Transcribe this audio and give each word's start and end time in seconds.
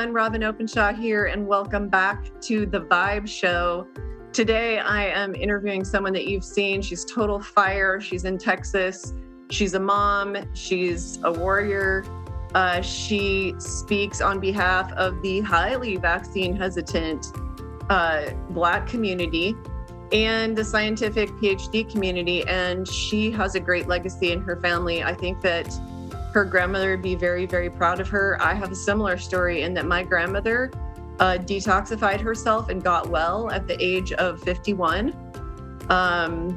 everyone. 0.00 0.14
Robin 0.14 0.42
Openshaw 0.42 0.94
here, 0.94 1.26
and 1.26 1.46
welcome 1.46 1.86
back 1.86 2.40
to 2.40 2.64
the 2.64 2.80
Vibe 2.80 3.28
Show. 3.28 3.86
Today, 4.32 4.78
I 4.78 5.04
am 5.08 5.34
interviewing 5.34 5.84
someone 5.84 6.14
that 6.14 6.26
you've 6.26 6.44
seen. 6.44 6.80
She's 6.80 7.04
total 7.04 7.38
fire. 7.38 8.00
She's 8.00 8.24
in 8.24 8.38
Texas. 8.38 9.12
She's 9.50 9.74
a 9.74 9.78
mom. 9.78 10.38
She's 10.54 11.18
a 11.24 11.30
warrior. 11.30 12.06
Uh, 12.54 12.80
she 12.80 13.52
speaks 13.58 14.22
on 14.22 14.40
behalf 14.40 14.90
of 14.94 15.20
the 15.20 15.40
highly 15.40 15.96
vaccine 15.96 16.56
hesitant 16.56 17.26
uh, 17.90 18.30
Black 18.50 18.86
community 18.86 19.54
and 20.12 20.56
the 20.56 20.64
scientific 20.64 21.28
PhD 21.32 21.90
community. 21.90 22.42
And 22.46 22.88
she 22.88 23.30
has 23.32 23.54
a 23.54 23.60
great 23.60 23.86
legacy 23.86 24.32
in 24.32 24.40
her 24.40 24.56
family. 24.62 25.02
I 25.02 25.12
think 25.12 25.42
that 25.42 25.68
her 26.32 26.44
grandmother 26.44 26.92
would 26.92 27.02
be 27.02 27.14
very, 27.14 27.46
very 27.46 27.70
proud 27.70 28.00
of 28.00 28.08
her. 28.08 28.36
I 28.40 28.54
have 28.54 28.70
a 28.70 28.76
similar 28.76 29.18
story 29.18 29.62
in 29.62 29.74
that 29.74 29.86
my 29.86 30.02
grandmother 30.02 30.70
uh, 31.18 31.38
detoxified 31.38 32.20
herself 32.20 32.68
and 32.68 32.82
got 32.82 33.08
well 33.08 33.50
at 33.50 33.66
the 33.66 33.76
age 33.82 34.12
of 34.12 34.40
51 34.42 35.14
um, 35.90 36.50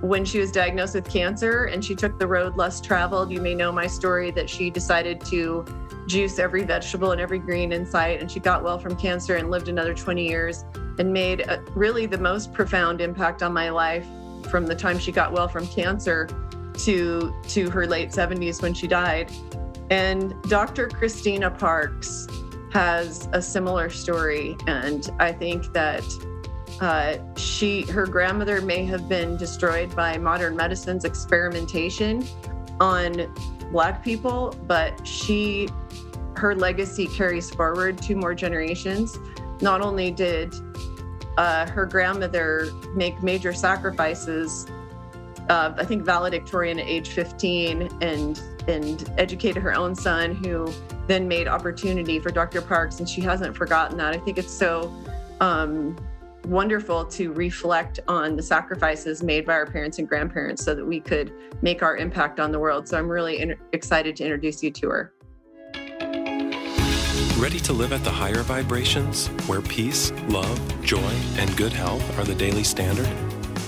when 0.00 0.24
she 0.24 0.38
was 0.38 0.52
diagnosed 0.52 0.94
with 0.94 1.10
cancer 1.10 1.64
and 1.64 1.84
she 1.84 1.94
took 1.94 2.18
the 2.18 2.26
road 2.26 2.56
less 2.56 2.80
traveled. 2.80 3.32
You 3.32 3.40
may 3.40 3.54
know 3.54 3.72
my 3.72 3.86
story 3.86 4.30
that 4.32 4.48
she 4.48 4.70
decided 4.70 5.20
to 5.26 5.64
juice 6.06 6.38
every 6.38 6.64
vegetable 6.64 7.12
and 7.12 7.20
every 7.20 7.38
green 7.38 7.72
in 7.72 7.84
sight, 7.84 8.20
and 8.20 8.30
she 8.30 8.40
got 8.40 8.62
well 8.62 8.78
from 8.78 8.96
cancer 8.96 9.36
and 9.36 9.50
lived 9.50 9.68
another 9.68 9.92
20 9.92 10.26
years 10.26 10.64
and 10.98 11.12
made 11.12 11.40
a, 11.40 11.60
really 11.74 12.06
the 12.06 12.16
most 12.16 12.52
profound 12.52 13.00
impact 13.00 13.42
on 13.42 13.52
my 13.52 13.68
life 13.68 14.06
from 14.48 14.66
the 14.66 14.74
time 14.74 14.98
she 14.98 15.12
got 15.12 15.32
well 15.32 15.48
from 15.48 15.66
cancer 15.66 16.28
to 16.78 17.34
to 17.48 17.70
her 17.70 17.86
late 17.86 18.10
70s 18.10 18.62
when 18.62 18.74
she 18.74 18.86
died. 18.86 19.32
And 19.90 20.40
Dr. 20.42 20.88
Christina 20.88 21.50
Parks 21.50 22.26
has 22.72 23.28
a 23.32 23.40
similar 23.40 23.88
story, 23.88 24.56
and 24.66 25.08
I 25.18 25.32
think 25.32 25.72
that 25.72 26.04
uh, 26.80 27.16
she 27.36 27.82
her 27.82 28.06
grandmother 28.06 28.60
may 28.60 28.84
have 28.84 29.08
been 29.08 29.36
destroyed 29.36 29.94
by 29.96 30.18
modern 30.18 30.54
medicine's 30.56 31.04
experimentation 31.04 32.24
on 32.80 33.32
black 33.72 34.04
people, 34.04 34.54
but 34.66 35.06
she 35.06 35.68
her 36.36 36.54
legacy 36.54 37.06
carries 37.06 37.50
forward 37.50 38.00
two 38.00 38.14
more 38.14 38.34
generations. 38.34 39.18
Not 39.60 39.80
only 39.80 40.10
did 40.12 40.54
uh, 41.36 41.66
her 41.66 41.84
grandmother 41.84 42.70
make 42.94 43.22
major 43.22 43.52
sacrifices 43.52 44.66
uh, 45.48 45.72
I 45.76 45.84
think 45.84 46.04
valedictorian 46.04 46.78
at 46.78 46.86
age 46.86 47.08
15 47.08 47.88
and 48.00 48.40
and 48.68 49.10
educated 49.16 49.62
her 49.62 49.74
own 49.74 49.94
son 49.94 50.34
who 50.34 50.70
then 51.06 51.26
made 51.26 51.48
opportunity 51.48 52.20
for 52.20 52.30
Dr. 52.30 52.60
Parks 52.60 52.98
and 52.98 53.08
she 53.08 53.22
hasn't 53.22 53.56
forgotten 53.56 53.96
that. 53.96 54.14
I 54.14 54.18
think 54.18 54.36
it's 54.36 54.52
so 54.52 54.94
um, 55.40 55.96
wonderful 56.46 57.04
to 57.04 57.32
reflect 57.32 58.00
on 58.08 58.36
the 58.36 58.42
sacrifices 58.42 59.22
made 59.22 59.46
by 59.46 59.54
our 59.54 59.66
parents 59.66 59.98
and 59.98 60.08
grandparents 60.08 60.64
so 60.64 60.74
that 60.74 60.84
we 60.84 61.00
could 61.00 61.32
make 61.62 61.82
our 61.82 61.96
impact 61.96 62.40
on 62.40 62.52
the 62.52 62.58
world. 62.58 62.86
So 62.86 62.98
I'm 62.98 63.08
really 63.08 63.40
in- 63.40 63.56
excited 63.72 64.16
to 64.16 64.24
introduce 64.24 64.62
you 64.62 64.70
to 64.70 64.88
her. 64.90 65.14
Ready 67.38 67.60
to 67.60 67.72
live 67.72 67.92
at 67.92 68.02
the 68.02 68.10
higher 68.10 68.42
vibrations 68.42 69.28
where 69.46 69.60
peace, 69.60 70.10
love, 70.28 70.60
joy, 70.82 71.12
and 71.36 71.56
good 71.56 71.72
health 71.72 72.18
are 72.18 72.24
the 72.24 72.34
daily 72.34 72.64
standard? 72.64 73.08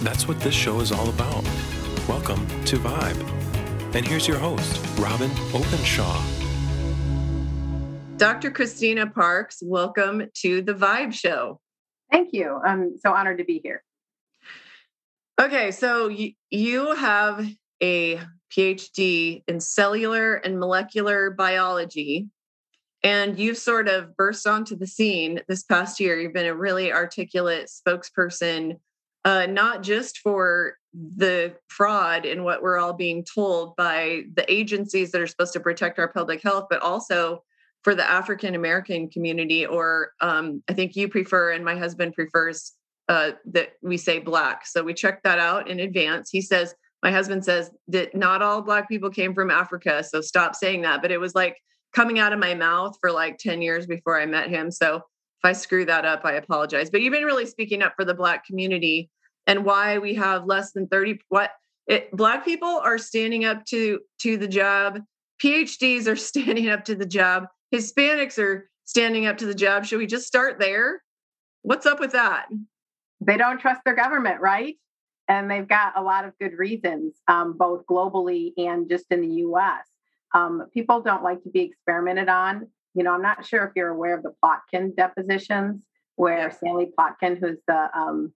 That's 0.03 0.27
what 0.27 0.41
this 0.41 0.55
show 0.55 0.81
is 0.81 0.93
all 0.93 1.09
about. 1.09 1.45
Welcome 2.11 2.45
to 2.65 2.77
Vibe. 2.77 3.95
And 3.95 4.05
here's 4.05 4.27
your 4.27 4.37
host, 4.37 4.85
Robin 4.99 5.31
Openshaw. 5.55 6.21
Dr. 8.17 8.51
Christina 8.51 9.07
Parks, 9.07 9.63
welcome 9.63 10.25
to 10.39 10.61
the 10.61 10.75
Vibe 10.75 11.13
Show. 11.13 11.61
Thank 12.11 12.31
you. 12.33 12.61
I'm 12.67 12.99
so 12.99 13.15
honored 13.15 13.39
to 13.39 13.45
be 13.45 13.61
here. 13.63 13.85
Okay, 15.41 15.71
so 15.71 16.09
y- 16.09 16.35
you 16.51 16.97
have 16.97 17.49
a 17.81 18.19
PhD 18.51 19.45
in 19.47 19.61
cellular 19.61 20.35
and 20.35 20.59
molecular 20.59 21.31
biology, 21.31 22.27
and 23.05 23.39
you've 23.39 23.57
sort 23.57 23.89
of 23.89 24.17
burst 24.17 24.49
onto 24.49 24.75
the 24.75 24.89
scene 24.89 25.43
this 25.47 25.63
past 25.63 26.01
year. 26.01 26.19
You've 26.19 26.35
been 26.35 26.47
a 26.47 26.57
really 26.57 26.93
articulate 26.93 27.69
spokesperson 27.69 28.81
uh, 29.25 29.47
not 29.47 29.83
just 29.83 30.19
for 30.19 30.75
the 30.93 31.55
fraud 31.69 32.25
in 32.25 32.43
what 32.43 32.63
we're 32.63 32.79
all 32.79 32.93
being 32.93 33.25
told 33.25 33.77
by 33.77 34.23
the 34.35 34.51
agencies 34.53 35.13
that 35.13 35.21
are 35.21 35.27
supposed 35.27 35.53
to 35.53 35.61
protect 35.61 35.99
our 35.99 36.09
public 36.09 36.43
health, 36.43 36.67
but 36.69 36.83
also 36.83 37.43
for 37.83 37.95
the 37.95 38.09
African 38.09 38.55
American 38.55 39.09
community, 39.09 39.65
or 39.65 40.13
um, 40.21 40.63
I 40.69 40.75
think 40.75 40.97
you 40.97 41.09
prefer, 41.09 41.53
and 41.53 41.65
my 41.65 41.77
husband 41.77 42.15
prefers 42.15 42.73
uh, 43.09 43.33
that 43.47 43.73
we 43.83 43.97
say 43.97 44.19
black. 44.19 44.67
So 44.67 44.83
we 44.83 44.95
checked 44.95 45.25
that 45.25 45.39
out 45.39 45.69
in 45.69 45.81
advance. 45.81 46.31
He 46.31 46.41
says, 46.41 46.75
my 47.03 47.11
husband 47.11 47.45
says 47.45 47.71
that 47.89 48.15
not 48.15 48.43
all 48.43 48.61
black 48.61 48.89
people 48.89 49.11
came 49.11 49.35
from 49.35 49.51
Africa. 49.51 50.05
So 50.05 50.21
stop 50.21 50.55
saying 50.55 50.83
that. 50.83 51.01
But 51.01 51.11
it 51.11 51.19
was 51.19 51.35
like 51.35 51.57
coming 51.95 52.19
out 52.19 52.33
of 52.33 52.39
my 52.39 52.55
mouth 52.55 52.97
for 53.01 53.11
like 53.11 53.39
10 53.39 53.63
years 53.63 53.87
before 53.87 54.21
I 54.21 54.27
met 54.27 54.51
him. 54.51 54.71
So 54.71 54.97
if 54.97 55.03
I 55.45 55.53
screw 55.53 55.87
that 55.87 56.05
up, 56.05 56.25
I 56.25 56.35
apologize. 56.35 56.91
But 56.91 57.01
you've 57.01 57.13
been 57.13 57.25
really 57.25 57.47
speaking 57.47 57.83
up 57.83 57.95
for 57.97 58.05
the 58.05 58.15
Black 58.15 58.45
community 58.45 59.11
and 59.47 59.65
why 59.65 59.99
we 59.99 60.15
have 60.15 60.47
less 60.47 60.73
than 60.73 60.87
30 60.89 61.21
what 61.29 61.51
it, 61.87 62.11
black 62.13 62.45
people 62.45 62.81
are 62.85 62.99
standing 62.99 63.45
up 63.45 63.65
to 63.67 64.01
to 64.21 64.37
the 64.37 64.49
job. 64.49 65.01
Phds 65.43 66.07
are 66.07 66.17
standing 66.31 66.69
up 66.69 66.85
to 66.85 66.95
the 66.95 67.07
job. 67.07 67.47
Hispanics 67.75 68.39
are 68.39 68.69
standing 68.85 69.27
up 69.27 69.39
to 69.39 69.47
the 69.47 69.55
job. 69.55 69.85
Should 69.85 69.99
we 69.99 70.07
just 70.07 70.27
start 70.27 70.59
there? 70.59 71.03
What's 71.63 71.87
up 71.87 72.01
with 72.01 72.13
that? 72.13 72.47
They 73.21 73.37
don't 73.37 73.61
trust 73.61 73.83
their 73.85 73.95
government 73.95 74.41
right? 74.41 74.77
And 75.29 75.49
they've 75.49 75.69
got 75.69 75.97
a 75.97 76.03
lot 76.03 76.25
of 76.25 76.37
good 76.41 76.55
reasons 76.59 77.15
um, 77.29 77.57
both 77.57 77.87
globally 77.87 78.53
and 78.57 78.89
just 78.89 79.05
in 79.11 79.21
the 79.21 79.29
us 79.29 79.87
um, 80.35 80.67
people 80.73 81.01
don't 81.01 81.23
like 81.23 81.43
to 81.43 81.51
be 81.51 81.61
experimented 81.61 82.29
on. 82.29 82.69
You 82.95 83.05
know, 83.05 83.13
I'm 83.13 83.23
not 83.23 83.47
sure 83.47 83.65
if 83.65 83.73
you're 83.77 83.89
aware 83.89 84.17
of 84.17 84.23
the 84.23 84.35
Plotkin 84.43 84.97
depositions, 84.97 85.83
where. 86.17 86.51
Stanley 86.51 86.91
Plotkin, 86.99 87.39
who's 87.39 87.59
the 87.67 87.89
um, 87.97 88.33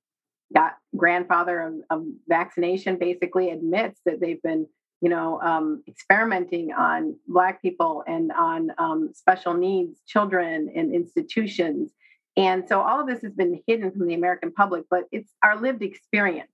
got 0.53 0.73
grandfather 0.97 1.61
of, 1.61 1.75
of, 1.91 2.05
vaccination, 2.29 2.99
basically 2.99 3.51
admits 3.51 4.01
that 4.05 4.21
they've 4.21 4.43
been, 4.43 4.67
you 5.01 5.09
know, 5.09 5.41
um, 5.41 5.83
experimenting 5.89 6.73
on 6.73 7.17
Black 7.27 7.63
people 7.63 8.05
and 8.07 8.33
on 8.33 8.71
um, 8.79 9.11
special 9.15 9.55
needs 9.55 10.01
children 10.07 10.71
and 10.75 10.95
institutions. 10.95 11.93
And 12.37 12.69
so 12.69 12.81
all 12.81 13.01
of 13.01 13.07
this 13.07 13.23
has 13.23 13.33
been 13.33 13.61
hidden 13.67 13.93
from 13.93 14.07
the 14.07 14.15
American 14.15 14.53
public, 14.53 14.85
but 14.91 15.05
it's 15.13 15.33
our 15.43 15.61
lived 15.61 15.83
experience. 15.83 16.51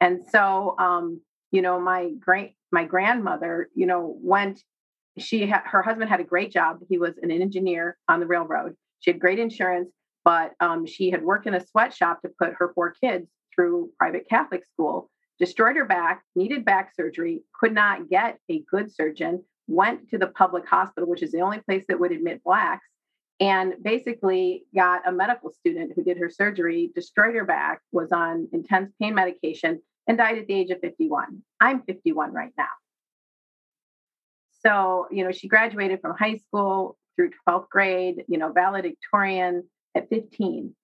And 0.00 0.20
so, 0.30 0.76
um, 0.78 1.20
you 1.50 1.62
know, 1.62 1.80
my 1.80 2.10
great 2.18 2.54
my 2.72 2.84
grandmother, 2.84 3.68
you 3.74 3.86
know, 3.86 4.16
went 4.20 4.62
she 5.18 5.46
ha- 5.46 5.62
her 5.64 5.82
husband 5.82 6.10
had 6.10 6.20
a 6.20 6.24
great 6.24 6.52
job. 6.52 6.80
He 6.88 6.98
was 6.98 7.14
an 7.22 7.30
engineer 7.30 7.96
on 8.08 8.20
the 8.20 8.26
railroad. 8.26 8.76
She 9.00 9.10
had 9.10 9.20
great 9.20 9.38
insurance, 9.38 9.90
but 10.26 10.54
um, 10.58 10.84
she 10.84 11.08
had 11.08 11.22
worked 11.22 11.46
in 11.46 11.54
a 11.54 11.64
sweatshop 11.64 12.20
to 12.20 12.28
put 12.36 12.52
her 12.58 12.72
four 12.74 12.92
kids 13.00 13.30
through 13.54 13.90
private 13.96 14.28
Catholic 14.28 14.66
school. 14.66 15.08
Destroyed 15.38 15.76
her 15.76 15.84
back, 15.84 16.24
needed 16.34 16.64
back 16.64 16.92
surgery, 16.96 17.44
could 17.58 17.72
not 17.72 18.08
get 18.08 18.38
a 18.50 18.64
good 18.68 18.92
surgeon. 18.92 19.44
Went 19.68 20.10
to 20.10 20.18
the 20.18 20.26
public 20.26 20.66
hospital, 20.66 21.08
which 21.08 21.22
is 21.22 21.30
the 21.30 21.42
only 21.42 21.60
place 21.60 21.84
that 21.88 22.00
would 22.00 22.10
admit 22.10 22.42
blacks, 22.42 22.88
and 23.38 23.74
basically 23.80 24.64
got 24.74 25.06
a 25.06 25.12
medical 25.12 25.52
student 25.52 25.92
who 25.94 26.02
did 26.02 26.18
her 26.18 26.28
surgery, 26.28 26.90
destroyed 26.92 27.36
her 27.36 27.44
back, 27.44 27.80
was 27.92 28.10
on 28.10 28.48
intense 28.52 28.92
pain 29.00 29.14
medication, 29.14 29.80
and 30.08 30.18
died 30.18 30.38
at 30.38 30.48
the 30.48 30.54
age 30.54 30.70
of 30.70 30.80
51. 30.80 31.40
I'm 31.60 31.82
51 31.82 32.32
right 32.32 32.52
now. 32.58 32.64
So, 34.64 35.06
you 35.12 35.22
know, 35.22 35.30
she 35.30 35.46
graduated 35.46 36.00
from 36.00 36.16
high 36.16 36.38
school 36.38 36.98
through 37.14 37.30
12th 37.48 37.68
grade, 37.68 38.24
you 38.26 38.38
know, 38.38 38.50
valedictorian 38.50 39.62
at 39.96 40.08
15. 40.10 40.74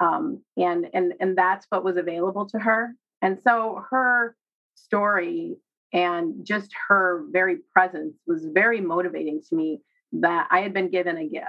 Um, 0.00 0.42
and 0.56 0.86
and 0.94 1.14
and 1.20 1.36
that's 1.36 1.66
what 1.70 1.84
was 1.84 1.96
available 1.96 2.46
to 2.50 2.58
her. 2.58 2.94
And 3.20 3.40
so 3.40 3.82
her 3.90 4.36
story 4.76 5.56
and 5.92 6.46
just 6.46 6.70
her 6.88 7.24
very 7.30 7.58
presence 7.72 8.16
was 8.26 8.46
very 8.46 8.80
motivating 8.80 9.42
to 9.48 9.56
me 9.56 9.80
that 10.12 10.46
I 10.50 10.60
had 10.60 10.72
been 10.72 10.90
given 10.90 11.16
a 11.16 11.28
gift 11.28 11.46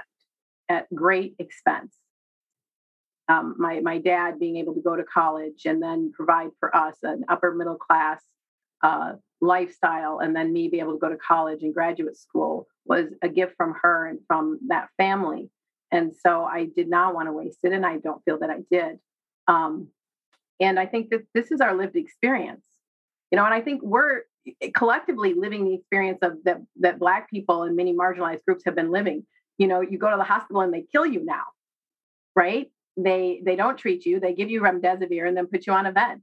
at 0.68 0.92
great 0.92 1.36
expense. 1.38 1.94
Um, 3.28 3.54
my 3.58 3.80
my 3.80 3.98
dad 3.98 4.40
being 4.40 4.56
able 4.56 4.74
to 4.74 4.80
go 4.80 4.96
to 4.96 5.04
college 5.04 5.62
and 5.64 5.80
then 5.80 6.10
provide 6.12 6.50
for 6.58 6.74
us 6.74 6.96
an 7.04 7.24
upper 7.28 7.54
middle 7.54 7.76
class 7.76 8.20
uh, 8.82 9.12
lifestyle 9.40 10.18
and 10.18 10.34
then 10.34 10.52
me 10.52 10.68
be 10.68 10.80
able 10.80 10.94
to 10.94 10.98
go 10.98 11.08
to 11.08 11.16
college 11.16 11.62
and 11.62 11.72
graduate 11.72 12.16
school 12.16 12.66
was 12.84 13.06
a 13.22 13.28
gift 13.28 13.54
from 13.56 13.74
her 13.82 14.06
and 14.06 14.18
from 14.26 14.58
that 14.68 14.88
family 14.96 15.50
and 15.92 16.12
so 16.26 16.44
i 16.44 16.66
did 16.76 16.88
not 16.88 17.14
want 17.14 17.28
to 17.28 17.32
waste 17.32 17.58
it 17.62 17.72
and 17.72 17.86
i 17.86 17.98
don't 17.98 18.22
feel 18.24 18.38
that 18.38 18.50
i 18.50 18.58
did 18.70 18.98
um, 19.48 19.88
and 20.60 20.78
i 20.78 20.86
think 20.86 21.10
that 21.10 21.22
this 21.34 21.50
is 21.50 21.60
our 21.60 21.76
lived 21.76 21.96
experience 21.96 22.64
you 23.30 23.36
know 23.36 23.44
and 23.44 23.54
i 23.54 23.60
think 23.60 23.82
we're 23.82 24.22
collectively 24.74 25.34
living 25.34 25.64
the 25.64 25.74
experience 25.74 26.18
of 26.22 26.32
that 26.44 26.58
that 26.76 26.98
black 26.98 27.28
people 27.30 27.62
and 27.64 27.76
many 27.76 27.92
marginalized 27.92 28.44
groups 28.44 28.62
have 28.64 28.74
been 28.74 28.90
living 28.90 29.24
you 29.60 29.66
know, 29.66 29.82
you 29.82 29.98
go 29.98 30.10
to 30.10 30.16
the 30.16 30.24
hospital 30.24 30.62
and 30.62 30.72
they 30.72 30.86
kill 30.90 31.04
you 31.04 31.22
now, 31.22 31.42
right? 32.34 32.70
They 32.96 33.42
they 33.44 33.56
don't 33.56 33.76
treat 33.76 34.06
you. 34.06 34.18
They 34.18 34.32
give 34.32 34.48
you 34.48 34.62
remdesivir 34.62 35.28
and 35.28 35.36
then 35.36 35.48
put 35.48 35.66
you 35.66 35.74
on 35.74 35.84
a 35.84 35.92
vent. 35.92 36.22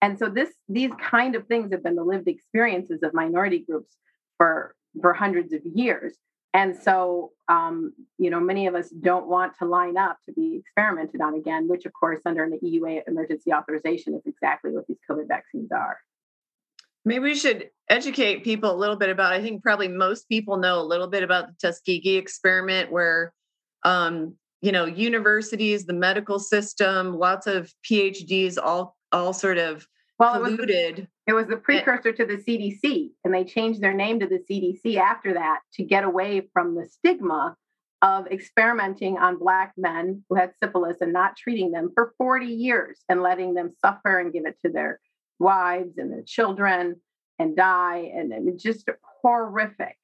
And 0.00 0.18
so 0.18 0.30
this 0.30 0.48
these 0.66 0.90
kind 0.98 1.34
of 1.34 1.46
things 1.46 1.72
have 1.72 1.84
been 1.84 1.94
the 1.94 2.02
lived 2.02 2.28
experiences 2.28 3.02
of 3.02 3.12
minority 3.12 3.58
groups 3.58 3.94
for 4.38 4.74
for 5.02 5.12
hundreds 5.12 5.52
of 5.52 5.60
years. 5.74 6.16
And 6.54 6.76
so, 6.76 7.32
um, 7.48 7.94
you 8.18 8.28
know, 8.28 8.38
many 8.38 8.66
of 8.66 8.74
us 8.74 8.90
don't 8.90 9.26
want 9.26 9.56
to 9.58 9.64
line 9.64 9.96
up 9.96 10.18
to 10.26 10.32
be 10.32 10.56
experimented 10.56 11.20
on 11.20 11.34
again, 11.34 11.66
which, 11.66 11.86
of 11.86 11.92
course, 11.94 12.20
under 12.26 12.44
an 12.44 12.58
EUA 12.62 13.02
emergency 13.06 13.52
authorization 13.52 14.14
is 14.14 14.22
exactly 14.26 14.70
what 14.70 14.86
these 14.86 14.98
COVID 15.10 15.28
vaccines 15.28 15.72
are. 15.72 15.98
Maybe 17.04 17.24
we 17.24 17.34
should 17.34 17.70
educate 17.88 18.44
people 18.44 18.70
a 18.70 18.76
little 18.76 18.96
bit 18.96 19.08
about. 19.08 19.32
I 19.32 19.40
think 19.40 19.62
probably 19.62 19.88
most 19.88 20.28
people 20.28 20.56
know 20.56 20.80
a 20.80 20.84
little 20.84 21.08
bit 21.08 21.22
about 21.22 21.48
the 21.48 21.54
Tuskegee 21.60 22.16
experiment, 22.16 22.92
where 22.92 23.32
um, 23.82 24.36
you 24.60 24.70
know 24.70 24.84
universities, 24.84 25.86
the 25.86 25.94
medical 25.94 26.38
system, 26.38 27.18
lots 27.18 27.46
of 27.48 27.72
PhDs, 27.90 28.56
all 28.62 28.96
all 29.10 29.32
sort 29.32 29.58
of 29.58 29.86
well, 30.18 30.40
colluded. 30.40 31.08
It 31.26 31.34
was, 31.34 31.46
the 31.46 31.56
precursor 31.56 32.12
to 32.12 32.26
the 32.26 32.36
CDC, 32.36 33.10
and 33.24 33.32
they 33.32 33.44
changed 33.44 33.80
their 33.80 33.94
name 33.94 34.18
to 34.20 34.26
the 34.26 34.40
CDC 34.50 34.96
after 34.96 35.34
that 35.34 35.60
to 35.74 35.84
get 35.84 36.02
away 36.02 36.48
from 36.52 36.74
the 36.74 36.86
stigma 36.86 37.56
of 38.02 38.26
experimenting 38.26 39.16
on 39.18 39.38
Black 39.38 39.72
men 39.76 40.24
who 40.28 40.34
had 40.34 40.52
syphilis 40.60 41.00
and 41.00 41.12
not 41.12 41.36
treating 41.36 41.70
them 41.70 41.92
for 41.94 42.12
40 42.18 42.46
years 42.46 42.98
and 43.08 43.22
letting 43.22 43.54
them 43.54 43.72
suffer 43.80 44.18
and 44.18 44.32
give 44.32 44.44
it 44.44 44.56
to 44.66 44.72
their 44.72 44.98
wives 45.38 45.96
and 45.98 46.12
their 46.12 46.22
children 46.22 46.96
and 47.38 47.56
die. 47.56 48.10
And 48.12 48.32
it 48.32 48.42
was 48.42 48.60
just 48.60 48.88
horrific. 49.22 49.96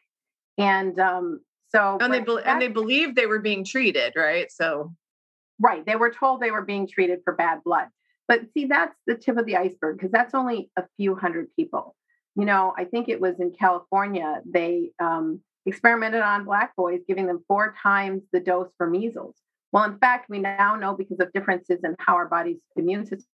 And 0.57 0.99
um, 1.01 1.41
so, 1.71 1.99
and 2.01 2.15
they, 2.15 2.21
be- 2.21 2.39
and 2.45 2.63
they 2.63 2.69
believed 2.69 3.17
they 3.17 3.27
were 3.27 3.41
being 3.41 3.65
treated, 3.65 4.13
right? 4.15 4.51
So, 4.53 4.95
right. 5.61 5.85
They 5.85 5.97
were 5.97 6.13
told 6.13 6.41
they 6.41 6.53
were 6.53 6.63
being 6.63 6.87
treated 6.87 7.21
for 7.25 7.35
bad 7.35 7.65
blood. 7.65 7.89
But 8.29 8.43
see, 8.53 8.67
that's 8.67 8.95
the 9.07 9.17
tip 9.17 9.39
of 9.39 9.47
the 9.47 9.57
iceberg 9.57 9.97
because 9.97 10.13
that's 10.13 10.35
only 10.35 10.71
a 10.77 10.85
few 10.99 11.17
hundred 11.17 11.49
people. 11.57 11.97
You 12.37 12.45
know, 12.45 12.75
I 12.77 12.85
think 12.85 13.09
it 13.09 13.21
was 13.21 13.41
in 13.41 13.53
California, 13.59 14.43
they 14.45 14.91
um, 15.01 15.41
experimented 15.67 16.21
on 16.21 16.45
Black 16.45 16.77
boys, 16.77 17.01
giving 17.09 17.27
them 17.27 17.43
four 17.49 17.75
times 17.83 18.23
the 18.33 18.39
dose 18.39 18.71
for 18.77 18.89
measles. 18.89 19.37
Well, 19.73 19.85
in 19.85 19.99
fact, 19.99 20.29
we 20.29 20.39
now 20.39 20.77
know 20.77 20.95
because 20.95 21.19
of 21.21 21.33
differences 21.33 21.81
in 21.83 21.97
how 21.99 22.15
our 22.15 22.29
body's 22.29 22.61
immune 22.77 23.07
systems 23.07 23.27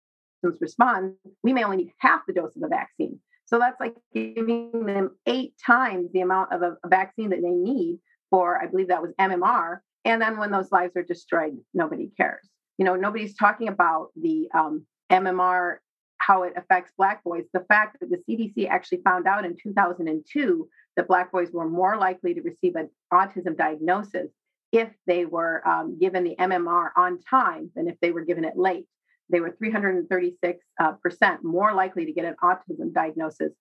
respond, 0.60 1.14
we 1.42 1.52
may 1.52 1.64
only 1.64 1.78
need 1.78 1.92
half 1.98 2.20
the 2.26 2.32
dose 2.34 2.54
of 2.54 2.62
a 2.62 2.68
vaccine. 2.68 3.18
So 3.46 3.58
that's 3.58 3.80
like 3.80 3.96
giving 4.14 4.86
them 4.86 5.10
eight 5.26 5.54
times 5.64 6.10
the 6.12 6.20
amount 6.20 6.52
of 6.52 6.62
a, 6.62 6.76
a 6.84 6.88
vaccine 6.88 7.30
that 7.30 7.42
they 7.42 7.50
need 7.50 7.98
for, 8.30 8.62
I 8.62 8.66
believe 8.66 8.88
that 8.88 9.02
was 9.02 9.12
MMR. 9.18 9.78
And 10.04 10.22
then 10.22 10.38
when 10.38 10.50
those 10.50 10.72
lives 10.72 10.96
are 10.96 11.02
destroyed, 11.02 11.58
nobody 11.74 12.10
cares 12.16 12.48
you 12.82 12.84
know 12.84 12.96
nobody's 12.96 13.37
talking 13.37 13.69
about 13.69 14.08
the 14.20 14.49
um, 14.52 14.84
mmr 15.08 15.76
how 16.19 16.43
it 16.43 16.52
affects 16.56 16.93
black 16.99 17.23
boys. 17.23 17.44
The 17.52 17.64
fact 17.69 17.99
that 18.00 18.11
the 18.11 18.20
cdc 18.29 18.69
actually 18.69 19.02
found 19.05 19.29
out 19.29 19.44
in 19.44 19.56
2002 19.62 20.69
that 20.96 21.06
black 21.06 21.31
boys 21.31 21.50
were 21.52 21.69
more 21.69 21.96
likely 21.96 22.34
to 22.34 22.43
receive 22.43 22.75
an 22.75 22.90
autism 23.12 23.56
diagnosis 23.56 24.31
if 24.73 24.88
they 25.06 25.26
were 25.26 25.67
um, 25.67 25.96
given 26.00 26.25
the 26.25 26.34
mmr 26.40 26.88
on 26.96 27.20
time 27.20 27.70
than 27.76 27.87
if 27.87 27.94
they 28.00 28.11
were 28.11 28.25
given 28.25 28.44
it 28.44 28.56
late. 28.56 28.87
They 29.31 29.38
were 29.38 29.55
336 29.56 30.64
uh, 30.81 30.93
percent 31.00 31.44
more 31.44 31.73
likely 31.75 32.05
to 32.06 32.12
get 32.12 32.25
an 32.25 32.35
autism 32.43 32.93
diagnosis 32.93 33.52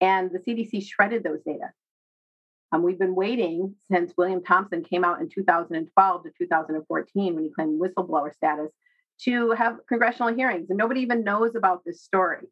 and 0.00 0.30
the 0.30 0.38
cdc 0.38 0.82
shredded 0.86 1.22
those 1.22 1.42
data 1.44 1.68
um, 2.72 2.82
we've 2.82 2.98
been 2.98 3.14
waiting 3.14 3.74
since 3.90 4.12
William 4.16 4.42
Thompson 4.42 4.84
came 4.84 5.04
out 5.04 5.20
in 5.20 5.28
2012 5.28 6.22
to 6.22 6.30
2014 6.38 7.34
when 7.34 7.44
he 7.44 7.50
claimed 7.50 7.80
whistleblower 7.80 8.32
status 8.32 8.70
to 9.24 9.50
have 9.52 9.78
congressional 9.88 10.34
hearings. 10.34 10.70
And 10.70 10.78
nobody 10.78 11.00
even 11.00 11.24
knows 11.24 11.54
about 11.54 11.82
this 11.84 12.02
story. 12.02 12.46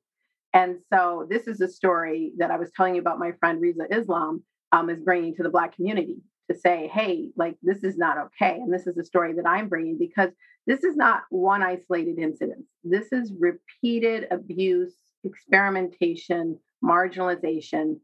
And 0.52 0.78
so 0.92 1.26
this 1.30 1.46
is 1.46 1.60
a 1.60 1.68
story 1.68 2.32
that 2.38 2.50
I 2.50 2.56
was 2.56 2.70
telling 2.76 2.94
you 2.94 3.00
about 3.00 3.18
my 3.18 3.32
friend 3.38 3.62
Rizza 3.62 3.86
Islam 3.90 4.42
um, 4.72 4.90
is 4.90 5.00
bringing 5.00 5.34
to 5.36 5.42
the 5.42 5.50
Black 5.50 5.76
community 5.76 6.16
to 6.50 6.58
say, 6.58 6.90
hey, 6.92 7.28
like 7.36 7.56
this 7.62 7.84
is 7.84 7.96
not 7.96 8.18
okay. 8.18 8.54
And 8.54 8.72
this 8.72 8.86
is 8.86 8.96
a 8.96 9.04
story 9.04 9.34
that 9.34 9.46
I'm 9.46 9.68
bringing 9.68 9.98
because 9.98 10.30
this 10.66 10.82
is 10.84 10.96
not 10.96 11.22
one 11.30 11.62
isolated 11.62 12.18
incident. 12.18 12.64
This 12.82 13.12
is 13.12 13.32
repeated 13.38 14.26
abuse, 14.30 14.94
experimentation, 15.24 16.58
marginalization, 16.82 17.98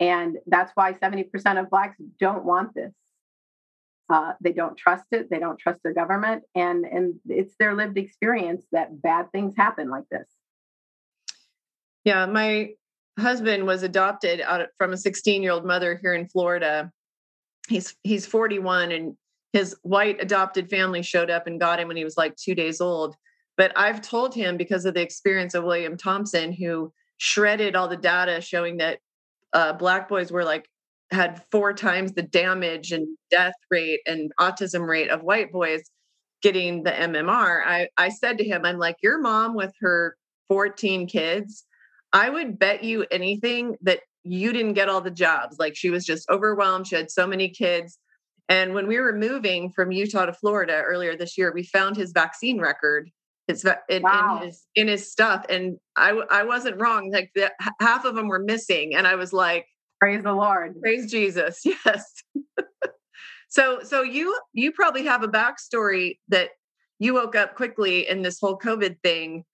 and 0.00 0.38
that's 0.46 0.72
why 0.74 0.94
70% 0.94 1.60
of 1.60 1.70
Blacks 1.70 1.96
don't 2.18 2.44
want 2.44 2.74
this. 2.74 2.92
Uh, 4.08 4.32
they 4.40 4.52
don't 4.52 4.76
trust 4.76 5.04
it. 5.12 5.28
They 5.30 5.38
don't 5.38 5.58
trust 5.58 5.80
their 5.84 5.94
government. 5.94 6.42
And, 6.54 6.84
and 6.84 7.14
it's 7.28 7.54
their 7.60 7.74
lived 7.74 7.96
experience 7.96 8.64
that 8.72 9.00
bad 9.00 9.30
things 9.30 9.54
happen 9.56 9.88
like 9.88 10.04
this. 10.10 10.26
Yeah, 12.04 12.26
my 12.26 12.70
husband 13.18 13.66
was 13.66 13.82
adopted 13.82 14.40
out 14.40 14.66
from 14.78 14.92
a 14.92 14.96
16 14.96 15.42
year 15.42 15.52
old 15.52 15.64
mother 15.64 15.98
here 16.00 16.14
in 16.14 16.26
Florida. 16.26 16.90
He's 17.68 17.94
he's 18.02 18.26
41 18.26 18.90
and 18.90 19.16
his 19.52 19.76
white 19.82 20.20
adopted 20.20 20.70
family 20.70 21.02
showed 21.02 21.30
up 21.30 21.46
and 21.46 21.60
got 21.60 21.78
him 21.78 21.88
when 21.88 21.96
he 21.96 22.04
was 22.04 22.16
like 22.16 22.34
two 22.36 22.54
days 22.54 22.80
old. 22.80 23.14
But 23.56 23.72
I've 23.76 24.00
told 24.00 24.34
him 24.34 24.56
because 24.56 24.86
of 24.86 24.94
the 24.94 25.02
experience 25.02 25.54
of 25.54 25.64
William 25.64 25.96
Thompson, 25.96 26.52
who 26.52 26.92
shredded 27.18 27.76
all 27.76 27.88
the 27.88 27.96
data 27.96 28.40
showing 28.40 28.78
that 28.78 28.98
uh, 29.52 29.72
black 29.72 30.08
boys 30.08 30.30
were 30.30 30.44
like 30.44 30.66
had 31.10 31.42
four 31.50 31.72
times 31.72 32.12
the 32.12 32.22
damage 32.22 32.92
and 32.92 33.06
death 33.30 33.54
rate 33.70 34.00
and 34.06 34.32
autism 34.38 34.86
rate 34.86 35.10
of 35.10 35.22
white 35.22 35.52
boys 35.52 35.82
getting 36.42 36.82
the 36.82 36.90
MMR. 36.90 37.62
I, 37.66 37.88
I 37.96 38.08
said 38.08 38.38
to 38.38 38.44
him, 38.44 38.64
I'm 38.64 38.78
like, 38.78 38.96
your 39.02 39.20
mom 39.20 39.54
with 39.54 39.72
her 39.80 40.16
14 40.48 41.06
kids, 41.06 41.64
I 42.12 42.30
would 42.30 42.58
bet 42.58 42.82
you 42.82 43.06
anything 43.10 43.76
that 43.82 44.00
you 44.24 44.52
didn't 44.52 44.74
get 44.74 44.88
all 44.88 45.00
the 45.00 45.10
jobs. 45.10 45.58
Like 45.58 45.76
she 45.76 45.90
was 45.90 46.04
just 46.04 46.28
overwhelmed. 46.30 46.86
She 46.86 46.96
had 46.96 47.10
so 47.10 47.26
many 47.26 47.48
kids. 47.48 47.98
And 48.48 48.74
when 48.74 48.86
we 48.86 48.98
were 48.98 49.16
moving 49.16 49.70
from 49.70 49.92
Utah 49.92 50.26
to 50.26 50.32
Florida 50.32 50.82
earlier 50.84 51.16
this 51.16 51.38
year, 51.38 51.52
we 51.52 51.62
found 51.62 51.96
his 51.96 52.12
vaccine 52.12 52.60
record 52.60 53.10
in, 53.88 54.02
wow. 54.02 54.38
in 54.40 54.46
his 54.46 54.66
in 54.74 54.88
his 54.88 55.10
stuff 55.10 55.44
and 55.48 55.78
i 55.96 56.10
i 56.30 56.42
wasn't 56.42 56.80
wrong 56.80 57.10
like 57.10 57.30
the, 57.34 57.50
half 57.80 58.04
of 58.04 58.14
them 58.14 58.28
were 58.28 58.38
missing 58.38 58.94
and 58.94 59.06
i 59.06 59.14
was 59.14 59.32
like 59.32 59.66
praise 60.00 60.22
the 60.22 60.32
lord. 60.32 60.80
Praise 60.80 61.10
jesus. 61.10 61.62
Yes. 61.84 62.12
So 63.48 63.80
so 63.82 64.02
you 64.02 64.38
you 64.52 64.72
probably 64.72 65.04
have 65.04 65.22
a 65.24 65.28
backstory 65.28 66.18
that 66.28 66.50
you 67.00 67.14
woke 67.14 67.34
up 67.34 67.56
quickly 67.56 68.08
in 68.08 68.22
this 68.22 68.38
whole 68.40 68.56
covid 68.56 68.96
thing 69.02 69.44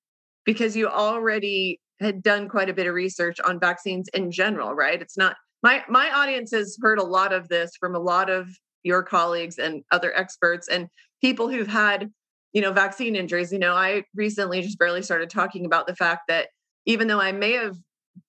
because 0.45 0.76
you 0.76 0.87
already 0.87 1.81
had 1.99 2.23
done 2.23 2.49
quite 2.49 2.69
a 2.69 2.75
bit 2.75 2.87
of 2.87 2.95
research 2.95 3.41
on 3.41 3.59
vaccines 3.59 4.09
in 4.12 4.31
general 4.31 4.75
right? 4.75 5.00
It's 5.00 5.17
not 5.17 5.37
my 5.62 5.83
my 5.88 6.11
audience 6.11 6.53
has 6.53 6.76
heard 6.81 6.99
a 6.99 7.05
lot 7.05 7.33
of 7.33 7.49
this 7.49 7.73
from 7.81 7.95
a 7.95 8.00
lot 8.00 8.29
of 8.29 8.49
your 8.83 9.03
colleagues 9.03 9.59
and 9.59 9.83
other 9.91 10.15
experts 10.15 10.69
and 10.69 10.88
people 11.23 11.49
who've 11.49 11.67
had 11.67 12.11
you 12.57 12.63
know, 12.63 12.73
vaccine 12.73 13.17
injuries. 13.17 13.53
You 13.53 13.59
know, 13.59 13.75
I 13.75 14.05
recently 14.15 14.63
just 14.63 14.79
barely 14.79 15.03
started 15.03 15.29
talking 15.29 15.67
about 15.67 15.87
the 15.87 15.95
fact 15.95 16.23
that 16.29 16.49
even 16.87 17.07
though 17.07 17.21
I 17.21 17.31
may 17.31 17.53
have 17.53 17.77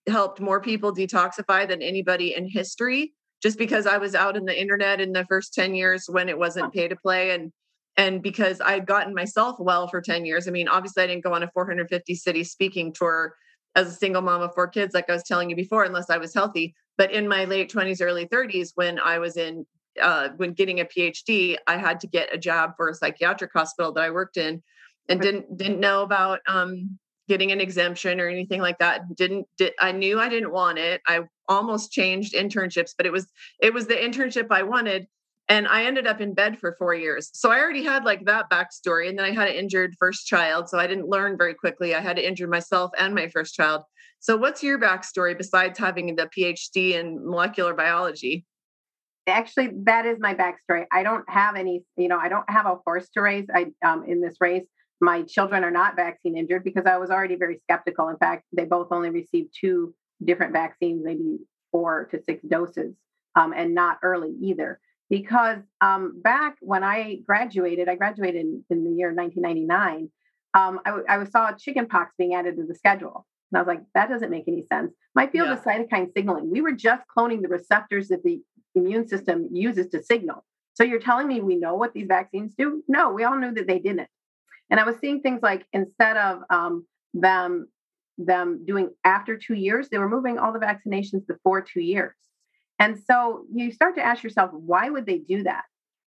helped 0.06 0.42
more 0.42 0.60
people 0.60 0.94
detoxify 0.94 1.66
than 1.66 1.82
anybody 1.82 2.36
in 2.36 2.46
history, 2.46 3.14
just 3.42 3.58
because 3.58 3.88
I 3.88 3.98
was 4.00 4.16
out 4.16 4.36
in 4.36 4.44
the 4.44 4.62
internet 4.62 5.00
in 5.00 5.14
the 5.14 5.24
first 5.30 5.54
10 5.54 5.76
years 5.76 6.08
when 6.10 6.28
it 6.28 6.38
wasn't 6.38 6.74
pay 6.74 6.90
to 6.90 6.96
play 6.98 7.32
and 7.32 7.54
and 7.96 8.22
because 8.22 8.60
I'd 8.60 8.86
gotten 8.86 9.16
myself 9.16 9.56
well 9.60 9.88
for 9.88 10.02
10 10.02 10.26
years. 10.26 10.46
I 10.46 10.52
mean, 10.52 10.68
obviously 10.68 11.04
I 11.04 11.08
didn't 11.08 11.24
go 11.24 11.34
on 11.34 11.44
a 11.44 11.50
450 11.54 12.14
city 12.14 12.44
speaking 12.44 12.92
tour 12.92 13.34
as 13.76 13.88
a 13.88 13.96
single 13.96 14.22
mom 14.22 14.42
of 14.42 14.54
four 14.54 14.68
kids, 14.68 14.94
like 14.94 15.10
I 15.10 15.14
was 15.14 15.24
telling 15.24 15.50
you 15.50 15.56
before, 15.56 15.86
unless 15.86 16.10
I 16.10 16.18
was 16.18 16.34
healthy. 16.34 16.76
But 16.98 17.12
in 17.12 17.30
my 17.30 17.46
late 17.46 17.72
20s, 17.72 18.02
early 18.02 18.28
30s, 18.28 18.72
when 18.76 19.00
I 19.00 19.20
was 19.20 19.38
in 19.38 19.66
uh, 20.02 20.30
when 20.38 20.54
getting 20.54 20.80
a 20.80 20.86
PhD, 20.86 21.58
I 21.68 21.78
had 21.78 22.00
to 22.02 22.08
get 22.08 22.34
a 22.34 22.38
job 22.38 22.74
for 22.78 22.90
a 22.90 22.94
psychiatric 22.94 23.52
hospital 23.54 23.92
that 23.94 24.04
I 24.04 24.12
worked 24.12 24.38
in, 24.38 24.64
and 25.10 25.22
didn't 25.22 25.58
didn't 25.58 25.80
know 25.80 26.04
about 26.04 26.40
um, 26.48 26.98
getting 27.28 27.52
an 27.52 27.62
exemption 27.62 28.20
or 28.20 28.28
anything 28.28 28.62
like 28.62 28.80
that. 28.80 29.16
Didn't 29.16 29.48
did, 29.58 29.74
I 29.80 29.92
knew 29.92 30.20
I 30.20 30.30
didn't 30.30 30.52
want 30.52 30.78
it. 30.78 31.02
I 31.08 31.22
almost 31.48 31.92
changed 31.92 32.34
internships, 32.34 32.92
but 32.96 33.06
it 33.06 33.12
was 33.12 33.28
it 33.60 33.74
was 33.74 33.88
the 33.88 33.96
internship 33.96 34.48
I 34.52 34.64
wanted, 34.64 35.08
and 35.50 35.68
I 35.68 35.86
ended 35.86 36.08
up 36.08 36.22
in 36.22 36.34
bed 36.34 36.60
for 36.60 36.76
four 36.78 36.94
years. 36.94 37.30
So 37.34 37.52
I 37.52 37.60
already 37.60 37.84
had 37.84 38.04
like 38.04 38.26
that 38.26 38.50
backstory, 38.50 39.10
and 39.10 39.18
then 39.18 39.26
I 39.26 39.32
had 39.32 39.48
an 39.48 39.56
injured 39.56 39.96
first 40.00 40.28
child, 40.28 40.70
so 40.70 40.78
I 40.78 40.88
didn't 40.88 41.10
learn 41.10 41.38
very 41.38 41.54
quickly. 41.54 41.96
I 41.96 42.02
had 42.02 42.18
to 42.18 42.28
injure 42.28 42.48
myself 42.48 42.92
and 43.00 43.14
my 43.14 43.28
first 43.30 43.56
child. 43.56 43.84
So 44.20 44.36
what's 44.36 44.64
your 44.64 44.80
backstory 44.80 45.38
besides 45.38 45.78
having 45.78 46.16
the 46.16 46.30
PhD 46.36 46.94
in 46.94 47.24
molecular 47.24 47.74
biology? 47.74 48.46
Actually 49.28 49.70
that 49.84 50.06
is 50.06 50.18
my 50.20 50.34
backstory 50.34 50.86
i 50.92 51.04
don't 51.04 51.26
have 51.30 51.56
any 51.56 51.84
you 51.98 52.08
know 52.08 52.18
i 52.18 52.30
don't 52.30 52.50
have 52.50 52.66
a 52.66 52.78
horse 52.86 53.10
to 53.10 53.22
race 53.22 53.46
i 53.54 53.66
um, 53.86 54.04
in 54.08 54.22
this 54.22 54.36
race 54.40 54.66
my 55.00 55.22
children 55.24 55.64
are 55.64 55.72
not 55.72 55.96
vaccine 55.96 56.38
injured 56.38 56.64
because 56.64 56.86
i 56.86 56.98
was 56.98 57.10
already 57.10 57.36
very 57.36 57.60
skeptical 57.64 58.10
in 58.10 58.18
fact 58.18 58.44
they 58.56 58.66
both 58.66 58.88
only 58.92 59.10
received 59.10 59.54
two 59.60 59.94
different 60.24 60.54
vaccines 60.54 61.02
maybe 61.04 61.38
four 61.72 62.08
to 62.12 62.20
six 62.24 62.44
doses 62.48 62.94
um, 63.36 63.54
and 63.54 63.76
not 63.76 63.98
early 64.02 64.34
either 64.42 64.80
because 65.10 65.60
um, 65.82 66.22
back 66.22 66.58
when 66.60 66.84
I 66.84 67.20
graduated, 67.26 67.88
I 67.88 67.96
graduated 67.96 68.42
in, 68.42 68.64
in 68.70 68.84
the 68.84 68.92
year 68.92 69.14
1999. 69.14 70.10
Um, 70.54 70.80
I, 70.86 71.18
I 71.18 71.24
saw 71.26 71.52
chickenpox 71.52 72.14
being 72.18 72.34
added 72.34 72.58
to 72.58 72.66
the 72.66 72.76
schedule. 72.76 73.26
And 73.52 73.58
I 73.58 73.62
was 73.62 73.68
like, 73.68 73.84
that 73.94 74.10
doesn't 74.10 74.30
make 74.30 74.46
any 74.48 74.66
sense. 74.72 74.94
My 75.16 75.28
field 75.28 75.48
yeah. 75.48 75.56
is 75.56 75.62
cytokine 75.62 76.12
signaling. 76.14 76.52
We 76.52 76.62
were 76.62 76.74
just 76.74 77.04
cloning 77.16 77.42
the 77.42 77.48
receptors 77.48 78.10
that 78.10 78.24
the 78.24 78.42
immune 78.78 79.08
system 79.08 79.48
uses 79.52 79.88
to 79.90 80.04
signal. 80.04 80.46
So 80.74 80.84
you're 80.84 81.00
telling 81.00 81.28
me 81.28 81.42
we 81.42 81.56
know 81.56 81.76
what 81.76 81.94
these 81.94 82.08
vaccines 82.08 82.54
do? 82.58 82.84
No, 82.88 83.12
we 83.12 83.24
all 83.24 83.38
knew 83.38 83.54
that 83.54 83.68
they 83.68 83.80
didn't. 83.80 84.10
And 84.70 84.80
I 84.80 84.84
was 84.86 84.98
seeing 85.00 85.22
things 85.22 85.42
like 85.42 85.66
instead 85.74 86.18
of 86.18 86.42
um, 86.50 86.86
them 87.14 87.68
them 88.18 88.66
doing 88.66 88.90
after 89.04 89.38
two 89.38 89.54
years, 89.54 89.90
they 89.90 89.98
were 89.98 90.10
moving 90.10 90.40
all 90.40 90.52
the 90.52 90.60
vaccinations 90.60 91.26
before 91.28 91.62
two 91.62 91.82
years. 91.82 92.16
And 92.80 92.98
so 92.98 93.46
you 93.54 93.72
start 93.72 93.96
to 93.96 94.06
ask 94.06 94.24
yourself, 94.24 94.52
why 94.54 94.90
would 94.90 95.06
they 95.06 95.20
do 95.20 95.44
that? 95.44 95.64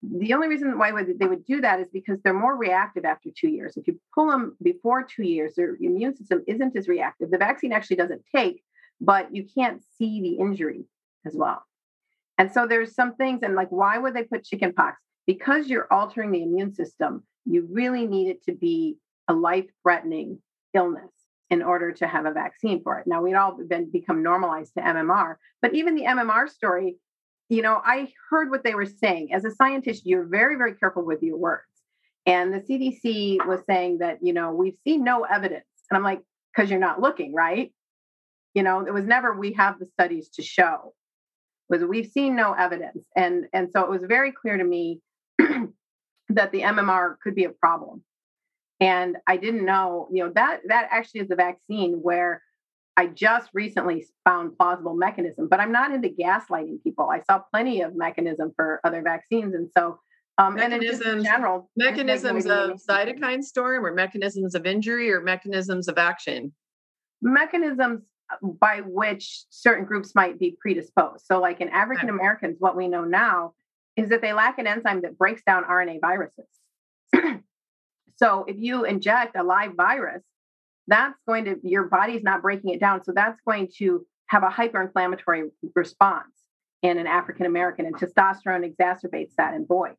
The 0.03 0.35
only 0.35 0.49
reason 0.49 0.79
why 0.79 0.93
would 0.93 1.19
they 1.19 1.27
would 1.27 1.45
do 1.45 1.61
that 1.63 1.81
is 1.81 1.89
because 1.93 2.19
they're 2.23 2.35
more 2.35 2.57
reactive 2.57 3.05
after 3.05 3.31
two 3.37 3.49
years. 3.49 3.77
If 3.77 3.87
you 3.87 3.99
pull 4.15 4.31
them 4.31 4.57
before 4.63 5.03
two 5.03 5.25
years, 5.25 5.55
their 5.55 5.77
immune 5.81 6.17
system 6.17 6.45
isn't 6.47 6.77
as 6.77 6.87
reactive. 6.87 7.31
The 7.31 7.39
vaccine 7.39 7.73
actually 7.73 7.97
doesn't 7.97 8.23
take, 8.35 8.63
but 9.01 9.35
you 9.35 9.47
can't 9.53 9.83
see 9.99 10.21
the 10.21 10.35
injury 10.35 10.85
as 11.25 11.35
well. 11.35 11.65
And 12.38 12.52
so 12.52 12.66
there's 12.66 12.95
some 12.95 13.14
things, 13.14 13.40
and 13.43 13.55
like, 13.55 13.71
why 13.71 13.99
would 13.99 14.14
they 14.14 14.25
put 14.25 14.45
chickenpox? 14.45 15.00
Because 15.26 15.69
you're 15.69 15.93
altering 15.93 16.31
the 16.31 16.43
immune 16.43 16.75
system, 16.75 17.25
you 17.45 17.66
really 17.71 18.07
need 18.07 18.28
it 18.28 18.45
to 18.45 18.52
be 18.52 18.97
a 19.28 19.33
life 19.33 19.66
threatening 19.83 20.40
illness 20.75 21.11
in 21.49 21.62
order 21.62 21.93
to 21.93 22.07
have 22.07 22.26
a 22.26 22.33
vaccine 22.33 22.83
for 22.83 22.99
it. 22.99 23.07
Now 23.07 23.23
we'd 23.23 23.35
all 23.35 23.57
been 23.66 23.90
become 23.90 24.23
normalized 24.23 24.75
to 24.75 24.83
MMR, 24.83 25.37
but 25.62 25.75
even 25.75 25.95
the 25.95 26.05
MMR 26.05 26.49
story, 26.49 26.97
you 27.49 27.62
know, 27.62 27.81
I 27.85 28.12
heard 28.31 28.50
what 28.50 28.64
they 28.64 28.75
were 28.75 28.87
saying. 28.87 29.33
As 29.33 29.45
a 29.45 29.52
scientist, 29.52 30.02
you're 30.05 30.26
very, 30.26 30.57
very 30.57 30.75
careful 30.75 31.05
with 31.05 31.23
your 31.23 31.37
words. 31.37 31.62
And 32.26 32.52
the 32.52 32.59
CDC 32.59 33.47
was 33.47 33.61
saying 33.69 33.99
that, 33.99 34.19
you 34.21 34.33
know, 34.33 34.52
we've 34.52 34.76
seen 34.83 35.05
no 35.05 35.23
evidence. 35.23 35.64
And 35.88 35.97
I'm 35.97 36.02
like, 36.02 36.23
because 36.55 36.71
you're 36.71 36.81
not 36.81 37.00
looking, 37.00 37.33
right? 37.33 37.73
You 38.55 38.64
know, 38.64 38.85
it 38.85 38.93
was 38.93 39.05
never 39.05 39.33
we 39.33 39.52
have 39.52 39.78
the 39.78 39.87
studies 39.87 40.28
to 40.31 40.43
show. 40.43 40.95
Was 41.69 41.83
we've 41.85 42.11
seen 42.11 42.37
no 42.37 42.53
evidence. 42.53 43.07
And 43.17 43.47
and 43.53 43.69
so 43.73 43.83
it 43.83 43.91
was 43.91 44.03
very 44.07 44.33
clear 44.33 44.57
to 44.57 44.65
me 44.65 45.01
that 45.39 46.53
the 46.53 46.63
MMR 46.63 47.17
could 47.23 47.35
be 47.35 47.45
a 47.45 47.51
problem. 47.51 48.03
And 48.79 49.17
I 49.27 49.37
didn't 49.37 49.65
know, 49.65 50.09
you 50.13 50.25
know, 50.25 50.33
that 50.35 50.61
that 50.69 50.89
actually 50.91 51.23
is 51.23 51.31
a 51.31 51.37
vaccine 51.37 51.95
where 52.03 52.43
I 52.97 53.07
just 53.07 53.51
recently 53.53 54.07
found 54.25 54.57
plausible 54.57 54.95
mechanism, 54.95 55.49
but 55.49 55.61
I'm 55.61 55.73
not 55.73 55.93
into 55.93 56.09
gaslighting 56.09 56.83
people. 56.83 57.11
I 57.11 57.21
saw 57.31 57.43
plenty 57.53 57.83
of 57.83 57.95
mechanism 57.95 58.53
for 58.57 58.81
other 58.85 59.03
vaccines. 59.03 59.55
And 59.55 59.71
so 59.77 59.99
um, 60.39 60.55
mechanisms, 60.55 61.01
and 61.07 61.25
general 61.25 61.71
mechanisms 61.77 62.47
of 62.47 62.81
cytokine 62.89 63.43
storm 63.43 63.85
or 63.85 63.93
mechanisms 63.93 64.55
of 64.55 64.67
injury 64.67 65.11
or 65.11 65.21
mechanisms 65.21 65.89
of 65.89 65.99
action. 65.99 66.53
Mechanisms 67.23 68.03
by 68.61 68.83
which 68.85 69.45
certain 69.50 69.85
groups 69.85 70.14
might 70.14 70.38
be 70.38 70.56
predisposed. 70.61 71.25
So, 71.26 71.40
like 71.40 71.61
in 71.61 71.68
African 71.68 72.09
Americans, 72.09 72.56
what 72.59 72.76
we 72.76 72.88
know 72.88 73.04
now 73.04 73.54
is 73.97 74.11
that 74.11 74.21
they 74.21 74.33
lack 74.33 74.59
an 74.59 74.66
enzyme 74.66 75.02
that 75.02 75.16
breaks 75.16 75.42
down 75.47 75.64
RNA 75.64 76.00
viruses. 76.00 76.47
So 78.16 78.45
if 78.49 78.56
you 78.59 78.85
inject 78.85 79.37
a 79.37 79.42
live 79.42 79.75
virus, 79.76 80.23
that's 80.87 81.18
going 81.28 81.45
to, 81.47 81.56
your 81.62 81.85
body's 81.85 82.23
not 82.23 82.42
breaking 82.42 82.71
it 82.71 82.80
down. 82.80 83.04
So 83.04 83.12
that's 83.14 83.40
going 83.47 83.68
to 83.78 84.06
have 84.28 84.42
a 84.42 84.49
hyperinflammatory 84.49 85.50
response 85.75 86.33
in 86.83 86.99
an 86.99 87.06
African 87.06 87.47
American, 87.47 87.87
and 87.87 87.97
testosterone 87.97 88.71
exacerbates 88.71 89.33
that 89.38 89.54
in 89.54 89.64
boys. 89.64 89.97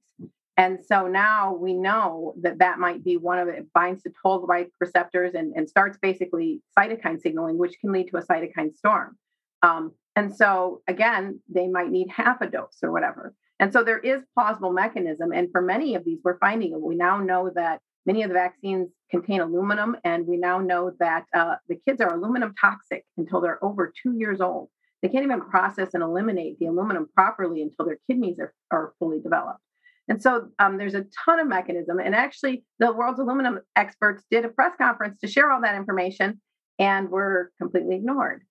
And 0.57 0.79
so 0.83 1.07
now 1.07 1.53
we 1.53 1.73
know 1.73 2.33
that 2.41 2.59
that 2.59 2.79
might 2.79 3.03
be 3.03 3.15
one 3.15 3.37
of 3.37 3.47
it. 3.47 3.59
it 3.59 3.73
binds 3.73 4.01
to 4.03 4.11
toll-like 4.21 4.71
receptors 4.79 5.33
and, 5.35 5.53
and 5.55 5.69
starts 5.69 5.97
basically 6.01 6.61
cytokine 6.77 7.21
signaling, 7.21 7.57
which 7.57 7.75
can 7.79 7.91
lead 7.91 8.07
to 8.09 8.17
a 8.17 8.25
cytokine 8.25 8.75
storm. 8.75 9.17
Um, 9.61 9.93
and 10.15 10.35
so 10.35 10.81
again, 10.87 11.39
they 11.47 11.67
might 11.67 11.91
need 11.91 12.09
half 12.09 12.41
a 12.41 12.47
dose 12.47 12.79
or 12.81 12.91
whatever. 12.91 13.35
And 13.59 13.71
so 13.71 13.83
there 13.83 13.99
is 13.99 14.23
plausible 14.33 14.73
mechanism. 14.73 15.31
And 15.31 15.51
for 15.51 15.61
many 15.61 15.93
of 15.95 16.03
these, 16.03 16.19
we're 16.23 16.39
finding 16.39 16.79
we 16.81 16.95
now 16.95 17.19
know 17.19 17.51
that 17.55 17.79
Many 18.07 18.23
of 18.23 18.29
the 18.29 18.35
vaccines 18.35 18.87
contain 19.11 19.41
aluminum, 19.41 19.97
and 20.05 20.25
we 20.25 20.37
now 20.37 20.59
know 20.59 20.93
that 20.97 21.25
uh, 21.35 21.55
the 21.67 21.75
kids 21.75 21.99
are 21.99 22.15
aluminum 22.15 22.55
toxic 22.59 23.03
until 23.17 23.41
they're 23.41 23.61
over 23.61 23.91
two 24.01 24.13
years 24.17 24.39
old. 24.39 24.69
They 25.01 25.09
can't 25.09 25.25
even 25.25 25.41
process 25.41 25.89
and 25.93 26.01
eliminate 26.01 26.57
the 26.57 26.67
aluminum 26.67 27.09
properly 27.13 27.61
until 27.61 27.85
their 27.85 27.97
kidneys 28.09 28.39
are, 28.39 28.53
are 28.71 28.93
fully 28.97 29.19
developed. 29.19 29.59
And 30.07 30.21
so 30.21 30.49
um, 30.59 30.77
there's 30.77 30.93
a 30.93 31.05
ton 31.25 31.39
of 31.39 31.47
mechanism. 31.47 31.99
And 31.99 32.15
actually, 32.15 32.63
the 32.79 32.93
world's 32.93 33.19
aluminum 33.19 33.59
experts 33.75 34.23
did 34.31 34.45
a 34.45 34.49
press 34.49 34.73
conference 34.77 35.19
to 35.19 35.27
share 35.27 35.51
all 35.51 35.61
that 35.61 35.75
information 35.75 36.41
and 36.79 37.09
were 37.09 37.51
completely 37.59 37.95
ignored. 37.95 38.43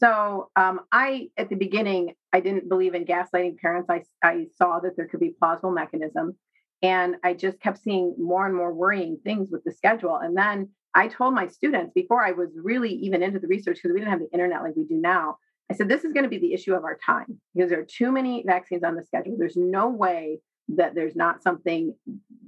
So 0.00 0.50
um, 0.56 0.80
I, 0.92 1.28
at 1.38 1.48
the 1.48 1.56
beginning, 1.56 2.14
I 2.32 2.40
didn't 2.40 2.68
believe 2.68 2.94
in 2.94 3.04
gaslighting 3.04 3.58
parents. 3.58 3.88
I, 3.88 4.02
I 4.22 4.46
saw 4.56 4.80
that 4.80 4.96
there 4.96 5.08
could 5.08 5.20
be 5.20 5.34
plausible 5.38 5.70
mechanism. 5.70 6.36
And 6.82 7.16
I 7.24 7.32
just 7.32 7.60
kept 7.60 7.78
seeing 7.78 8.14
more 8.18 8.44
and 8.44 8.54
more 8.54 8.74
worrying 8.74 9.18
things 9.24 9.48
with 9.50 9.64
the 9.64 9.72
schedule. 9.72 10.16
And 10.16 10.36
then 10.36 10.68
I 10.94 11.08
told 11.08 11.34
my 11.34 11.46
students 11.46 11.92
before 11.94 12.22
I 12.22 12.32
was 12.32 12.50
really 12.62 12.90
even 12.90 13.22
into 13.22 13.38
the 13.38 13.46
research, 13.46 13.76
because 13.76 13.94
we 13.94 14.00
didn't 14.00 14.10
have 14.10 14.20
the 14.20 14.30
internet 14.32 14.62
like 14.62 14.76
we 14.76 14.84
do 14.84 14.96
now, 14.96 15.36
I 15.70 15.74
said, 15.74 15.88
this 15.88 16.04
is 16.04 16.12
going 16.12 16.24
to 16.24 16.28
be 16.28 16.38
the 16.38 16.52
issue 16.52 16.74
of 16.74 16.84
our 16.84 16.98
time 17.04 17.40
because 17.54 17.70
there 17.70 17.80
are 17.80 17.86
too 17.86 18.12
many 18.12 18.44
vaccines 18.46 18.84
on 18.84 18.96
the 18.96 19.04
schedule. 19.04 19.36
There's 19.38 19.56
no 19.56 19.88
way 19.88 20.40
that 20.68 20.94
there's 20.94 21.16
not 21.16 21.42
something 21.42 21.94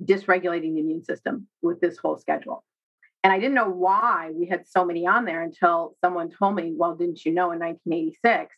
dysregulating 0.04 0.74
the 0.74 0.80
immune 0.80 1.04
system 1.04 1.46
with 1.62 1.80
this 1.80 1.98
whole 1.98 2.16
schedule. 2.16 2.64
And 3.22 3.32
I 3.32 3.38
didn't 3.38 3.54
know 3.54 3.68
why 3.68 4.30
we 4.34 4.46
had 4.46 4.66
so 4.66 4.84
many 4.84 5.06
on 5.06 5.24
there 5.24 5.42
until 5.42 5.96
someone 6.00 6.30
told 6.30 6.54
me, 6.54 6.72
well, 6.76 6.94
didn't 6.94 7.24
you 7.24 7.32
know 7.32 7.50
in 7.50 7.58
1986, 7.58 8.54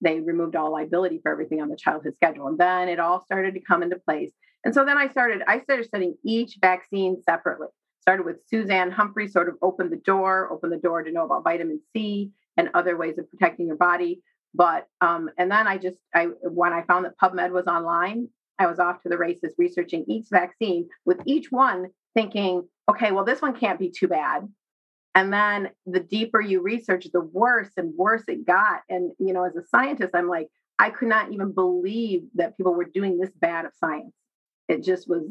they 0.00 0.20
removed 0.20 0.56
all 0.56 0.72
liability 0.72 1.20
for 1.22 1.30
everything 1.30 1.60
on 1.60 1.68
the 1.68 1.76
childhood 1.76 2.14
schedule. 2.16 2.48
And 2.48 2.58
then 2.58 2.88
it 2.88 2.98
all 2.98 3.24
started 3.24 3.54
to 3.54 3.60
come 3.60 3.82
into 3.82 3.96
place. 3.96 4.32
And 4.64 4.74
so 4.74 4.84
then 4.84 4.98
I 4.98 5.08
started, 5.08 5.42
I 5.46 5.60
started 5.60 5.86
studying 5.86 6.16
each 6.24 6.58
vaccine 6.60 7.22
separately. 7.22 7.68
Started 8.00 8.26
with 8.26 8.38
Suzanne 8.48 8.90
Humphrey, 8.90 9.28
sort 9.28 9.48
of 9.48 9.56
opened 9.62 9.92
the 9.92 9.96
door, 9.96 10.50
opened 10.50 10.72
the 10.72 10.78
door 10.78 11.02
to 11.02 11.12
know 11.12 11.24
about 11.24 11.44
vitamin 11.44 11.80
C 11.92 12.30
and 12.56 12.70
other 12.74 12.96
ways 12.96 13.18
of 13.18 13.30
protecting 13.30 13.66
your 13.66 13.76
body. 13.76 14.22
But 14.54 14.88
um, 15.00 15.30
and 15.38 15.50
then 15.50 15.66
I 15.66 15.76
just 15.78 15.96
I 16.14 16.24
when 16.42 16.72
I 16.72 16.82
found 16.82 17.04
that 17.04 17.18
PubMed 17.22 17.50
was 17.50 17.66
online, 17.66 18.28
I 18.58 18.66
was 18.66 18.78
off 18.78 19.02
to 19.02 19.08
the 19.08 19.18
races 19.18 19.54
researching 19.58 20.04
each 20.08 20.26
vaccine 20.30 20.88
with 21.04 21.20
each 21.26 21.50
one 21.50 21.88
thinking, 22.14 22.66
okay, 22.90 23.12
well, 23.12 23.24
this 23.24 23.42
one 23.42 23.54
can't 23.54 23.78
be 23.78 23.90
too 23.90 24.08
bad. 24.08 24.48
And 25.14 25.32
then 25.32 25.70
the 25.86 26.00
deeper 26.00 26.40
you 26.40 26.60
research, 26.60 27.06
the 27.12 27.20
worse 27.20 27.70
and 27.76 27.94
worse 27.96 28.24
it 28.28 28.46
got. 28.46 28.82
And 28.88 29.12
you 29.18 29.32
know, 29.32 29.44
as 29.44 29.56
a 29.56 29.66
scientist, 29.66 30.10
I'm 30.14 30.28
like, 30.28 30.48
I 30.78 30.90
could 30.90 31.08
not 31.08 31.32
even 31.32 31.52
believe 31.52 32.22
that 32.34 32.56
people 32.56 32.74
were 32.74 32.84
doing 32.84 33.18
this 33.18 33.30
bad 33.40 33.64
of 33.64 33.72
science 33.78 34.12
it 34.68 34.84
just 34.84 35.08
was 35.08 35.22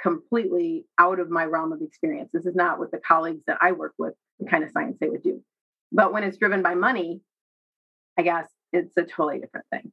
completely 0.00 0.84
out 0.98 1.18
of 1.18 1.30
my 1.30 1.44
realm 1.44 1.72
of 1.72 1.80
experience. 1.80 2.30
This 2.32 2.46
is 2.46 2.54
not 2.54 2.78
what 2.78 2.90
the 2.90 2.98
colleagues 2.98 3.42
that 3.46 3.58
I 3.60 3.72
work 3.72 3.94
with, 3.98 4.14
the 4.38 4.46
kind 4.46 4.62
of 4.62 4.70
science 4.70 4.98
they 5.00 5.08
would 5.08 5.22
do. 5.22 5.42
But 5.90 6.12
when 6.12 6.22
it's 6.22 6.36
driven 6.36 6.62
by 6.62 6.74
money, 6.74 7.20
I 8.18 8.22
guess 8.22 8.46
it's 8.72 8.96
a 8.96 9.02
totally 9.02 9.40
different 9.40 9.66
thing. 9.70 9.92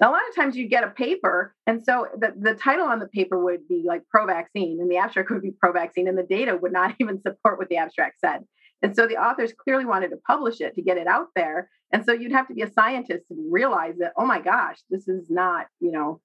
A 0.00 0.10
lot 0.10 0.20
of 0.28 0.34
times 0.34 0.56
you'd 0.56 0.70
get 0.70 0.84
a 0.84 0.90
paper, 0.90 1.54
and 1.66 1.82
so 1.84 2.06
the, 2.16 2.32
the 2.38 2.54
title 2.54 2.86
on 2.86 3.00
the 3.00 3.08
paper 3.08 3.42
would 3.42 3.66
be 3.68 3.82
like 3.86 4.02
pro 4.08 4.26
vaccine, 4.26 4.78
and 4.80 4.90
the 4.90 4.96
abstract 4.96 5.30
would 5.30 5.42
be 5.42 5.50
pro 5.50 5.72
vaccine, 5.72 6.08
and 6.08 6.16
the 6.16 6.22
data 6.22 6.56
would 6.56 6.72
not 6.72 6.94
even 7.00 7.20
support 7.20 7.58
what 7.58 7.68
the 7.68 7.76
abstract 7.76 8.20
said. 8.20 8.44
And 8.82 8.94
so 8.94 9.06
the 9.06 9.16
authors 9.16 9.52
clearly 9.52 9.84
wanted 9.84 10.10
to 10.10 10.18
publish 10.26 10.60
it 10.60 10.74
to 10.76 10.82
get 10.82 10.98
it 10.98 11.06
out 11.06 11.28
there. 11.34 11.68
And 11.92 12.04
so 12.04 12.12
you'd 12.12 12.32
have 12.32 12.46
to 12.48 12.54
be 12.54 12.62
a 12.62 12.72
scientist 12.72 13.26
to 13.28 13.48
realize 13.50 13.94
that, 13.98 14.12
oh 14.16 14.26
my 14.26 14.40
gosh, 14.40 14.78
this 14.88 15.08
is 15.08 15.28
not, 15.28 15.66
you 15.80 15.90
know, 15.90 16.20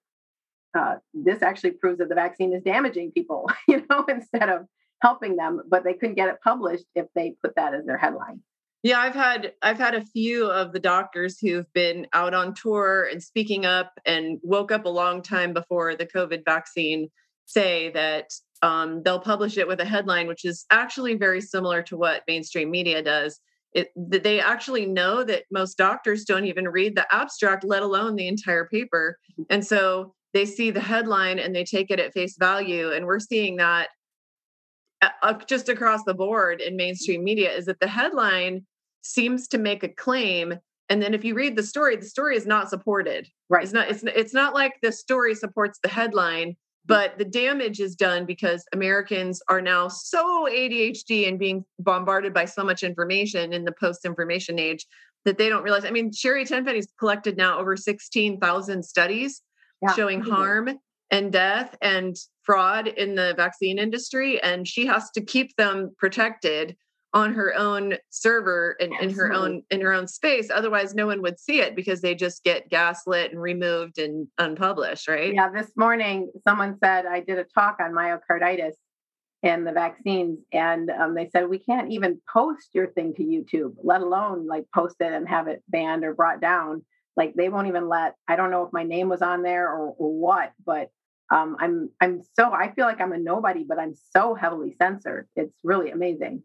uh, 0.77 0.95
this 1.13 1.41
actually 1.41 1.71
proves 1.71 1.99
that 1.99 2.09
the 2.09 2.15
vaccine 2.15 2.53
is 2.53 2.63
damaging 2.63 3.11
people, 3.11 3.49
you 3.67 3.83
know, 3.89 4.05
instead 4.09 4.49
of 4.49 4.67
helping 5.01 5.35
them. 5.35 5.61
But 5.67 5.83
they 5.83 5.93
couldn't 5.93 6.15
get 6.15 6.29
it 6.29 6.37
published 6.43 6.85
if 6.95 7.07
they 7.15 7.35
put 7.41 7.55
that 7.55 7.73
as 7.73 7.85
their 7.85 7.97
headline. 7.97 8.41
Yeah, 8.83 8.99
I've 8.99 9.15
had 9.15 9.53
I've 9.61 9.77
had 9.77 9.95
a 9.95 10.05
few 10.05 10.51
of 10.51 10.73
the 10.73 10.79
doctors 10.79 11.39
who've 11.39 11.71
been 11.73 12.05
out 12.11 12.33
on 12.33 12.53
tour 12.53 13.07
and 13.09 13.23
speaking 13.23 13.65
up 13.65 13.93
and 14.05 14.39
woke 14.43 14.73
up 14.73 14.85
a 14.85 14.89
long 14.89 15.21
time 15.21 15.53
before 15.53 15.95
the 15.95 16.05
COVID 16.05 16.43
vaccine 16.43 17.09
say 17.45 17.91
that 17.91 18.29
um, 18.61 19.01
they'll 19.03 19.19
publish 19.19 19.57
it 19.57 19.67
with 19.67 19.79
a 19.79 19.85
headline, 19.85 20.27
which 20.27 20.43
is 20.43 20.65
actually 20.69 21.15
very 21.15 21.39
similar 21.39 21.81
to 21.83 21.97
what 21.97 22.23
mainstream 22.27 22.69
media 22.69 23.01
does. 23.01 23.39
It, 23.73 23.87
they 23.95 24.39
actually 24.41 24.85
know 24.85 25.23
that 25.23 25.45
most 25.49 25.77
doctors 25.77 26.25
don't 26.25 26.45
even 26.45 26.67
read 26.67 26.95
the 26.95 27.11
abstract, 27.13 27.63
let 27.63 27.83
alone 27.83 28.15
the 28.15 28.27
entire 28.27 28.65
paper. 28.65 29.17
Mm-hmm. 29.31 29.43
And 29.49 29.65
so 29.65 30.13
they 30.33 30.45
see 30.45 30.71
the 30.71 30.81
headline 30.81 31.39
and 31.39 31.55
they 31.55 31.63
take 31.63 31.89
it 31.89 31.99
at 31.99 32.13
face 32.13 32.35
value 32.37 32.91
and 32.91 33.05
we're 33.05 33.19
seeing 33.19 33.55
that 33.57 33.89
uh, 35.21 35.33
just 35.47 35.69
across 35.69 36.03
the 36.05 36.13
board 36.13 36.61
in 36.61 36.75
mainstream 36.75 37.23
media 37.23 37.51
is 37.51 37.65
that 37.65 37.79
the 37.79 37.87
headline 37.87 38.65
seems 39.03 39.47
to 39.49 39.57
make 39.57 39.83
a 39.83 39.89
claim 39.89 40.55
And 40.89 41.01
then 41.01 41.13
if 41.13 41.23
you 41.23 41.33
read 41.33 41.55
the 41.55 41.63
story, 41.63 41.95
the 41.95 42.05
story 42.05 42.35
is 42.35 42.45
not 42.45 42.69
supported. 42.69 43.27
Right. 43.49 43.63
It's 43.63 43.73
not 43.73 43.89
it's 43.89 44.03
it's 44.03 44.33
not 44.33 44.53
like 44.53 44.73
the 44.81 44.91
story 44.91 45.33
supports 45.35 45.79
the 45.81 45.89
headline, 45.89 46.51
mm. 46.51 46.55
but 46.85 47.17
the 47.17 47.25
damage 47.25 47.79
is 47.79 47.95
done 47.95 48.25
because 48.25 48.65
Americans 48.73 49.41
are 49.49 49.61
now 49.61 49.87
so 49.87 50.47
ADHD 50.49 51.27
and 51.27 51.39
being 51.39 51.63
bombarded 51.79 52.33
by 52.33 52.45
so 52.45 52.63
much 52.63 52.83
information 52.83 53.53
in 53.53 53.63
the 53.63 53.71
post 53.79 54.05
information 54.05 54.59
age 54.59 54.85
that 55.25 55.37
they 55.37 55.49
don't 55.49 55.63
realize. 55.63 55.85
I 55.85 55.91
mean, 55.91 56.11
Sherri 56.11 56.45
Tenpenny's 56.45 56.87
collected 56.99 57.37
now 57.37 57.57
over 57.59 57.77
16,000 57.77 58.83
studies 58.83 59.41
yeah. 59.81 59.93
showing 59.93 60.21
harm 60.21 60.79
and 61.11 61.31
death 61.31 61.75
and 61.81 62.15
fraud 62.43 62.87
in 62.87 63.15
the 63.15 63.33
vaccine 63.37 63.79
industry. 63.79 64.41
And 64.41 64.67
she 64.67 64.85
has 64.85 65.09
to 65.11 65.21
keep 65.21 65.55
them 65.55 65.95
protected 65.97 66.75
on 67.13 67.33
her 67.33 67.53
own 67.55 67.95
server 68.09 68.75
and 68.79 68.93
in 68.99 69.11
her 69.11 69.31
own 69.31 69.61
in 69.69 69.81
her 69.81 69.93
own 69.93 70.07
space 70.07 70.49
otherwise 70.51 70.95
no 70.95 71.05
one 71.05 71.21
would 71.21 71.39
see 71.39 71.59
it 71.59 71.75
because 71.75 72.01
they 72.01 72.15
just 72.15 72.43
get 72.43 72.69
gaslit 72.69 73.31
and 73.31 73.41
removed 73.41 73.99
and 73.99 74.27
unpublished 74.39 75.07
right? 75.07 75.33
Yeah 75.33 75.49
this 75.49 75.71
morning 75.77 76.31
someone 76.47 76.77
said 76.83 77.05
i 77.05 77.19
did 77.19 77.37
a 77.37 77.43
talk 77.43 77.77
on 77.79 77.91
myocarditis 77.91 78.73
and 79.43 79.67
the 79.67 79.71
vaccines 79.71 80.39
and 80.51 80.89
um, 80.89 81.13
they 81.13 81.29
said 81.29 81.49
we 81.49 81.59
can't 81.59 81.91
even 81.91 82.19
post 82.31 82.69
your 82.73 82.87
thing 82.87 83.13
to 83.13 83.23
youtube 83.23 83.75
let 83.83 84.01
alone 84.01 84.47
like 84.47 84.65
post 84.73 84.95
it 84.99 85.13
and 85.13 85.27
have 85.29 85.47
it 85.47 85.63
banned 85.67 86.03
or 86.03 86.13
brought 86.13 86.41
down. 86.41 86.83
Like 87.15 87.35
they 87.35 87.49
won't 87.49 87.67
even 87.67 87.87
let 87.87 88.15
i 88.27 88.35
don't 88.35 88.49
know 88.49 88.63
if 88.63 88.73
my 88.73 88.83
name 88.83 89.07
was 89.07 89.21
on 89.21 89.43
there 89.43 89.69
or, 89.69 89.93
or 89.99 90.11
what 90.11 90.51
but 90.65 90.89
um, 91.31 91.57
i'm 91.59 91.89
i'm 92.01 92.21
so 92.35 92.51
i 92.51 92.71
feel 92.73 92.85
like 92.85 92.99
i'm 92.99 93.13
a 93.13 93.19
nobody 93.19 93.63
but 93.63 93.77
i'm 93.77 93.93
so 94.15 94.33
heavily 94.33 94.75
censored. 94.81 95.27
It's 95.35 95.53
really 95.63 95.91
amazing 95.91 96.41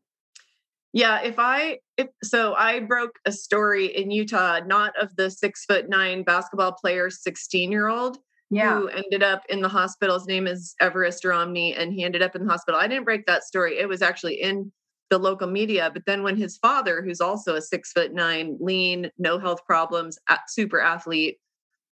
yeah, 0.93 1.21
if 1.21 1.39
I 1.39 1.79
if 1.97 2.09
so 2.23 2.55
I 2.55 2.81
broke 2.81 3.19
a 3.27 3.33
story 3.33 3.87
in 3.87 4.11
Utah, 4.11 4.61
not 4.65 4.93
of 5.01 5.15
the 5.17 5.31
six 5.31 5.65
foot 5.65 5.89
nine 5.89 6.23
basketball 6.23 6.73
player, 6.73 7.11
16 7.11 7.71
year 7.71 7.89
old 7.89 8.19
yeah. 8.51 8.79
who 8.79 8.89
ended 8.89 9.23
up 9.23 9.43
in 9.49 9.61
the 9.61 9.69
hospital. 9.69 10.19
His 10.19 10.27
name 10.27 10.47
is 10.47 10.75
Everest 10.81 11.25
Romney, 11.25 11.75
and 11.75 11.93
he 11.93 12.05
ended 12.05 12.23
up 12.23 12.35
in 12.35 12.45
the 12.45 12.51
hospital. 12.51 12.81
I 12.81 12.87
didn't 12.89 13.05
break 13.05 13.27
that 13.27 13.45
story. 13.45 13.79
It 13.79 13.89
was 13.89 14.03
actually 14.03 14.41
in 14.41 14.73
the 15.11 15.19
local 15.19 15.49
media. 15.49 15.91
But 15.93 16.05
then 16.07 16.23
when 16.23 16.37
his 16.37 16.59
father, 16.59 17.03
who's 17.03 17.21
also 17.21 17.57
a 17.57 17.63
six 17.63 17.93
foot 17.93 18.13
nine, 18.13 18.57
lean, 18.61 19.11
no 19.19 19.39
health 19.39 19.65
problems, 19.67 20.19
super 20.49 20.81
athlete, 20.81 21.39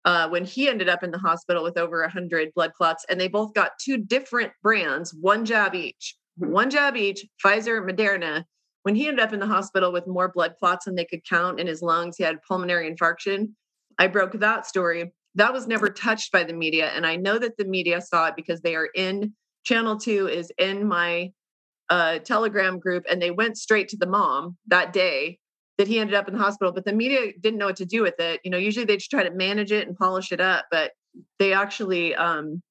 uh, 0.04 0.28
when 0.28 0.44
he 0.44 0.68
ended 0.68 0.88
up 0.88 1.02
in 1.02 1.10
the 1.10 1.18
hospital 1.18 1.62
with 1.62 1.78
over 1.78 2.00
100 2.00 2.52
blood 2.54 2.72
clots, 2.74 3.04
and 3.08 3.20
they 3.20 3.28
both 3.28 3.54
got 3.54 3.72
two 3.80 3.96
different 3.96 4.52
brands, 4.62 5.14
one 5.14 5.44
jab 5.44 5.74
each, 5.74 6.16
mm-hmm. 6.40 6.52
one 6.52 6.70
jab 6.70 6.96
each, 6.96 7.24
Pfizer, 7.44 7.88
Moderna 7.88 8.44
when 8.82 8.94
he 8.94 9.08
ended 9.08 9.24
up 9.24 9.32
in 9.32 9.40
the 9.40 9.46
hospital 9.46 9.92
with 9.92 10.06
more 10.06 10.28
blood 10.28 10.56
clots 10.58 10.84
than 10.84 10.94
they 10.94 11.04
could 11.04 11.24
count 11.24 11.60
in 11.60 11.66
his 11.66 11.82
lungs, 11.82 12.16
he 12.16 12.24
had 12.24 12.42
pulmonary 12.42 12.90
infarction. 12.90 13.52
I 13.98 14.08
broke 14.08 14.32
that 14.32 14.66
story. 14.66 15.12
That 15.34 15.52
was 15.52 15.66
never 15.66 15.88
touched 15.88 16.32
by 16.32 16.44
the 16.44 16.52
media. 16.52 16.88
And 16.88 17.06
I 17.06 17.16
know 17.16 17.38
that 17.38 17.56
the 17.56 17.64
media 17.64 18.00
saw 18.00 18.26
it 18.26 18.36
because 18.36 18.60
they 18.60 18.74
are 18.74 18.88
in 18.94 19.34
channel 19.64 19.96
two 19.96 20.28
is 20.28 20.52
in 20.58 20.86
my 20.86 21.30
uh, 21.90 22.18
telegram 22.20 22.78
group 22.78 23.04
and 23.10 23.20
they 23.20 23.30
went 23.30 23.56
straight 23.56 23.88
to 23.88 23.96
the 23.96 24.06
mom 24.06 24.56
that 24.66 24.92
day 24.92 25.38
that 25.78 25.88
he 25.88 25.98
ended 25.98 26.14
up 26.14 26.28
in 26.28 26.34
the 26.34 26.40
hospital 26.40 26.72
but 26.72 26.84
the 26.84 26.92
media 26.92 27.32
didn't 27.40 27.58
know 27.58 27.66
what 27.66 27.76
to 27.76 27.84
do 27.84 28.02
with 28.02 28.18
it 28.18 28.40
you 28.44 28.50
know 28.50 28.56
usually 28.56 28.84
they 28.84 28.96
just 28.96 29.10
try 29.10 29.22
to 29.22 29.30
manage 29.30 29.72
it 29.72 29.86
and 29.86 29.96
polish 29.96 30.32
it 30.32 30.40
up 30.40 30.64
but 30.70 30.92
they 31.38 31.52
actually 31.52 32.14
um, 32.14 32.62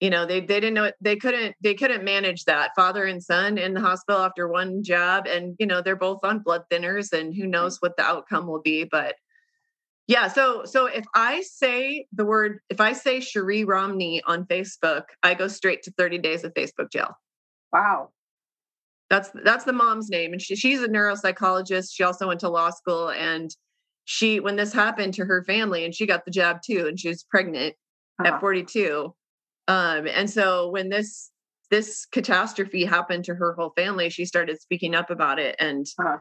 you 0.00 0.10
know 0.10 0.26
they 0.26 0.40
they 0.40 0.60
didn't 0.60 0.74
know 0.74 0.84
it, 0.84 0.94
they 1.00 1.16
couldn't 1.16 1.54
they 1.62 1.74
couldn't 1.74 2.04
manage 2.04 2.44
that 2.44 2.70
father 2.76 3.04
and 3.04 3.22
son 3.22 3.58
in 3.58 3.74
the 3.74 3.80
hospital 3.80 4.20
after 4.20 4.48
one 4.48 4.82
job 4.82 5.26
and 5.26 5.56
you 5.58 5.66
know 5.66 5.80
they're 5.80 5.96
both 5.96 6.20
on 6.22 6.40
blood 6.40 6.62
thinners 6.70 7.12
and 7.12 7.34
who 7.34 7.46
knows 7.46 7.78
what 7.80 7.96
the 7.96 8.02
outcome 8.02 8.46
will 8.46 8.60
be 8.60 8.84
but 8.84 9.16
yeah 10.06 10.28
so 10.28 10.64
so 10.64 10.86
if 10.86 11.04
i 11.14 11.40
say 11.42 12.06
the 12.12 12.24
word 12.24 12.58
if 12.68 12.80
i 12.80 12.92
say 12.92 13.20
cherie 13.20 13.64
romney 13.64 14.22
on 14.26 14.44
facebook 14.44 15.04
i 15.22 15.34
go 15.34 15.48
straight 15.48 15.82
to 15.82 15.90
30 15.92 16.18
days 16.18 16.44
of 16.44 16.52
facebook 16.54 16.90
jail. 16.92 17.16
Wow. 17.72 18.10
That's 19.08 19.30
that's 19.44 19.64
the 19.64 19.72
mom's 19.72 20.08
name 20.08 20.32
and 20.32 20.42
she, 20.42 20.56
she's 20.56 20.82
a 20.82 20.88
neuropsychologist 20.88 21.90
she 21.92 22.02
also 22.02 22.26
went 22.26 22.40
to 22.40 22.48
law 22.48 22.70
school 22.70 23.10
and 23.10 23.54
she 24.04 24.40
when 24.40 24.56
this 24.56 24.72
happened 24.72 25.14
to 25.14 25.24
her 25.24 25.44
family 25.44 25.84
and 25.84 25.94
she 25.94 26.06
got 26.06 26.24
the 26.24 26.30
jab 26.30 26.60
too 26.64 26.86
and 26.88 26.98
she 26.98 27.08
was 27.08 27.22
pregnant 27.22 27.74
uh-huh. 28.18 28.34
at 28.34 28.40
42 28.40 29.14
um, 29.68 30.06
and 30.06 30.28
so 30.28 30.70
when 30.70 30.88
this 30.88 31.30
this 31.70 32.06
catastrophe 32.06 32.84
happened 32.84 33.24
to 33.24 33.34
her 33.34 33.52
whole 33.54 33.72
family, 33.76 34.08
she 34.08 34.24
started 34.24 34.60
speaking 34.60 34.94
up 34.94 35.10
about 35.10 35.38
it. 35.38 35.56
And 35.58 35.86
uh-huh. 35.98 36.18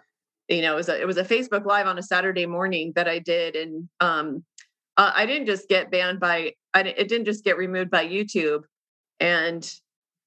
you 0.47 0.62
know, 0.62 0.73
it 0.73 0.77
was 0.77 0.89
a 0.89 0.99
it 0.99 1.08
was 1.08 1.17
a 1.17 1.23
Facebook 1.23 1.65
Live 1.65 1.88
on 1.88 1.97
a 1.97 2.03
Saturday 2.03 2.45
morning 2.45 2.93
that 2.95 3.08
I 3.08 3.19
did, 3.19 3.55
and 3.55 3.89
um, 3.99 4.43
uh, 4.97 5.12
I 5.13 5.25
didn't 5.25 5.47
just 5.47 5.69
get 5.69 5.91
banned 5.91 6.19
by 6.19 6.53
I 6.73 6.81
it 6.81 7.08
didn't 7.08 7.25
just 7.25 7.43
get 7.43 7.58
removed 7.58 7.91
by 7.91 8.08
YouTube, 8.08 8.63
and 9.19 9.69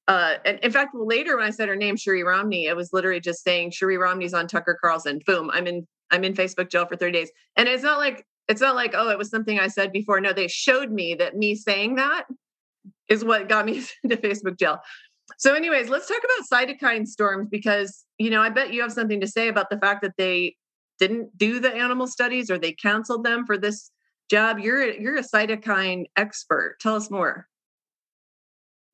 uh, 0.07 0.35
and 0.45 0.59
in 0.61 0.71
fact, 0.71 0.95
later 0.95 1.37
when 1.37 1.45
I 1.45 1.51
said 1.51 1.69
her 1.69 1.77
name, 1.77 1.97
Cherie 1.97 2.23
Romney, 2.23 2.67
it 2.67 2.77
was 2.77 2.93
literally 2.93 3.21
just 3.21 3.43
saying 3.43 3.73
Cherie 3.73 3.99
Romney's 3.99 4.35
on 4.35 4.47
Tucker 4.47 4.79
Carlson. 4.81 5.21
Boom, 5.27 5.51
I'm 5.53 5.67
in 5.67 5.87
I'm 6.11 6.25
in 6.25 6.35
Facebook 6.35 6.71
jail 6.71 6.87
for 6.87 6.97
30 6.97 7.13
days. 7.13 7.31
And 7.57 7.69
it's 7.69 7.83
not 7.83 7.99
like 7.99 8.25
it's 8.49 8.61
not 8.61 8.75
like, 8.75 8.95
oh, 8.97 9.11
it 9.11 9.19
was 9.19 9.29
something 9.29 9.61
I 9.61 9.69
said 9.69 9.93
before. 9.93 10.21
No, 10.21 10.33
they 10.33 10.49
showed 10.49 10.91
me 10.91 11.15
that 11.17 11.37
me 11.37 11.55
saying 11.55 11.97
that 11.97 12.25
is 13.09 13.25
what 13.25 13.49
got 13.49 13.67
me 13.67 13.85
into 14.05 14.17
Facebook 14.17 14.59
jail. 14.59 14.79
So, 15.37 15.55
anyways, 15.55 15.89
let's 15.89 16.09
talk 16.09 16.23
about 16.25 16.69
cytokine 16.69 17.07
storms 17.07 17.49
because, 17.51 18.05
you 18.19 18.31
know, 18.31 18.41
I 18.41 18.49
bet 18.49 18.73
you 18.73 18.81
have 18.83 18.93
something 18.93 19.21
to 19.21 19.27
say 19.27 19.49
about 19.49 19.69
the 19.71 19.79
fact 19.79 20.03
that 20.03 20.15
they 20.17 20.57
didn't 20.99 21.37
do 21.37 21.61
the 21.61 21.73
animal 21.75 22.07
studies 22.07 22.51
or 22.51 22.59
they 22.59 22.73
canceled 22.73 23.25
them 23.25 23.45
for 23.47 23.59
this 23.59 23.91
job. 24.31 24.59
You're 24.59 24.91
you're 24.91 25.17
a 25.17 25.23
cytokine 25.23 26.05
expert. 26.17 26.77
Tell 26.81 26.95
us 26.95 27.11
more. 27.11 27.47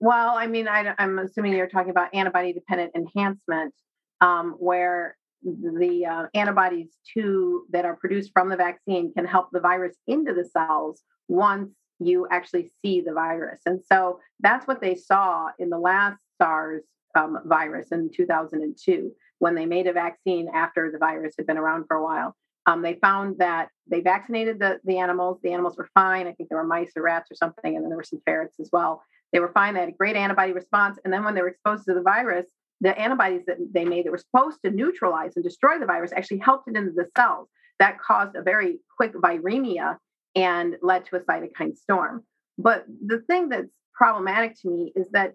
Well, 0.00 0.37
I 0.37 0.48
mean, 0.48 0.68
I, 0.68 0.94
am 0.98 1.18
assuming 1.18 1.55
you're 1.55 1.68
talking 1.68 1.90
about 1.90 2.14
antibody 2.14 2.53
dependent 2.53 2.92
enhancement, 2.94 3.72
um, 4.20 4.57
where 4.59 5.16
the 5.42 6.07
uh, 6.07 6.27
antibodies 6.35 6.88
to 7.14 7.64
that 7.70 7.85
are 7.85 7.96
produced 7.96 8.31
from 8.33 8.48
the 8.48 8.57
vaccine 8.57 9.12
can 9.14 9.24
help 9.24 9.48
the 9.53 9.61
virus 9.61 9.96
into 10.07 10.35
the 10.35 10.44
cells 10.44 11.03
once 11.29 11.70
you 12.01 12.27
actually 12.31 12.71
see 12.83 13.01
the 13.01 13.13
virus. 13.13 13.61
And 13.67 13.81
so 13.91 14.21
that's 14.41 14.67
what 14.67 14.81
they 14.81 14.95
saw 14.95 15.49
in 15.59 15.71
the 15.71 15.79
last 15.79 16.19
SARS 16.41 16.83
um, 17.15 17.39
virus 17.45 17.93
in 17.93 18.11
2002 18.15 19.13
when 19.39 19.55
they 19.55 19.67
made 19.67 19.87
a 19.87 19.93
vaccine 19.93 20.49
after 20.53 20.91
the 20.91 20.99
virus 20.99 21.35
had 21.37 21.47
been 21.47 21.59
around 21.59 21.85
for 21.87 21.97
a 21.97 22.05
while. 22.05 22.35
Um, 22.67 22.83
they 22.83 22.95
found 22.95 23.39
that 23.39 23.69
they 23.87 24.01
vaccinated 24.01 24.59
the, 24.59 24.81
the 24.85 24.99
animals. 24.99 25.39
The 25.43 25.53
animals 25.53 25.77
were 25.77 25.89
fine. 25.93 26.27
I 26.27 26.33
think 26.33 26.49
there 26.49 26.59
were 26.59 26.65
mice 26.65 26.93
or 26.97 27.03
rats 27.03 27.31
or 27.31 27.35
something, 27.35 27.75
and 27.75 27.85
then 27.85 27.91
there 27.91 27.99
were 27.99 28.05
some 28.05 28.23
ferrets 28.25 28.59
as 28.59 28.71
well. 28.73 29.03
They 29.33 29.41
were 29.41 29.53
fine. 29.53 29.75
They 29.75 29.81
had 29.81 29.91
a 29.91 29.93
great 29.93 30.17
antibody 30.17 30.53
response. 30.53 30.99
And 31.05 31.13
then 31.13 31.25
when 31.25 31.35
they 31.35 31.43
were 31.43 31.49
exposed 31.49 31.85
to 31.87 31.95
the 31.95 32.01
virus, 32.01 32.47
the 32.81 32.99
antibodies 32.99 33.43
that 33.47 33.59
they 33.73 33.85
made 33.85 34.07
that 34.07 34.13
were 34.13 34.19
supposed 34.19 34.59
to 34.65 34.71
neutralize 34.71 35.33
and 35.37 35.45
destroy 35.45 35.79
the 35.79 35.87
virus 35.87 36.13
actually 36.13 36.39
helped 36.39 36.69
it 36.69 36.77
into 36.77 36.93
the 36.93 37.09
cells. 37.17 37.49
That 37.81 38.01
caused 38.01 38.37
a 38.37 38.43
very 38.43 38.79
quick 38.97 39.13
viremia 39.15 39.99
and 40.35 40.77
led 40.83 41.07
to 41.07 41.16
a 41.16 41.20
cytokine 41.20 41.77
storm. 41.77 42.25
But 42.59 42.85
the 43.05 43.20
thing 43.20 43.49
that's 43.49 43.70
problematic 43.94 44.61
to 44.62 44.68
me 44.68 44.92
is 44.94 45.09
that 45.12 45.35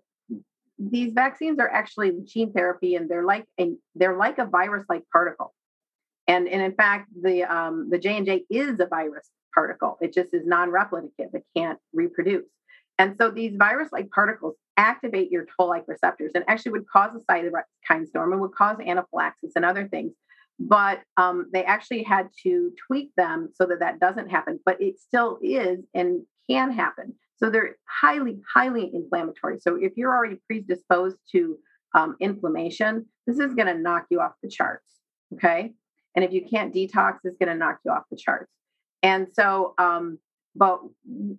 these 0.77 1.11
vaccines 1.13 1.59
are 1.59 1.69
actually 1.69 2.13
gene 2.23 2.53
therapy 2.53 2.95
and 2.95 3.09
they're 3.09 3.25
like 3.25 3.45
a 3.59 3.73
they're 3.95 4.17
like 4.17 4.37
a 4.37 4.45
virus-like 4.45 5.03
particle. 5.11 5.53
And, 6.27 6.47
and 6.47 6.61
in 6.61 6.73
fact, 6.73 7.09
the 7.21 7.43
um, 7.43 7.89
the 7.89 7.97
J&J 7.97 8.45
is 8.49 8.79
a 8.79 8.85
virus 8.85 9.29
particle. 9.53 9.97
It 9.99 10.13
just 10.13 10.33
is 10.33 10.45
non-replicative. 10.45 11.33
It 11.33 11.43
can't 11.55 11.79
reproduce. 11.93 12.45
And 12.97 13.15
so 13.17 13.31
these 13.31 13.55
virus-like 13.57 14.11
particles 14.11 14.55
activate 14.77 15.31
your 15.31 15.45
toll-like 15.57 15.85
receptors 15.87 16.31
and 16.35 16.43
actually 16.47 16.73
would 16.73 16.87
cause 16.87 17.11
a 17.15 17.31
cytokine 17.31 18.07
storm 18.07 18.31
and 18.31 18.41
would 18.41 18.53
cause 18.53 18.77
anaphylaxis 18.85 19.53
and 19.55 19.65
other 19.65 19.87
things 19.87 20.13
but 20.59 20.99
um, 21.17 21.49
they 21.53 21.63
actually 21.63 22.03
had 22.03 22.27
to 22.43 22.71
tweak 22.87 23.11
them 23.15 23.49
so 23.55 23.65
that 23.65 23.79
that 23.79 23.99
doesn't 23.99 24.29
happen 24.29 24.59
but 24.65 24.81
it 24.81 24.99
still 24.99 25.39
is 25.41 25.79
and 25.93 26.21
can 26.49 26.71
happen. 26.71 27.13
So 27.37 27.49
they're 27.49 27.77
highly 27.87 28.39
highly 28.53 28.91
inflammatory. 28.93 29.59
So 29.59 29.77
if 29.79 29.93
you're 29.95 30.13
already 30.13 30.37
predisposed 30.47 31.17
to 31.31 31.57
um, 31.95 32.15
inflammation 32.19 33.05
this 33.25 33.39
is 33.39 33.55
going 33.55 33.67
to 33.67 33.77
knock 33.77 34.05
you 34.09 34.19
off 34.19 34.33
the 34.43 34.49
charts 34.49 34.91
okay? 35.35 35.73
And 36.15 36.25
if 36.25 36.31
you 36.31 36.45
can't 36.47 36.73
detox 36.73 37.19
it's 37.23 37.37
going 37.37 37.49
to 37.49 37.55
knock 37.55 37.79
you 37.85 37.91
off 37.91 38.03
the 38.11 38.17
charts. 38.17 38.51
And 39.01 39.27
so 39.33 39.73
um, 39.77 40.19
but 40.55 40.81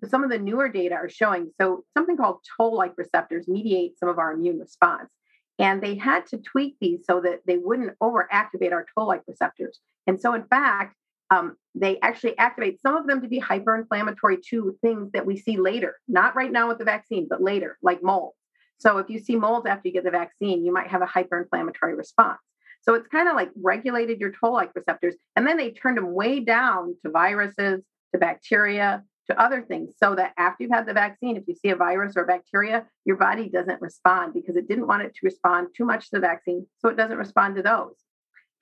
some 0.09 0.25
of 0.25 0.31
the 0.31 0.39
newer 0.39 0.69
data 0.69 0.95
are 0.95 1.09
showing 1.09 1.51
so 1.61 1.85
something 1.97 2.17
called 2.17 2.39
toll 2.57 2.77
like 2.77 2.95
receptors 2.97 3.49
mediate 3.49 3.99
some 3.99 4.09
of 4.09 4.19
our 4.19 4.33
immune 4.33 4.59
response 4.59 5.11
and 5.61 5.83
they 5.83 5.95
had 5.95 6.27
to 6.29 6.39
tweak 6.39 6.77
these 6.81 7.01
so 7.05 7.21
that 7.21 7.41
they 7.47 7.59
wouldn't 7.59 7.99
overactivate 8.03 8.73
our 8.73 8.87
toll 8.95 9.07
like 9.07 9.23
receptors. 9.29 9.79
And 10.07 10.21
so, 10.21 10.35
in 10.35 10.45
fact, 10.45 10.97
um, 11.31 11.57
they 11.75 12.01
actually 12.01 12.37
activate 12.39 12.81
some 12.81 12.97
of 12.97 13.07
them 13.07 13.21
to 13.23 13.29
be 13.29 13.41
hyperinflammatory 13.41 14.43
to 14.49 14.77
things 14.81 15.13
that 15.13 15.27
we 15.27 15.37
see 15.37 15.59
later, 15.59 15.97
not 16.09 16.35
right 16.35 16.51
now 16.51 16.67
with 16.67 16.79
the 16.79 16.85
vaccine, 16.85 17.29
but 17.29 17.43
later, 17.43 17.79
like 17.83 18.03
mold. 18.03 18.33
So, 18.79 18.99
if 18.99 19.11
you 19.11 19.21
see 19.21 19.37
mold 19.37 19.67
after 19.67 19.89
you 19.89 19.95
get 19.95 20.05
the 20.05 20.11
vaccine, 20.11 20.65
you 20.65 20.73
might 20.73 20.89
have 20.89 21.03
a 21.03 21.07
hyperinflammatory 21.07 21.97
response. 21.97 22.41
So 22.83 22.95
it's 22.95 23.09
kind 23.09 23.29
of 23.29 23.37
like 23.37 23.51
regulated 23.63 24.21
your 24.21 24.33
toll-like 24.33 24.75
receptors, 24.75 25.15
and 25.37 25.47
then 25.47 25.59
they 25.59 25.71
turned 25.71 25.99
them 25.99 26.15
way 26.15 26.41
down 26.41 26.97
to 27.05 27.11
viruses, 27.11 27.83
to 28.13 28.19
bacteria, 28.19 29.05
to 29.31 29.41
other 29.41 29.63
things, 29.63 29.95
so 29.97 30.15
that 30.15 30.33
after 30.37 30.65
you've 30.65 30.73
had 30.73 30.87
the 30.87 30.93
vaccine, 30.93 31.37
if 31.37 31.45
you 31.47 31.55
see 31.55 31.71
a 31.71 31.77
virus 31.77 32.15
or 32.17 32.27
bacteria, 32.27 32.85
your 33.05 33.17
body 33.17 33.49
doesn't 33.49 33.81
respond 33.81 34.35
because 34.35 34.57
it 34.57 34.69
didn't 34.69 34.87
want 34.87 35.03
it 35.03 35.15
to 35.15 35.21
respond 35.23 35.69
too 35.77 35.85
much 35.85 36.11
to 36.11 36.17
the 36.17 36.21
vaccine, 36.21 36.67
so 36.79 36.89
it 36.89 36.97
doesn't 36.97 37.17
respond 37.17 37.57
to 37.57 37.63
those. 37.63 37.95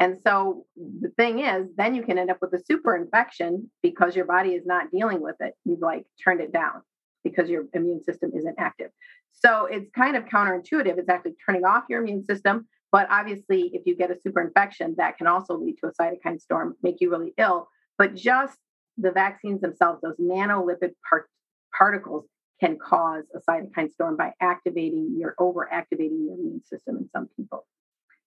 And 0.00 0.16
so 0.20 0.64
the 0.76 1.10
thing 1.16 1.40
is, 1.40 1.66
then 1.76 1.94
you 1.94 2.04
can 2.04 2.18
end 2.18 2.30
up 2.30 2.38
with 2.40 2.52
a 2.52 2.62
super 2.64 2.94
infection 2.94 3.68
because 3.82 4.14
your 4.14 4.26
body 4.26 4.50
is 4.50 4.64
not 4.64 4.92
dealing 4.92 5.20
with 5.20 5.34
it. 5.40 5.54
You've 5.64 5.80
like 5.80 6.06
turned 6.22 6.40
it 6.40 6.52
down 6.52 6.82
because 7.24 7.50
your 7.50 7.64
immune 7.74 8.04
system 8.04 8.30
isn't 8.36 8.54
active. 8.58 8.90
So 9.32 9.66
it's 9.66 9.90
kind 9.90 10.16
of 10.16 10.24
counterintuitive. 10.26 10.98
It's 10.98 11.08
actually 11.08 11.34
turning 11.44 11.64
off 11.64 11.84
your 11.88 12.02
immune 12.02 12.24
system. 12.24 12.68
But 12.92 13.08
obviously, 13.10 13.70
if 13.74 13.82
you 13.86 13.96
get 13.96 14.10
a 14.10 14.20
super 14.20 14.40
infection, 14.40 14.94
that 14.98 15.18
can 15.18 15.26
also 15.26 15.58
lead 15.58 15.76
to 15.82 15.88
a 15.88 15.92
cytokine 15.92 16.40
storm, 16.40 16.76
make 16.82 16.96
you 17.00 17.10
really 17.10 17.34
ill. 17.36 17.68
But 17.98 18.14
just 18.14 18.56
the 18.98 19.12
vaccines 19.12 19.60
themselves, 19.60 20.00
those 20.02 20.16
nanolipid 20.16 20.92
part- 21.08 21.30
particles, 21.76 22.24
can 22.60 22.76
cause 22.76 23.24
a 23.34 23.40
cytokine 23.48 23.92
storm 23.92 24.16
by 24.16 24.32
activating 24.40 25.14
your 25.16 25.34
overactivating 25.38 26.26
your 26.26 26.34
immune 26.34 26.62
system 26.64 26.96
in 26.96 27.08
some 27.14 27.28
people. 27.36 27.64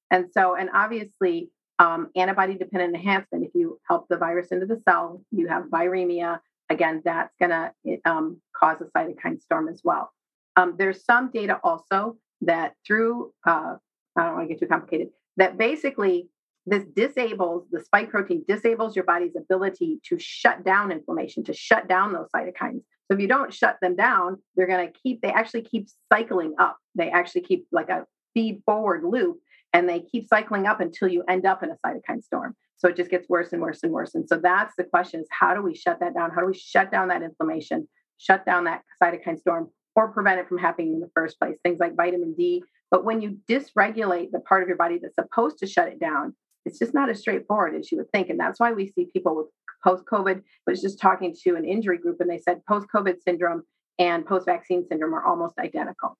And 0.09 0.27
so, 0.31 0.55
and 0.55 0.69
obviously, 0.73 1.49
um, 1.79 2.09
antibody 2.15 2.55
dependent 2.55 2.95
enhancement, 2.95 3.45
if 3.45 3.51
you 3.53 3.79
help 3.87 4.07
the 4.09 4.17
virus 4.17 4.47
into 4.47 4.65
the 4.65 4.81
cell, 4.87 5.21
you 5.31 5.47
have 5.47 5.63
viremia. 5.65 6.39
Again, 6.69 7.01
that's 7.03 7.35
going 7.39 7.51
to 7.51 7.73
um, 8.05 8.39
cause 8.55 8.77
a 8.79 8.85
cytokine 8.97 9.41
storm 9.41 9.67
as 9.67 9.81
well. 9.83 10.11
Um, 10.55 10.75
there's 10.77 11.03
some 11.03 11.29
data 11.31 11.59
also 11.63 12.17
that 12.41 12.75
through, 12.87 13.33
uh, 13.45 13.75
I 14.15 14.23
don't 14.23 14.35
want 14.35 14.47
to 14.47 14.53
get 14.53 14.59
too 14.59 14.67
complicated, 14.67 15.09
that 15.37 15.57
basically 15.57 16.29
this 16.65 16.83
disables 16.95 17.65
the 17.71 17.83
spike 17.83 18.09
protein 18.09 18.43
disables 18.47 18.95
your 18.95 19.05
body's 19.05 19.35
ability 19.35 19.99
to 20.05 20.17
shut 20.19 20.63
down 20.63 20.91
inflammation 20.91 21.43
to 21.43 21.53
shut 21.53 21.87
down 21.87 22.13
those 22.13 22.27
cytokines. 22.35 22.81
So 23.07 23.15
if 23.15 23.19
you 23.19 23.27
don't 23.27 23.53
shut 23.53 23.77
them 23.81 23.95
down 23.95 24.37
they're 24.55 24.67
going 24.67 24.87
to 24.87 24.93
keep 25.01 25.21
they 25.21 25.31
actually 25.31 25.63
keep 25.63 25.87
cycling 26.11 26.53
up. 26.59 26.77
They 26.95 27.09
actually 27.09 27.41
keep 27.41 27.65
like 27.71 27.89
a 27.89 28.05
feed 28.33 28.61
forward 28.65 29.03
loop 29.03 29.37
and 29.73 29.87
they 29.87 30.01
keep 30.01 30.27
cycling 30.27 30.67
up 30.67 30.79
until 30.79 31.07
you 31.07 31.23
end 31.27 31.45
up 31.45 31.63
in 31.63 31.71
a 31.71 31.77
cytokine 31.85 32.23
storm. 32.23 32.55
So 32.77 32.87
it 32.89 32.95
just 32.95 33.11
gets 33.11 33.29
worse 33.29 33.53
and 33.53 33.61
worse 33.61 33.83
and 33.83 33.91
worse. 33.91 34.15
And 34.15 34.27
so 34.27 34.37
that's 34.37 34.73
the 34.77 34.83
question 34.83 35.21
is 35.21 35.27
how 35.31 35.53
do 35.53 35.61
we 35.61 35.75
shut 35.75 35.99
that 35.99 36.13
down? 36.13 36.31
How 36.31 36.41
do 36.41 36.47
we 36.47 36.57
shut 36.57 36.91
down 36.91 37.07
that 37.09 37.21
inflammation 37.21 37.87
shut 38.17 38.45
down 38.45 38.65
that 38.65 38.83
cytokine 39.01 39.39
storm 39.39 39.69
or 39.95 40.11
prevent 40.11 40.39
it 40.39 40.47
from 40.47 40.59
happening 40.59 40.93
in 40.93 40.99
the 40.99 41.09
first 41.15 41.39
place? 41.39 41.57
Things 41.63 41.79
like 41.79 41.95
vitamin 41.95 42.35
d. 42.35 42.63
But 42.91 43.05
when 43.05 43.21
you 43.21 43.37
dysregulate 43.49 44.31
the 44.31 44.41
part 44.41 44.61
of 44.61 44.67
your 44.67 44.77
body 44.77 44.99
that's 45.01 45.15
supposed 45.15 45.59
to 45.59 45.67
shut 45.67 45.87
it 45.87 45.99
down 45.99 46.35
it's 46.65 46.79
just 46.79 46.93
not 46.93 47.09
as 47.09 47.19
straightforward 47.19 47.75
as 47.75 47.91
you 47.91 47.97
would 47.97 48.11
think. 48.11 48.29
And 48.29 48.39
that's 48.39 48.59
why 48.59 48.71
we 48.71 48.87
see 48.87 49.07
people 49.11 49.35
with 49.35 49.47
post 49.83 50.03
COVID. 50.05 50.37
I 50.37 50.71
was 50.71 50.81
just 50.81 50.99
talking 50.99 51.35
to 51.43 51.55
an 51.55 51.65
injury 51.65 51.97
group 51.97 52.17
and 52.19 52.29
they 52.29 52.37
said 52.37 52.61
post 52.67 52.87
COVID 52.93 53.21
syndrome 53.21 53.63
and 53.99 54.25
post 54.25 54.45
vaccine 54.45 54.85
syndrome 54.87 55.13
are 55.13 55.25
almost 55.25 55.57
identical 55.59 56.17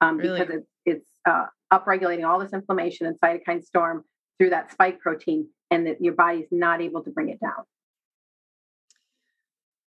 um, 0.00 0.18
really? 0.18 0.38
because 0.38 0.54
it's, 0.54 0.68
it's 0.86 1.10
uh, 1.26 1.46
upregulating 1.72 2.28
all 2.28 2.38
this 2.38 2.52
inflammation 2.52 3.06
and 3.06 3.18
cytokine 3.20 3.64
storm 3.64 4.04
through 4.38 4.50
that 4.50 4.72
spike 4.72 5.00
protein 5.00 5.48
and 5.70 5.86
that 5.86 6.00
your 6.00 6.14
body's 6.14 6.48
not 6.50 6.80
able 6.80 7.02
to 7.02 7.10
bring 7.10 7.28
it 7.28 7.40
down. 7.40 7.64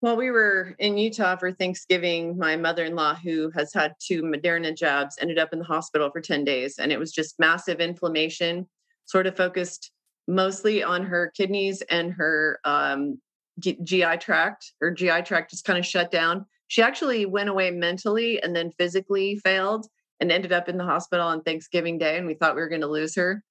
Well, 0.01 0.17
we 0.17 0.33
were 0.33 0.75
in 0.81 0.99
Utah 0.99 1.37
for 1.37 1.53
Thanksgiving. 1.53 2.37
My 2.37 2.57
mother 2.57 2.85
in 2.85 2.97
law, 2.97 3.15
who 3.15 3.53
has 3.55 3.73
had 3.73 3.95
two 4.01 4.23
Moderna 4.23 4.77
jabs, 4.77 5.17
ended 5.21 5.38
up 5.38 5.53
in 5.53 5.61
the 5.61 5.65
hospital 5.65 6.11
for 6.11 6.21
10 6.21 6.45
days. 6.45 6.81
And 6.81 6.91
it 6.91 6.99
was 6.99 7.12
just 7.12 7.38
massive 7.38 7.81
inflammation 7.81 8.67
sort 9.05 9.27
of 9.27 9.37
focused 9.37 9.91
mostly 10.29 10.83
on 10.83 11.05
her 11.05 11.33
kidneys 11.37 11.83
and 11.83 12.12
her 12.12 12.59
um, 12.65 13.19
G- 13.59 13.79
GI 13.83 14.19
tract. 14.19 14.73
Her 14.81 14.91
GI 14.91 15.23
tract 15.23 15.51
just 15.51 15.65
kind 15.65 15.79
of 15.79 15.87
shut 15.87 16.11
down. 16.11 16.47
She 16.69 16.83
actually 16.83 17.27
went 17.27 17.49
away 17.49 17.71
mentally 17.71 18.43
and 18.43 18.57
then 18.57 18.73
physically 18.79 19.37
failed 19.37 19.87
and 20.21 20.33
ended 20.33 20.53
up 20.53 20.69
in 20.69 20.79
the 20.79 20.85
hospital 20.85 21.27
on 21.27 21.43
Thanksgiving 21.43 21.99
Day. 21.99 22.17
And 22.17 22.27
we 22.27 22.35
thought 22.35 22.55
we 22.55 22.62
were 22.62 22.69
going 22.69 22.81
to 22.81 22.87
lose 22.87 23.15
her. 23.17 23.43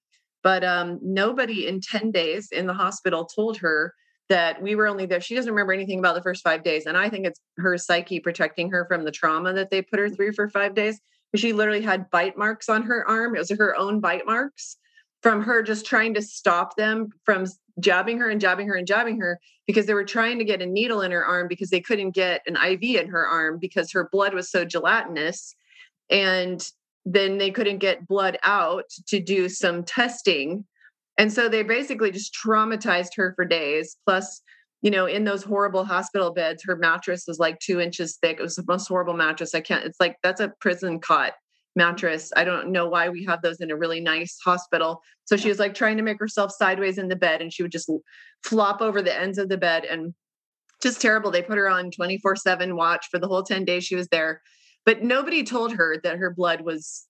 But 0.44 0.64
um, 0.64 1.00
nobody 1.04 1.68
in 1.68 1.82
10 1.82 2.12
days 2.12 2.50
in 2.52 2.66
the 2.66 2.74
hospital 2.74 3.26
told 3.26 3.58
her 3.58 3.94
that 4.30 4.62
we 4.62 4.76
were 4.76 4.88
only 4.88 5.06
there. 5.06 5.22
She 5.22 5.36
doesn't 5.36 5.52
remember 5.52 5.74
anything 5.74 6.00
about 6.00 6.16
the 6.16 6.24
first 6.24 6.44
five 6.44 6.64
days. 6.64 6.86
And 6.86 6.98
I 6.98 7.10
think 7.10 7.28
it's 7.28 7.40
her 7.58 7.78
psyche 7.78 8.20
protecting 8.20 8.72
her 8.72 8.86
from 8.86 9.04
the 9.04 9.12
trauma 9.12 9.54
that 9.54 9.70
they 9.70 9.82
put 9.82 10.00
her 10.00 10.10
through 10.10 10.32
for 10.34 10.50
five 10.50 10.74
days. 10.74 11.00
She 11.36 11.54
literally 11.54 11.82
had 11.82 12.10
bite 12.10 12.38
marks 12.38 12.70
on 12.70 12.84
her 12.84 13.08
arm. 13.08 13.36
It 13.36 13.40
was 13.40 13.52
her 13.52 13.76
own 13.76 14.00
bite 14.00 14.26
marks 14.26 14.78
from 15.22 15.42
her 15.44 15.62
just 15.62 15.86
trying 15.86 16.14
to 16.16 16.22
stop 16.22 16.76
them 16.76 17.10
from 17.26 17.46
jabbing 17.80 18.18
her 18.20 18.30
and 18.30 18.42
jabbing 18.42 18.68
her 18.68 18.76
and 18.76 18.88
jabbing 18.88 19.20
her 19.20 19.40
because 19.68 19.86
they 19.86 19.94
were 19.94 20.04
trying 20.04 20.40
to 20.40 20.46
get 20.46 20.62
a 20.62 20.66
needle 20.66 21.02
in 21.02 21.12
her 21.12 21.26
arm 21.26 21.48
because 21.48 21.70
they 21.70 21.80
couldn't 21.80 22.12
get 22.12 22.42
an 22.48 22.58
IV 22.58 23.02
in 23.02 23.08
her 23.10 23.26
arm 23.26 23.58
because 23.60 23.92
her 23.92 24.10
blood 24.12 24.34
was 24.34 24.50
so 24.50 24.66
gelatinous. 24.66 25.56
And 26.10 26.66
then 27.06 27.38
they 27.38 27.52
couldn't 27.52 27.80
get 27.80 28.08
blood 28.08 28.38
out 28.44 28.86
to 29.08 29.20
do 29.20 29.50
some 29.50 29.84
testing. 29.84 30.66
And 31.18 31.32
so 31.32 31.48
they 31.48 31.64
basically 31.64 32.12
just 32.12 32.36
traumatized 32.36 33.16
her 33.16 33.34
for 33.36 33.46
days. 33.46 33.98
Plus, 34.06 34.42
you 34.82 34.92
know, 34.92 35.06
in 35.06 35.24
those 35.24 35.44
horrible 35.44 35.86
hospital 35.86 36.32
beds, 36.32 36.64
her 36.66 36.76
mattress 36.76 37.26
was 37.28 37.40
like 37.40 37.60
two 37.60 37.80
inches 37.80 38.18
thick. 38.22 38.40
It 38.40 38.44
was 38.44 38.56
the 38.56 38.66
most 38.68 38.88
horrible 38.88 39.14
mattress. 39.14 39.56
I 39.56 39.62
can't, 39.62 39.86
it's 39.86 40.00
like 40.00 40.18
that's 40.24 40.42
a 40.42 40.54
prison 40.60 41.00
cot 41.00 41.34
mattress. 41.76 42.32
I 42.36 42.44
don't 42.44 42.72
know 42.72 42.88
why 42.88 43.10
we 43.10 43.24
have 43.26 43.42
those 43.42 43.62
in 43.62 43.72
a 43.72 43.76
really 43.76 44.02
nice 44.02 44.38
hospital. 44.44 45.02
So 45.26 45.38
she 45.38 45.50
was 45.50 45.60
like 45.60 45.74
trying 45.74 45.98
to 45.98 46.04
make 46.04 46.20
herself 46.20 46.52
sideways 46.52 46.98
in 46.98 47.08
the 47.08 47.16
bed 47.16 47.42
and 47.42 47.52
she 47.52 47.64
would 47.64 47.72
just 47.72 47.90
flop 48.44 48.82
over 48.82 49.02
the 49.02 49.18
ends 49.18 49.38
of 49.38 49.50
the 49.50 49.58
bed 49.58 49.86
and 49.86 50.14
just 50.82 51.02
terrible. 51.02 51.32
They 51.32 51.42
put 51.42 51.58
her 51.58 51.70
on 51.70 51.92
24 51.92 52.36
7 52.36 52.76
watch 52.76 53.08
for 53.10 53.20
the 53.20 53.28
whole 53.28 53.44
10 53.44 53.66
days 53.66 53.84
she 53.84 53.96
was 53.96 54.08
there. 54.10 54.42
But 54.86 55.04
nobody 55.04 55.44
told 55.44 55.74
her 55.74 55.98
that 56.04 56.18
her 56.18 56.34
blood 56.34 56.62
was 56.62 57.06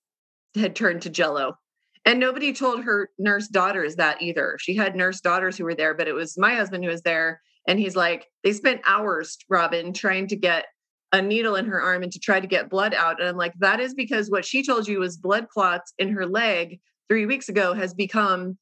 had 0.55 0.75
turned 0.75 1.01
to 1.03 1.09
jello. 1.09 1.55
And 2.03 2.19
nobody 2.19 2.51
told 2.51 2.83
her 2.83 3.09
nurse 3.19 3.47
daughters 3.47 3.95
that 3.95 4.21
either. 4.21 4.57
She 4.59 4.75
had 4.75 4.95
nurse 4.95 5.21
daughters 5.21 5.57
who 5.57 5.63
were 5.63 5.75
there, 5.75 5.93
but 5.93 6.07
it 6.07 6.13
was 6.13 6.37
my 6.37 6.55
husband 6.55 6.83
who 6.83 6.89
was 6.89 7.03
there. 7.03 7.41
And 7.67 7.79
he's 7.79 7.95
like, 7.95 8.27
they 8.43 8.53
spent 8.53 8.81
hours, 8.87 9.37
Robin, 9.49 9.93
trying 9.93 10.27
to 10.27 10.35
get 10.35 10.65
a 11.11 11.21
needle 11.21 11.55
in 11.55 11.65
her 11.65 11.81
arm 11.81 12.03
and 12.03 12.11
to 12.11 12.19
try 12.19 12.39
to 12.39 12.47
get 12.47 12.69
blood 12.69 12.93
out. 12.93 13.19
And 13.19 13.29
I'm 13.29 13.37
like, 13.37 13.53
that 13.59 13.79
is 13.79 13.93
because 13.93 14.29
what 14.29 14.45
she 14.45 14.63
told 14.63 14.87
you 14.87 14.99
was 14.99 15.17
blood 15.17 15.49
clots 15.49 15.93
in 15.97 16.09
her 16.09 16.25
leg 16.25 16.79
three 17.09 17.25
weeks 17.25 17.49
ago 17.49 17.73
has 17.73 17.93
become 17.93 18.57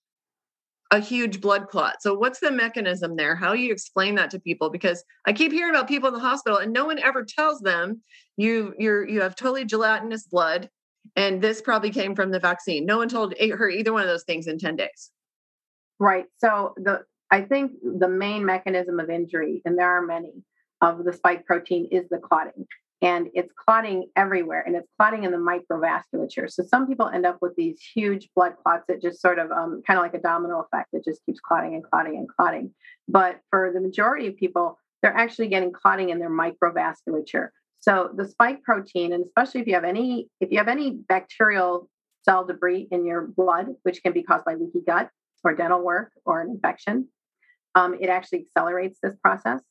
a 0.91 0.99
huge 0.99 1.39
blood 1.39 1.67
clot. 1.67 2.01
So 2.01 2.15
what's 2.15 2.39
the 2.39 2.49
mechanism 2.49 3.15
there? 3.15 3.35
How 3.35 3.53
do 3.53 3.61
you 3.61 3.71
explain 3.71 4.15
that 4.15 4.31
to 4.31 4.39
people? 4.39 4.71
Because 4.71 5.03
I 5.25 5.33
keep 5.33 5.51
hearing 5.51 5.75
about 5.75 5.87
people 5.87 6.07
in 6.07 6.15
the 6.15 6.19
hospital 6.19 6.57
and 6.57 6.73
no 6.73 6.85
one 6.85 6.97
ever 6.97 7.23
tells 7.23 7.59
them 7.59 8.01
you 8.37 8.73
you're 8.79 9.07
you 9.07 9.21
have 9.21 9.35
totally 9.35 9.65
gelatinous 9.65 10.25
blood 10.25 10.69
and 11.15 11.41
this 11.41 11.61
probably 11.61 11.91
came 11.91 12.15
from 12.15 12.31
the 12.31 12.39
vaccine. 12.39 12.85
No 12.85 12.97
one 12.97 13.09
told 13.09 13.35
her 13.39 13.69
either 13.69 13.93
one 13.93 14.01
of 14.01 14.07
those 14.07 14.23
things 14.23 14.47
in 14.47 14.57
10 14.57 14.77
days. 14.77 15.11
Right. 15.99 16.25
So 16.39 16.73
the 16.77 17.03
I 17.31 17.41
think 17.41 17.73
the 17.83 18.07
main 18.07 18.45
mechanism 18.45 18.99
of 18.99 19.09
injury, 19.09 19.61
and 19.63 19.77
there 19.77 19.89
are 19.89 20.01
many, 20.01 20.31
of 20.81 21.03
the 21.03 21.13
spike 21.13 21.45
protein 21.45 21.87
is 21.91 22.07
the 22.09 22.17
clotting. 22.17 22.65
And 23.01 23.29
it's 23.33 23.53
clotting 23.55 24.09
everywhere 24.17 24.61
and 24.65 24.75
it's 24.75 24.89
clotting 24.97 25.23
in 25.23 25.31
the 25.31 25.37
microvasculature. 25.37 26.49
So 26.49 26.63
some 26.63 26.85
people 26.85 27.07
end 27.07 27.25
up 27.25 27.37
with 27.41 27.55
these 27.55 27.79
huge 27.95 28.29
blood 28.35 28.55
clots 28.61 28.83
that 28.89 29.01
just 29.01 29.21
sort 29.21 29.39
of 29.39 29.51
um, 29.51 29.81
kind 29.87 29.97
of 29.97 30.03
like 30.03 30.13
a 30.13 30.19
domino 30.19 30.59
effect 30.59 30.89
that 30.91 31.05
just 31.05 31.25
keeps 31.25 31.39
clotting 31.39 31.75
and 31.75 31.83
clotting 31.83 32.17
and 32.17 32.27
clotting. 32.27 32.73
But 33.07 33.39
for 33.49 33.71
the 33.73 33.79
majority 33.79 34.27
of 34.27 34.35
people, 34.35 34.77
they're 35.01 35.15
actually 35.15 35.47
getting 35.47 35.71
clotting 35.71 36.09
in 36.09 36.19
their 36.19 36.29
microvasculature. 36.29 37.49
So 37.79 38.09
the 38.13 38.27
spike 38.27 38.63
protein, 38.63 39.13
and 39.13 39.23
especially 39.23 39.61
if 39.61 39.67
you 39.67 39.75
have 39.75 39.85
any 39.85 40.27
if 40.41 40.51
you 40.51 40.57
have 40.57 40.67
any 40.67 40.91
bacterial 41.07 41.89
cell 42.23 42.45
debris 42.45 42.89
in 42.91 43.05
your 43.05 43.27
blood, 43.27 43.67
which 43.83 44.03
can 44.03 44.11
be 44.11 44.23
caused 44.23 44.43
by 44.43 44.55
leaky 44.55 44.81
gut 44.85 45.09
or 45.45 45.55
dental 45.55 45.81
work 45.81 46.11
or 46.25 46.41
an 46.41 46.49
infection, 46.49 47.07
um, 47.75 47.95
it 47.99 48.09
actually 48.09 48.39
accelerates 48.39 48.99
this 49.01 49.15
process. 49.23 49.61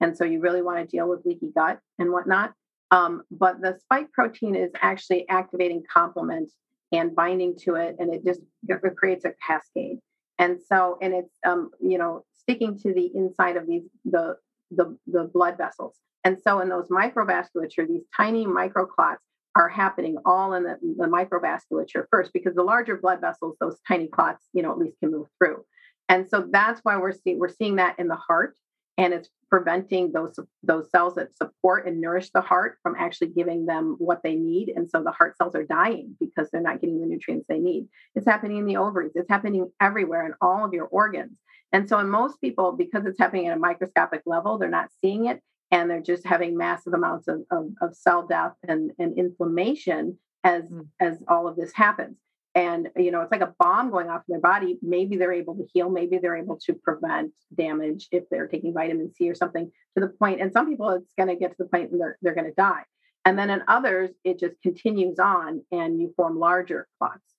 And 0.00 0.16
so 0.16 0.24
you 0.24 0.40
really 0.40 0.62
want 0.62 0.78
to 0.78 0.86
deal 0.96 1.08
with 1.08 1.24
leaky 1.24 1.50
gut 1.54 1.78
and 1.98 2.10
whatnot. 2.12 2.52
Um, 2.90 3.22
but 3.30 3.60
the 3.60 3.78
spike 3.80 4.10
protein 4.12 4.54
is 4.54 4.70
actually 4.80 5.28
activating 5.28 5.82
complement 5.92 6.50
and 6.92 7.14
binding 7.14 7.56
to 7.64 7.76
it, 7.76 7.96
and 7.98 8.12
it 8.12 8.24
just 8.24 8.40
it 8.68 8.96
creates 8.96 9.24
a 9.24 9.32
cascade. 9.46 9.98
And 10.38 10.58
so, 10.60 10.98
and 11.00 11.14
it's 11.14 11.32
um, 11.46 11.70
you 11.80 11.98
know 11.98 12.24
sticking 12.32 12.78
to 12.78 12.92
the 12.92 13.10
inside 13.14 13.56
of 13.56 13.66
these 13.66 13.82
the 14.04 14.36
the 14.70 14.96
the 15.06 15.30
blood 15.32 15.56
vessels. 15.56 15.96
And 16.24 16.38
so, 16.40 16.60
in 16.60 16.68
those 16.68 16.88
microvasculature, 16.88 17.86
these 17.86 18.04
tiny 18.16 18.44
microclots 18.46 19.18
are 19.56 19.68
happening 19.68 20.16
all 20.24 20.54
in 20.54 20.64
the, 20.64 20.76
the 20.82 21.06
microvasculature 21.06 22.04
first, 22.10 22.32
because 22.32 22.54
the 22.54 22.62
larger 22.62 22.96
blood 22.96 23.20
vessels, 23.20 23.56
those 23.60 23.78
tiny 23.86 24.08
clots, 24.08 24.46
you 24.52 24.62
know, 24.62 24.70
at 24.72 24.78
least 24.78 24.98
can 25.00 25.10
move 25.10 25.26
through. 25.38 25.64
And 26.08 26.28
so 26.28 26.48
that's 26.50 26.80
why 26.82 26.96
we're 26.98 27.12
seeing 27.12 27.38
we're 27.38 27.48
seeing 27.48 27.76
that 27.76 27.98
in 27.98 28.08
the 28.08 28.16
heart 28.16 28.56
and 29.00 29.14
it's 29.14 29.30
preventing 29.48 30.12
those 30.12 30.38
those 30.62 30.90
cells 30.90 31.14
that 31.14 31.34
support 31.34 31.86
and 31.86 32.00
nourish 32.00 32.30
the 32.30 32.40
heart 32.40 32.78
from 32.82 32.94
actually 32.98 33.28
giving 33.28 33.64
them 33.64 33.96
what 33.98 34.22
they 34.22 34.34
need 34.34 34.68
and 34.68 34.88
so 34.88 35.02
the 35.02 35.10
heart 35.10 35.36
cells 35.38 35.54
are 35.54 35.64
dying 35.64 36.14
because 36.20 36.50
they're 36.50 36.60
not 36.60 36.80
getting 36.80 37.00
the 37.00 37.06
nutrients 37.06 37.46
they 37.48 37.58
need. 37.58 37.88
It's 38.14 38.26
happening 38.26 38.58
in 38.58 38.66
the 38.66 38.76
ovaries 38.76 39.12
it's 39.14 39.30
happening 39.30 39.70
everywhere 39.80 40.26
in 40.26 40.34
all 40.40 40.64
of 40.64 40.74
your 40.74 40.86
organs. 40.86 41.38
And 41.72 41.88
so 41.88 41.98
in 41.98 42.10
most 42.10 42.40
people 42.40 42.72
because 42.72 43.06
it's 43.06 43.18
happening 43.18 43.48
at 43.48 43.56
a 43.56 43.60
microscopic 43.60 44.22
level 44.26 44.58
they're 44.58 44.68
not 44.68 44.90
seeing 45.00 45.26
it 45.26 45.40
and 45.70 45.90
they're 45.90 46.02
just 46.02 46.26
having 46.26 46.56
massive 46.56 46.92
amounts 46.92 47.26
of, 47.26 47.40
of, 47.50 47.70
of 47.80 47.96
cell 47.96 48.26
death 48.26 48.52
and, 48.68 48.90
and 48.98 49.18
inflammation 49.18 50.18
as 50.44 50.64
mm. 50.64 50.86
as 51.00 51.22
all 51.26 51.48
of 51.48 51.56
this 51.56 51.72
happens 51.74 52.16
and 52.54 52.88
you 52.96 53.10
know 53.10 53.20
it's 53.20 53.30
like 53.30 53.40
a 53.40 53.54
bomb 53.58 53.90
going 53.90 54.08
off 54.08 54.22
in 54.28 54.32
their 54.32 54.40
body. 54.40 54.78
Maybe 54.82 55.16
they're 55.16 55.32
able 55.32 55.54
to 55.56 55.66
heal. 55.72 55.90
Maybe 55.90 56.18
they're 56.18 56.36
able 56.36 56.58
to 56.66 56.74
prevent 56.74 57.32
damage 57.56 58.08
if 58.10 58.24
they're 58.30 58.48
taking 58.48 58.74
vitamin 58.74 59.12
c 59.14 59.28
or 59.28 59.34
something 59.34 59.70
to 59.94 60.00
the 60.00 60.08
point 60.08 60.40
and 60.40 60.52
some 60.52 60.68
people 60.68 60.90
it's 60.90 61.12
going 61.16 61.28
to 61.28 61.36
get 61.36 61.50
to 61.50 61.56
the 61.58 61.68
point 61.68 61.90
where 61.90 61.98
they're, 61.98 62.18
they're 62.22 62.34
going 62.34 62.50
to 62.50 62.54
die. 62.56 62.82
And 63.24 63.38
then 63.38 63.50
in 63.50 63.62
others 63.68 64.10
it 64.24 64.38
just 64.38 64.60
continues 64.62 65.18
on 65.18 65.62
and 65.70 66.00
you 66.00 66.12
form 66.16 66.38
larger 66.38 66.88
clots 66.98 67.34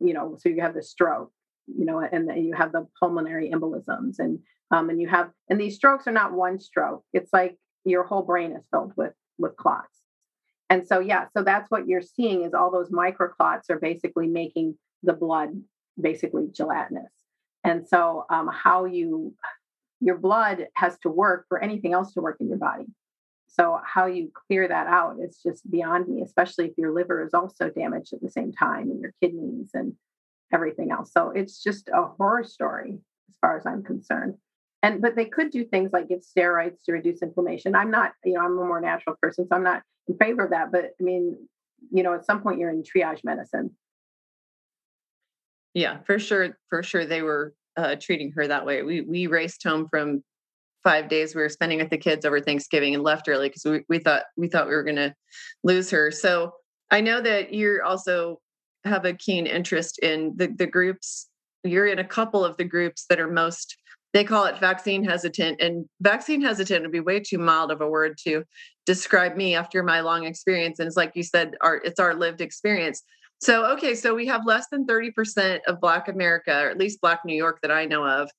you 0.00 0.14
know 0.14 0.36
so 0.38 0.48
you 0.48 0.60
have 0.60 0.74
the 0.74 0.82
stroke 0.82 1.30
you 1.66 1.84
know 1.84 2.00
and 2.00 2.28
then 2.28 2.44
you 2.44 2.54
have 2.54 2.72
the 2.72 2.86
pulmonary 2.98 3.50
embolisms 3.50 4.18
and 4.18 4.38
um, 4.70 4.88
and 4.88 5.00
you 5.00 5.08
have 5.08 5.30
and 5.48 5.60
these 5.60 5.76
strokes 5.76 6.06
are 6.06 6.12
not 6.12 6.32
one 6.32 6.58
stroke. 6.58 7.04
It's 7.12 7.32
like 7.32 7.56
your 7.84 8.04
whole 8.04 8.22
brain 8.22 8.52
is 8.52 8.66
filled 8.70 8.92
with 8.96 9.12
with 9.38 9.56
clots 9.56 9.99
and 10.70 10.86
so, 10.86 11.00
yeah, 11.00 11.26
so 11.36 11.42
that's 11.42 11.68
what 11.68 11.88
you're 11.88 12.00
seeing 12.00 12.44
is 12.44 12.54
all 12.54 12.70
those 12.70 12.90
microclots 12.90 13.68
are 13.70 13.80
basically 13.80 14.28
making 14.28 14.78
the 15.02 15.12
blood 15.12 15.50
basically 16.00 16.46
gelatinous. 16.52 17.10
And 17.64 17.86
so, 17.86 18.24
um, 18.30 18.48
how 18.50 18.84
you, 18.84 19.34
your 20.00 20.16
blood 20.16 20.68
has 20.76 20.96
to 21.00 21.10
work 21.10 21.46
for 21.48 21.62
anything 21.62 21.92
else 21.92 22.14
to 22.14 22.20
work 22.20 22.36
in 22.40 22.48
your 22.48 22.56
body. 22.56 22.86
So, 23.48 23.80
how 23.84 24.06
you 24.06 24.30
clear 24.46 24.68
that 24.68 24.86
out 24.86 25.16
is 25.20 25.40
just 25.44 25.68
beyond 25.68 26.08
me, 26.08 26.22
especially 26.22 26.66
if 26.66 26.78
your 26.78 26.94
liver 26.94 27.22
is 27.24 27.34
also 27.34 27.68
damaged 27.68 28.12
at 28.12 28.22
the 28.22 28.30
same 28.30 28.52
time 28.52 28.90
and 28.90 29.00
your 29.00 29.12
kidneys 29.20 29.70
and 29.74 29.94
everything 30.54 30.92
else. 30.92 31.12
So, 31.12 31.30
it's 31.30 31.60
just 31.62 31.90
a 31.92 32.04
horror 32.16 32.44
story 32.44 33.00
as 33.28 33.36
far 33.40 33.58
as 33.58 33.66
I'm 33.66 33.82
concerned 33.82 34.36
and 34.82 35.02
but 35.02 35.16
they 35.16 35.24
could 35.24 35.50
do 35.50 35.64
things 35.64 35.90
like 35.92 36.08
give 36.08 36.20
steroids 36.20 36.82
to 36.84 36.92
reduce 36.92 37.22
inflammation 37.22 37.74
i'm 37.74 37.90
not 37.90 38.12
you 38.24 38.34
know 38.34 38.40
i'm 38.40 38.58
a 38.58 38.64
more 38.64 38.80
natural 38.80 39.16
person 39.20 39.46
so 39.46 39.56
i'm 39.56 39.62
not 39.62 39.82
in 40.10 40.16
favor 40.16 40.44
of 40.44 40.50
that 40.50 40.72
but 40.72 40.84
i 41.00 41.02
mean 41.02 41.36
you 41.90 42.02
know 42.02 42.14
at 42.14 42.26
some 42.26 42.42
point 42.42 42.58
you're 42.58 42.70
in 42.70 42.82
triage 42.82 43.20
medicine. 43.24 43.70
Yeah 45.74 45.98
for 46.04 46.18
sure 46.18 46.58
for 46.68 46.82
sure 46.82 47.06
they 47.06 47.22
were 47.22 47.54
uh, 47.76 47.96
treating 48.00 48.32
her 48.32 48.46
that 48.46 48.66
way. 48.66 48.82
We 48.82 49.02
we 49.02 49.26
raced 49.26 49.62
home 49.62 49.86
from 49.90 50.22
five 50.82 51.08
days 51.08 51.34
we 51.34 51.42
were 51.42 51.48
spending 51.48 51.78
with 51.78 51.90
the 51.90 51.98
kids 51.98 52.24
over 52.24 52.40
thanksgiving 52.40 52.94
and 52.94 53.04
left 53.04 53.28
early 53.28 53.48
because 53.48 53.64
we, 53.64 53.84
we 53.88 53.98
thought 53.98 54.24
we 54.36 54.48
thought 54.48 54.66
we 54.66 54.74
were 54.74 54.82
going 54.82 54.96
to 54.96 55.14
lose 55.64 55.90
her. 55.90 56.10
So 56.10 56.52
i 56.90 57.00
know 57.00 57.20
that 57.20 57.52
you 57.52 57.80
also 57.84 58.40
have 58.84 59.04
a 59.04 59.14
keen 59.14 59.46
interest 59.46 59.98
in 60.00 60.34
the 60.36 60.48
the 60.48 60.66
groups. 60.66 61.28
You're 61.62 61.86
in 61.86 61.98
a 61.98 62.04
couple 62.04 62.44
of 62.44 62.56
the 62.56 62.64
groups 62.64 63.04
that 63.08 63.20
are 63.20 63.30
most 63.30 63.76
they 64.12 64.24
call 64.24 64.44
it 64.44 64.58
vaccine 64.58 65.04
hesitant 65.04 65.60
and 65.60 65.86
vaccine 66.00 66.42
hesitant 66.42 66.82
would 66.82 66.92
be 66.92 67.00
way 67.00 67.20
too 67.20 67.38
mild 67.38 67.70
of 67.70 67.80
a 67.80 67.88
word 67.88 68.18
to 68.24 68.44
describe 68.86 69.36
me 69.36 69.54
after 69.54 69.82
my 69.82 70.00
long 70.00 70.24
experience 70.24 70.78
and 70.78 70.86
it's 70.86 70.96
like 70.96 71.12
you 71.14 71.22
said 71.22 71.54
our 71.60 71.76
it's 71.84 72.00
our 72.00 72.14
lived 72.14 72.40
experience. 72.40 73.02
So 73.40 73.64
okay 73.72 73.94
so 73.94 74.14
we 74.14 74.26
have 74.26 74.42
less 74.44 74.66
than 74.70 74.86
30% 74.86 75.60
of 75.66 75.80
black 75.80 76.08
america 76.08 76.52
or 76.52 76.70
at 76.70 76.78
least 76.78 77.00
black 77.00 77.20
new 77.24 77.36
york 77.36 77.60
that 77.62 77.70
i 77.70 77.86
know 77.86 78.06
of 78.06 78.30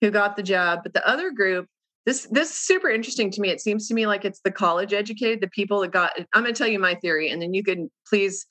who 0.00 0.10
got 0.10 0.36
the 0.36 0.42
job 0.42 0.80
but 0.82 0.92
the 0.92 1.06
other 1.08 1.30
group 1.30 1.66
this 2.04 2.26
this 2.30 2.50
is 2.50 2.56
super 2.56 2.90
interesting 2.90 3.30
to 3.30 3.40
me. 3.40 3.50
It 3.50 3.60
seems 3.60 3.86
to 3.88 3.94
me 3.94 4.06
like 4.06 4.24
it's 4.24 4.40
the 4.40 4.50
college 4.50 4.92
educated 4.92 5.40
the 5.40 5.48
people 5.48 5.80
that 5.80 5.92
got 5.92 6.12
i'm 6.34 6.42
going 6.42 6.54
to 6.54 6.58
tell 6.58 6.70
you 6.70 6.78
my 6.78 6.94
theory 6.96 7.30
and 7.30 7.40
then 7.40 7.54
you 7.54 7.62
can 7.62 7.90
please 8.08 8.46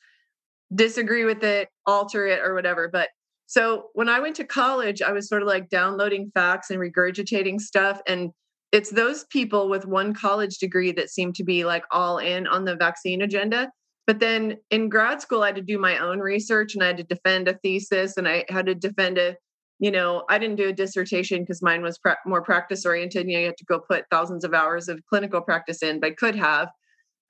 disagree 0.74 1.26
with 1.26 1.44
it 1.44 1.68
alter 1.86 2.28
it 2.28 2.40
or 2.40 2.54
whatever 2.54 2.88
but 2.88 3.10
so 3.52 3.90
when 3.96 4.08
I 4.08 4.22
went 4.22 4.38
to 4.38 4.46
college, 4.46 5.02
I 5.02 5.12
was 5.12 5.28
sort 5.28 5.42
of 5.42 5.48
like 5.50 5.68
downloading 5.68 6.32
facts 6.34 6.70
and 6.70 6.80
regurgitating 6.80 7.60
stuff. 7.60 8.00
And 8.08 8.32
it's 8.72 8.92
those 8.92 9.26
people 9.26 9.68
with 9.68 9.86
one 9.86 10.14
college 10.14 10.58
degree 10.58 10.94
that 10.94 11.10
seem 11.10 11.34
to 11.34 11.44
be 11.44 11.66
like 11.66 11.84
all 11.92 12.18
in 12.18 12.48
on 12.48 12.64
the 12.64 12.78
vaccine 12.78 13.22
agenda. 13.22 13.70
But 14.08 14.22
then 14.22 14.56
in 14.70 14.88
grad 14.88 15.22
school, 15.22 15.44
I 15.44 15.48
had 15.48 15.58
to 15.58 15.62
do 15.62 15.78
my 15.78 15.98
own 15.98 16.20
research 16.20 16.76
and 16.76 16.82
I 16.82 16.88
had 16.88 16.98
to 17.00 17.04
defend 17.04 17.50
a 17.50 17.56
thesis 17.56 18.16
and 18.16 18.26
I 18.26 18.46
had 18.48 18.68
to 18.68 18.74
defend 18.74 19.18
a, 19.18 19.36
you 19.80 19.92
know, 19.92 20.24
I 20.30 20.38
didn't 20.38 20.56
do 20.56 20.70
a 20.70 20.74
dissertation 20.74 21.42
because 21.42 21.62
mine 21.62 21.82
was 21.82 21.98
pra- 21.98 22.20
more 22.26 22.42
practice 22.42 22.86
oriented. 22.86 23.28
You 23.28 23.34
know, 23.34 23.40
you 23.42 23.46
have 23.48 23.58
to 23.58 23.66
go 23.66 23.80
put 23.80 24.06
thousands 24.10 24.46
of 24.46 24.54
hours 24.54 24.88
of 24.88 25.02
clinical 25.10 25.42
practice 25.42 25.84
in, 25.84 26.00
but 26.00 26.16
could 26.16 26.38
have. 26.38 26.70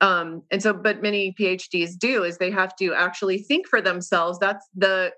Um, 0.01 0.43
and 0.51 0.61
so, 0.61 0.71
but 0.71 1.01
many 1.01 1.33
PhDs 1.39 1.97
do 1.97 2.23
is 2.23 2.37
they 2.37 2.51
have 2.51 2.75
to 2.75 2.93
actually 2.93 3.39
think 3.39 3.67
for 3.67 3.81
themselves. 3.81 4.37
That's 4.37 4.67
the 4.75 5.13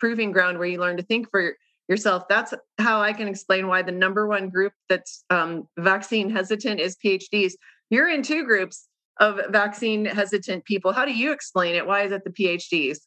proving 0.00 0.32
ground 0.32 0.58
where 0.58 0.66
you 0.66 0.80
learn 0.80 0.96
to 0.96 1.02
think 1.02 1.30
for 1.30 1.54
yourself. 1.88 2.24
That's 2.28 2.54
how 2.78 3.00
I 3.02 3.12
can 3.12 3.28
explain 3.28 3.66
why 3.66 3.82
the 3.82 3.92
number 3.92 4.26
one 4.26 4.48
group 4.48 4.72
that's 4.88 5.24
um, 5.30 5.68
vaccine 5.78 6.30
hesitant 6.30 6.80
is 6.80 6.96
PhDs. 7.04 7.52
You're 7.90 8.08
in 8.08 8.22
two 8.22 8.44
groups 8.44 8.88
of 9.18 9.40
vaccine 9.50 10.04
hesitant 10.04 10.64
people. 10.64 10.92
How 10.92 11.04
do 11.04 11.12
you 11.12 11.32
explain 11.32 11.74
it? 11.74 11.86
Why 11.86 12.02
is 12.02 12.12
it 12.12 12.22
the 12.24 12.30
PhDs? 12.30 12.98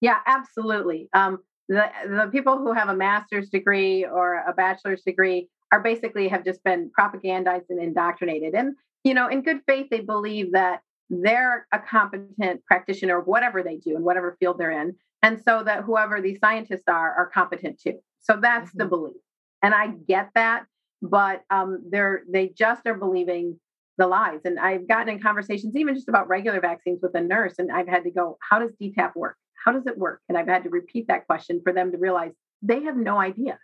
Yeah, 0.00 0.18
absolutely. 0.26 1.08
Um, 1.14 1.38
the 1.68 1.86
the 2.06 2.28
people 2.30 2.58
who 2.58 2.72
have 2.72 2.88
a 2.88 2.94
master's 2.94 3.48
degree 3.48 4.04
or 4.04 4.44
a 4.46 4.52
bachelor's 4.52 5.02
degree 5.02 5.48
are 5.72 5.80
basically 5.80 6.28
have 6.28 6.44
just 6.44 6.62
been 6.62 6.90
propagandized 6.98 7.70
and 7.70 7.80
indoctrinated. 7.80 8.54
And 8.54 8.74
you 9.04 9.14
know, 9.14 9.28
in 9.28 9.42
good 9.42 9.60
faith, 9.66 9.86
they 9.90 10.00
believe 10.00 10.52
that 10.52 10.80
they're 11.08 11.66
a 11.72 11.78
competent 11.78 12.64
practitioner 12.66 13.18
of 13.18 13.26
whatever 13.26 13.62
they 13.62 13.76
do 13.76 13.96
in 13.96 14.02
whatever 14.02 14.36
field 14.40 14.58
they're 14.58 14.70
in 14.82 14.96
and 15.24 15.40
so 15.42 15.64
that 15.64 15.82
whoever 15.82 16.20
these 16.20 16.38
scientists 16.38 16.84
are 16.86 17.12
are 17.14 17.30
competent 17.34 17.80
too. 17.80 17.98
So 18.20 18.38
that's 18.40 18.70
mm-hmm. 18.70 18.78
the 18.78 18.84
belief 18.84 19.16
and 19.64 19.74
i 19.74 19.88
get 20.06 20.30
that 20.34 20.66
but 21.02 21.42
um, 21.50 21.82
they're 21.90 22.22
they 22.30 22.48
just 22.48 22.86
are 22.86 22.94
believing 22.94 23.58
the 23.98 24.06
lies 24.06 24.40
and 24.44 24.60
i've 24.60 24.86
gotten 24.86 25.08
in 25.08 25.20
conversations 25.20 25.74
even 25.74 25.94
just 25.94 26.08
about 26.08 26.28
regular 26.28 26.60
vaccines 26.60 27.00
with 27.02 27.14
a 27.14 27.20
nurse 27.20 27.54
and 27.58 27.72
i've 27.72 27.88
had 27.88 28.04
to 28.04 28.10
go 28.10 28.38
how 28.48 28.58
does 28.60 28.70
dtap 28.80 29.16
work? 29.16 29.36
How 29.64 29.72
does 29.72 29.86
it 29.86 29.98
work? 29.98 30.20
And 30.28 30.38
i've 30.38 30.46
had 30.46 30.62
to 30.64 30.70
repeat 30.70 31.06
that 31.08 31.26
question 31.26 31.60
for 31.64 31.72
them 31.72 31.90
to 31.92 31.98
realize 31.98 32.32
they 32.62 32.82
have 32.84 32.96
no 32.96 33.18
idea. 33.18 33.58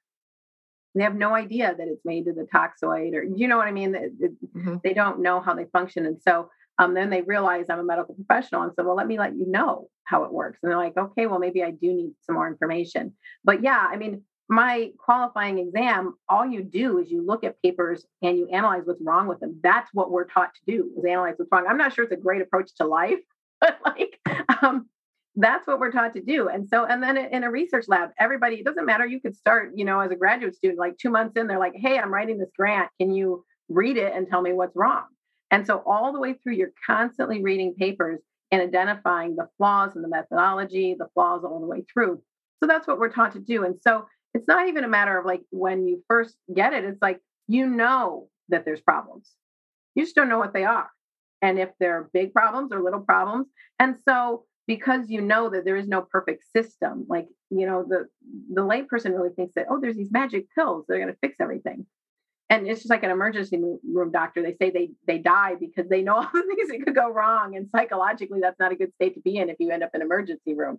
They 0.95 1.05
have 1.05 1.15
no 1.15 1.35
idea 1.35 1.75
that 1.77 1.89
it's 1.89 2.05
made 2.05 2.25
to 2.25 2.33
the 2.33 2.47
toxoid 2.55 3.15
or 3.15 3.23
you 3.23 3.47
know 3.47 3.59
what 3.59 3.69
i 3.69 3.73
mean? 3.73 3.93
Mm-hmm. 3.93 4.77
they 4.83 4.95
don't 4.95 5.21
know 5.21 5.41
how 5.41 5.55
they 5.55 5.67
function 5.67 6.07
and 6.07 6.19
so 6.27 6.51
um, 6.81 6.95
then 6.95 7.11
they 7.11 7.21
realize 7.21 7.67
I'm 7.69 7.79
a 7.79 7.85
medical 7.85 8.15
professional 8.15 8.63
and 8.63 8.73
said, 8.75 8.87
well, 8.87 8.97
let 8.97 9.07
me 9.07 9.19
let 9.19 9.37
you 9.37 9.47
know 9.47 9.89
how 10.05 10.25
it 10.25 10.33
works. 10.33 10.59
And 10.63 10.71
they're 10.71 10.79
like, 10.79 10.97
okay, 10.97 11.27
well, 11.27 11.39
maybe 11.39 11.63
I 11.63 11.73
do 11.73 11.93
need 11.93 12.13
some 12.23 12.37
more 12.37 12.49
information. 12.49 13.13
But 13.45 13.63
yeah, 13.63 13.87
I 13.89 13.97
mean, 13.97 14.23
my 14.49 14.91
qualifying 14.99 15.59
exam, 15.59 16.15
all 16.29 16.47
you 16.47 16.63
do 16.63 16.99
is 16.99 17.11
you 17.11 17.25
look 17.25 17.45
at 17.45 17.61
papers 17.63 18.07
and 18.23 18.39
you 18.39 18.49
analyze 18.49 18.83
what's 18.87 19.03
wrong 19.05 19.29
with 19.29 19.41
them. 19.41 19.61
That's 19.63 19.91
what 19.93 20.11
we're 20.11 20.25
taught 20.25 20.53
to 20.55 20.73
do 20.73 20.91
is 20.97 21.05
analyze 21.05 21.35
what's 21.37 21.53
wrong. 21.53 21.67
I'm 21.69 21.77
not 21.77 21.93
sure 21.93 22.05
it's 22.05 22.15
a 22.15 22.17
great 22.17 22.41
approach 22.41 22.75
to 22.77 22.87
life, 22.87 23.21
but 23.61 23.79
like 23.85 24.19
um, 24.63 24.89
that's 25.37 25.67
what 25.67 25.81
we're 25.81 25.93
taught 25.93 26.15
to 26.15 26.23
do. 26.23 26.49
And 26.49 26.67
so, 26.67 26.87
and 26.87 27.03
then 27.03 27.19
in 27.19 27.45
a 27.45 27.51
research 27.51 27.85
lab, 27.89 28.09
everybody, 28.19 28.57
it 28.57 28.65
doesn't 28.65 28.87
matter. 28.87 29.05
You 29.05 29.21
could 29.21 29.37
start, 29.37 29.73
you 29.75 29.85
know, 29.85 30.01
as 30.01 30.11
a 30.11 30.17
graduate 30.17 30.57
student, 30.57 30.79
like 30.79 30.97
two 30.97 31.11
months 31.11 31.37
in, 31.37 31.47
they're 31.47 31.59
like, 31.59 31.75
hey, 31.77 31.99
I'm 31.99 32.13
writing 32.13 32.39
this 32.39 32.51
grant. 32.57 32.89
Can 32.99 33.13
you 33.13 33.45
read 33.69 33.99
it 33.99 34.15
and 34.15 34.27
tell 34.27 34.41
me 34.41 34.55
what's 34.55 34.75
wrong? 34.75 35.05
And 35.51 35.67
so, 35.67 35.83
all 35.87 36.13
the 36.13 36.21
way 36.21 36.35
through, 36.35 36.55
you're 36.55 36.73
constantly 36.87 37.43
reading 37.43 37.75
papers 37.75 38.21
and 38.53 38.63
identifying 38.63 39.37
the 39.37 39.49
flaws 39.57 39.95
in 39.97 40.03
the 40.03 40.09
methodology, 40.09 40.95
the 40.99 41.09
flaws 41.15 41.43
all 41.45 41.61
the 41.61 41.67
way 41.67 41.85
through. 41.93 42.23
So, 42.63 42.67
that's 42.67 42.87
what 42.87 42.99
we're 42.99 43.13
taught 43.13 43.33
to 43.33 43.41
do. 43.41 43.65
And 43.65 43.77
so, 43.81 44.07
it's 44.35 44.47
not 44.47 44.69
even 44.69 44.85
a 44.85 44.89
matter 44.89 45.19
of 45.19 45.27
like 45.27 45.43
when 45.51 45.87
you 45.87 46.03
first 46.09 46.37
get 46.55 46.73
it, 46.73 46.85
it's 46.85 47.03
like 47.03 47.21
you 47.49 47.67
know 47.67 48.29
that 48.49 48.65
there's 48.65 48.81
problems. 48.81 49.31
You 49.95 50.05
just 50.05 50.15
don't 50.15 50.29
know 50.29 50.39
what 50.39 50.53
they 50.53 50.65
are. 50.65 50.91
And 51.43 51.59
if 51.59 51.71
they're 51.81 52.09
big 52.13 52.33
problems 52.33 52.73
or 52.73 52.83
little 52.83 53.01
problems. 53.01 53.49
And 53.79 53.97
so, 54.05 54.45
because 54.67 55.09
you 55.09 55.21
know 55.21 55.51
that 55.51 55.65
there 55.65 55.77
is 55.77 55.89
no 55.89 56.03
perfect 56.03 56.45
system, 56.55 57.07
like, 57.09 57.27
you 57.51 57.67
know, 57.67 57.85
the, 57.89 58.07
the 58.55 58.61
layperson 58.61 59.17
really 59.17 59.35
thinks 59.35 59.55
that, 59.55 59.67
oh, 59.69 59.81
there's 59.81 59.97
these 59.97 60.13
magic 60.13 60.47
pills, 60.55 60.85
they're 60.87 61.01
going 61.01 61.13
to 61.13 61.19
fix 61.21 61.37
everything 61.41 61.87
and 62.51 62.67
it's 62.67 62.81
just 62.81 62.91
like 62.91 63.05
an 63.05 63.11
emergency 63.11 63.59
room 63.91 64.11
doctor 64.11 64.43
they 64.43 64.57
say 64.61 64.71
they 64.71 64.91
they 65.07 65.19
die 65.19 65.55
because 65.59 65.89
they 65.89 66.03
know 66.03 66.17
all 66.17 66.29
the 66.33 66.43
things 66.43 66.69
that 66.69 66.83
could 66.85 66.95
go 66.95 67.11
wrong 67.11 67.57
and 67.57 67.71
psychologically 67.71 68.41
that's 68.41 68.59
not 68.59 68.73
a 68.73 68.77
good 68.77 68.93
state 68.95 69.15
to 69.15 69.21
be 69.21 69.37
in 69.37 69.49
if 69.49 69.57
you 69.59 69.71
end 69.71 69.83
up 69.83 69.91
in 69.95 70.03
emergency 70.03 70.55
room. 70.55 70.79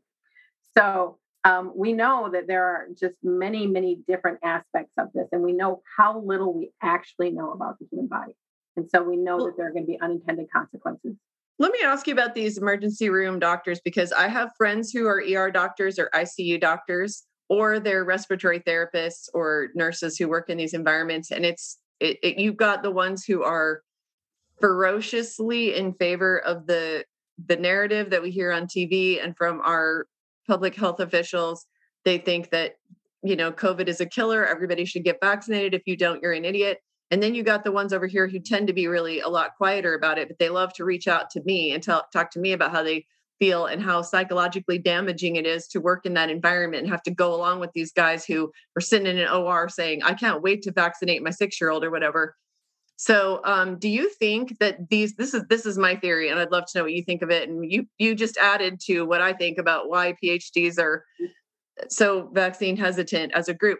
So 0.77 1.17
um, 1.43 1.71
we 1.75 1.91
know 1.93 2.29
that 2.31 2.45
there 2.45 2.63
are 2.63 2.87
just 2.99 3.15
many 3.23 3.65
many 3.65 3.99
different 4.07 4.39
aspects 4.43 4.93
of 4.99 5.07
this 5.15 5.27
and 5.31 5.41
we 5.41 5.53
know 5.53 5.81
how 5.97 6.19
little 6.19 6.53
we 6.53 6.71
actually 6.83 7.31
know 7.31 7.51
about 7.53 7.79
the 7.79 7.87
human 7.89 8.07
body. 8.07 8.33
And 8.77 8.87
so 8.89 9.01
we 9.01 9.17
know 9.17 9.37
well, 9.37 9.45
that 9.47 9.57
there 9.57 9.67
are 9.67 9.71
going 9.71 9.83
to 9.83 9.91
be 9.91 9.99
unintended 9.99 10.47
consequences. 10.53 11.15
Let 11.59 11.73
me 11.73 11.79
ask 11.83 12.07
you 12.07 12.13
about 12.13 12.33
these 12.35 12.57
emergency 12.57 13.09
room 13.09 13.39
doctors 13.39 13.79
because 13.83 14.11
i 14.11 14.27
have 14.27 14.51
friends 14.57 14.91
who 14.91 15.07
are 15.07 15.21
er 15.21 15.51
doctors 15.51 15.99
or 15.99 16.09
icu 16.13 16.59
doctors 16.59 17.23
or 17.51 17.81
they're 17.81 18.05
respiratory 18.05 18.61
therapists 18.61 19.27
or 19.33 19.71
nurses 19.75 20.17
who 20.17 20.29
work 20.29 20.49
in 20.49 20.57
these 20.57 20.73
environments 20.73 21.31
and 21.31 21.45
it's 21.45 21.79
it, 21.99 22.17
it, 22.23 22.39
you've 22.39 22.55
got 22.55 22.81
the 22.81 22.89
ones 22.89 23.25
who 23.25 23.43
are 23.43 23.81
ferociously 24.61 25.75
in 25.75 25.93
favor 25.93 26.39
of 26.39 26.65
the 26.65 27.03
the 27.45 27.57
narrative 27.57 28.09
that 28.11 28.21
we 28.21 28.31
hear 28.31 28.53
on 28.53 28.67
TV 28.67 29.21
and 29.21 29.35
from 29.35 29.59
our 29.61 30.07
public 30.47 30.75
health 30.75 31.01
officials. 31.01 31.65
They 32.05 32.19
think 32.19 32.51
that 32.51 32.75
you 33.21 33.35
know 33.35 33.51
COVID 33.51 33.89
is 33.89 33.99
a 33.99 34.05
killer. 34.05 34.47
Everybody 34.47 34.85
should 34.85 35.03
get 35.03 35.19
vaccinated. 35.21 35.73
If 35.73 35.83
you 35.85 35.97
don't, 35.97 36.21
you're 36.21 36.31
an 36.31 36.45
idiot. 36.45 36.79
And 37.09 37.21
then 37.21 37.35
you 37.35 37.43
got 37.43 37.65
the 37.65 37.73
ones 37.73 37.91
over 37.91 38.07
here 38.07 38.29
who 38.29 38.39
tend 38.39 38.67
to 38.67 38.73
be 38.73 38.87
really 38.87 39.19
a 39.19 39.27
lot 39.27 39.57
quieter 39.57 39.93
about 39.95 40.17
it, 40.17 40.29
but 40.29 40.39
they 40.39 40.47
love 40.47 40.71
to 40.75 40.85
reach 40.85 41.09
out 41.09 41.29
to 41.31 41.41
me 41.43 41.73
and 41.73 41.83
talk 41.83 42.31
to 42.31 42.39
me 42.39 42.53
about 42.53 42.71
how 42.71 42.83
they 42.83 43.05
feel 43.41 43.65
and 43.65 43.81
how 43.81 44.03
psychologically 44.03 44.77
damaging 44.77 45.35
it 45.35 45.47
is 45.47 45.67
to 45.67 45.81
work 45.81 46.05
in 46.05 46.13
that 46.13 46.29
environment 46.29 46.83
and 46.83 46.91
have 46.91 47.01
to 47.01 47.09
go 47.09 47.33
along 47.33 47.59
with 47.59 47.71
these 47.73 47.91
guys 47.91 48.23
who 48.23 48.51
are 48.77 48.81
sitting 48.81 49.07
in 49.07 49.17
an 49.17 49.27
OR 49.27 49.67
saying, 49.67 50.03
I 50.03 50.13
can't 50.13 50.43
wait 50.43 50.61
to 50.63 50.71
vaccinate 50.71 51.23
my 51.23 51.31
six 51.31 51.59
year 51.59 51.71
old 51.71 51.83
or 51.83 51.89
whatever. 51.89 52.35
So, 52.97 53.41
um, 53.43 53.79
do 53.79 53.89
you 53.89 54.11
think 54.11 54.59
that 54.59 54.89
these 54.91 55.15
this 55.15 55.33
is 55.33 55.43
this 55.49 55.65
is 55.65 55.75
my 55.75 55.95
theory, 55.95 56.29
and 56.29 56.39
I'd 56.39 56.51
love 56.51 56.65
to 56.67 56.77
know 56.77 56.83
what 56.83 56.93
you 56.93 57.01
think 57.01 57.23
of 57.23 57.31
it. 57.31 57.49
And 57.49 57.69
you 57.69 57.87
you 57.97 58.13
just 58.13 58.37
added 58.37 58.79
to 58.81 59.05
what 59.05 59.21
I 59.21 59.33
think 59.33 59.57
about 59.57 59.89
why 59.89 60.15
PhDs 60.23 60.77
are 60.77 61.03
so 61.89 62.29
vaccine 62.31 62.77
hesitant 62.77 63.31
as 63.33 63.49
a 63.49 63.55
group. 63.55 63.79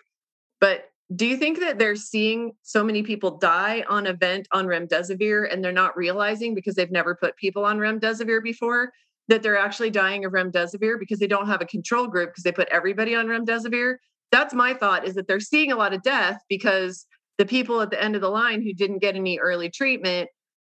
But 0.60 0.86
do 1.15 1.28
you 1.28 1.38
think 1.38 1.60
that 1.60 1.78
they're 1.78 1.95
seeing 1.95 2.54
so 2.63 2.84
many 2.84 3.04
people 3.04 3.38
die 3.38 3.84
on 3.88 4.08
event 4.08 4.47
on 4.54 4.65
remdesivir 4.65 5.54
and 5.54 5.63
they're 5.63 5.71
not 5.71 5.95
realizing 5.95 6.56
because 6.56 6.74
they've 6.74 6.89
never 6.89 7.13
put 7.13 7.38
people 7.38 7.63
on 7.63 7.78
remdesivir 7.78 8.41
before 8.41 8.91
that 9.32 9.41
they're 9.41 9.58
actually 9.58 9.89
dying 9.89 10.26
of 10.26 10.34
remdesivir 10.34 11.00
because 11.00 11.17
they 11.17 11.26
don't 11.26 11.48
have 11.48 11.62
a 11.62 11.65
control 11.65 12.06
group 12.06 12.32
because 12.32 12.44
they 12.44 12.52
put 12.52 12.67
everybody 12.67 13.15
on 13.15 13.28
remdesivir. 13.28 13.96
That's 14.30 14.54
my 14.54 14.74
thought 14.74 15.08
is 15.08 15.15
that 15.15 15.26
they're 15.26 15.39
seeing 15.39 15.72
a 15.72 15.78
lot 15.78 15.94
of 15.94 16.04
death 16.04 16.41
because 16.50 17.08
the 17.38 17.46
people 17.46 17.80
at 17.80 17.91
the 17.91 18.04
end 18.04 18.15
of 18.15 18.22
the 18.22 18.30
line 18.30 18.62
who 18.62 18.74
didn't 18.74 19.00
get 19.00 19.15
any 19.15 19.39
early 19.39 19.70
treatment 19.70 20.30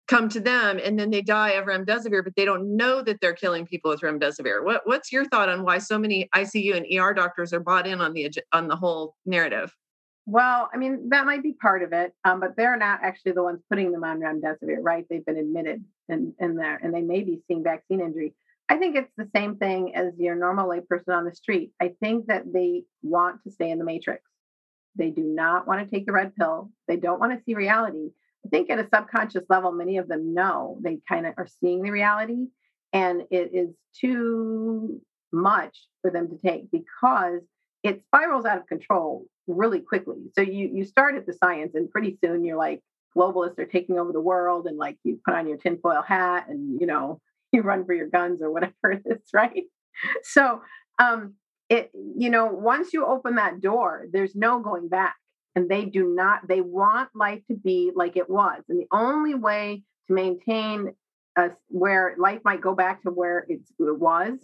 come 0.10 0.28
to 0.28 0.42
them 0.42 0.82
and 0.84 1.00
then 1.00 1.12
they 1.12 1.22
die 1.22 1.52
of 1.52 1.64
remdesivir, 1.64 2.26
but 2.26 2.36
they 2.36 2.44
don't 2.44 2.76
know 2.76 3.02
that 3.02 3.22
they're 3.22 3.32
killing 3.32 3.66
people 3.66 3.90
with 3.90 4.02
remdesivir. 4.02 4.66
What, 4.66 4.82
what's 4.84 5.14
your 5.14 5.24
thought 5.24 5.48
on 5.48 5.64
why 5.64 5.78
so 5.78 5.98
many 5.98 6.28
ICU 6.36 6.76
and 6.76 6.86
ER 6.94 7.14
doctors 7.14 7.54
are 7.54 7.62
bought 7.62 7.88
in 7.88 8.02
on 8.02 8.12
the 8.12 8.30
on 8.52 8.68
the 8.68 8.76
whole 8.76 9.16
narrative? 9.26 9.74
Well, 10.26 10.70
I 10.74 10.78
mean 10.78 11.08
that 11.10 11.26
might 11.26 11.42
be 11.42 11.54
part 11.54 11.84
of 11.84 11.94
it, 11.94 12.14
um, 12.26 12.42
but 12.42 12.58
they're 12.58 12.76
not 12.76 13.00
actually 13.02 13.32
the 13.32 13.44
ones 13.44 13.62
putting 13.70 13.94
them 13.94 14.04
on 14.04 14.20
remdesivir, 14.20 14.80
right? 14.82 15.06
They've 15.10 15.26
been 15.26 15.38
admitted 15.38 15.86
in, 16.12 16.34
in 16.40 16.56
there, 16.56 16.78
and 16.78 16.94
they 16.94 17.02
may 17.02 17.22
be 17.22 17.42
seeing 17.48 17.64
vaccine 17.64 18.02
injury. 18.02 18.34
I 18.70 18.78
think 18.78 18.96
it's 18.96 19.12
the 19.18 19.30
same 19.36 19.58
thing 19.58 19.96
as 19.96 20.14
your 20.18 20.36
normal 20.36 20.70
layperson 20.70 21.16
on 21.16 21.26
the 21.26 21.36
street. 21.36 21.72
I 21.82 21.94
think 22.02 22.28
that 22.28 22.52
they 22.54 22.84
want 23.02 23.44
to 23.44 23.52
stay 23.52 23.70
in 23.70 23.80
the 23.80 23.86
matrix. 23.86 24.24
They 24.96 25.10
do 25.10 25.24
not 25.24 25.68
want 25.68 25.84
to 25.84 25.94
take 25.94 26.06
the 26.06 26.14
red 26.14 26.36
pill. 26.36 26.72
They 26.88 26.98
don't 26.98 27.20
want 27.20 27.38
to 27.38 27.44
see 27.44 27.54
reality. 27.54 28.12
I 28.46 28.50
think 28.50 28.70
at 28.70 28.80
a 28.80 28.88
subconscious 28.94 29.44
level, 29.50 29.72
many 29.72 29.98
of 29.98 30.08
them 30.08 30.34
know 30.34 30.80
they 30.84 31.00
kind 31.08 31.28
of 31.28 31.34
are 31.38 31.48
seeing 31.60 31.82
the 31.82 31.92
reality, 31.92 32.48
and 32.94 33.24
it 33.30 33.52
is 33.54 33.70
too 34.00 35.02
much 35.32 35.78
for 36.02 36.12
them 36.12 36.30
to 36.30 36.38
take 36.46 36.72
because 36.72 37.42
it 37.84 38.04
spirals 38.04 38.46
out 38.46 38.58
of 38.58 38.68
control 38.68 39.26
really 39.48 39.80
quickly. 39.80 40.18
So 40.34 40.42
you 40.42 40.70
you 40.74 40.86
start 40.86 41.16
at 41.16 41.26
the 41.26 41.34
science, 41.34 41.74
and 41.76 41.90
pretty 41.90 42.18
soon 42.24 42.44
you're 42.44 42.58
like 42.58 42.82
globalists 43.18 43.60
are 43.60 43.66
taking 43.66 44.00
over 44.00 44.12
the 44.12 44.22
world, 44.22 44.68
and 44.68 44.78
like 44.78 44.98
you 45.04 45.20
put 45.26 45.36
on 45.36 45.48
your 45.48 45.58
tinfoil 45.58 46.02
hat, 46.02 46.48
and 46.50 46.80
you 46.80 46.88
know 46.88 47.20
you 47.52 47.62
run 47.62 47.86
for 47.86 47.94
your 47.94 48.08
guns 48.08 48.42
or 48.42 48.52
whatever 48.52 48.92
it 48.92 49.04
is, 49.06 49.22
right? 49.34 49.64
So, 50.24 50.62
um, 51.00 51.36
it, 51.70 51.92
you 51.94 52.30
know, 52.30 52.48
once 52.48 52.94
you 52.94 53.06
open 53.06 53.36
that 53.36 53.62
door, 53.62 54.06
there's 54.12 54.36
no 54.36 54.60
going 54.60 54.90
back. 54.90 55.16
And 55.56 55.70
they 55.70 55.84
do 55.84 56.14
not, 56.16 56.48
they 56.48 56.62
want 56.62 57.10
life 57.14 57.42
to 57.50 57.56
be 57.56 57.92
like 57.94 58.16
it 58.16 58.30
was. 58.30 58.62
And 58.70 58.80
the 58.80 58.88
only 58.94 59.36
way 59.36 59.84
to 60.08 60.14
maintain 60.14 60.94
us 61.36 61.52
where 61.68 62.16
life 62.18 62.40
might 62.46 62.62
go 62.62 62.74
back 62.74 63.04
to 63.04 63.10
where 63.10 63.46
it 63.50 63.60
was 63.78 64.40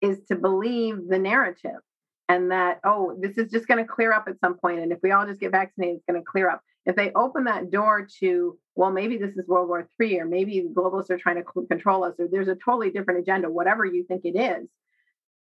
is 0.00 0.20
to 0.28 0.36
believe 0.36 1.08
the 1.08 1.18
narrative 1.18 1.80
and 2.28 2.52
that, 2.52 2.78
oh, 2.84 3.16
this 3.20 3.36
is 3.36 3.50
just 3.50 3.66
going 3.66 3.84
to 3.84 3.90
clear 3.90 4.12
up 4.12 4.26
at 4.28 4.38
some 4.38 4.58
point, 4.58 4.78
And 4.78 4.92
if 4.92 4.98
we 5.02 5.10
all 5.10 5.26
just 5.26 5.40
get 5.40 5.50
vaccinated, 5.50 5.96
it's 5.96 6.04
going 6.08 6.20
to 6.20 6.24
clear 6.24 6.48
up 6.48 6.60
if 6.88 6.96
they 6.96 7.12
open 7.14 7.44
that 7.44 7.70
door 7.70 8.08
to, 8.18 8.58
well, 8.74 8.90
maybe 8.90 9.18
this 9.18 9.36
is 9.36 9.46
World 9.46 9.68
War 9.68 9.86
III, 10.00 10.20
or 10.20 10.24
maybe 10.24 10.66
globalists 10.74 11.10
are 11.10 11.18
trying 11.18 11.36
to 11.36 11.66
control 11.66 12.02
us, 12.02 12.14
or 12.18 12.28
there's 12.28 12.48
a 12.48 12.56
totally 12.56 12.90
different 12.90 13.20
agenda, 13.20 13.50
whatever 13.50 13.84
you 13.84 14.04
think 14.08 14.22
it 14.24 14.36
is, 14.36 14.66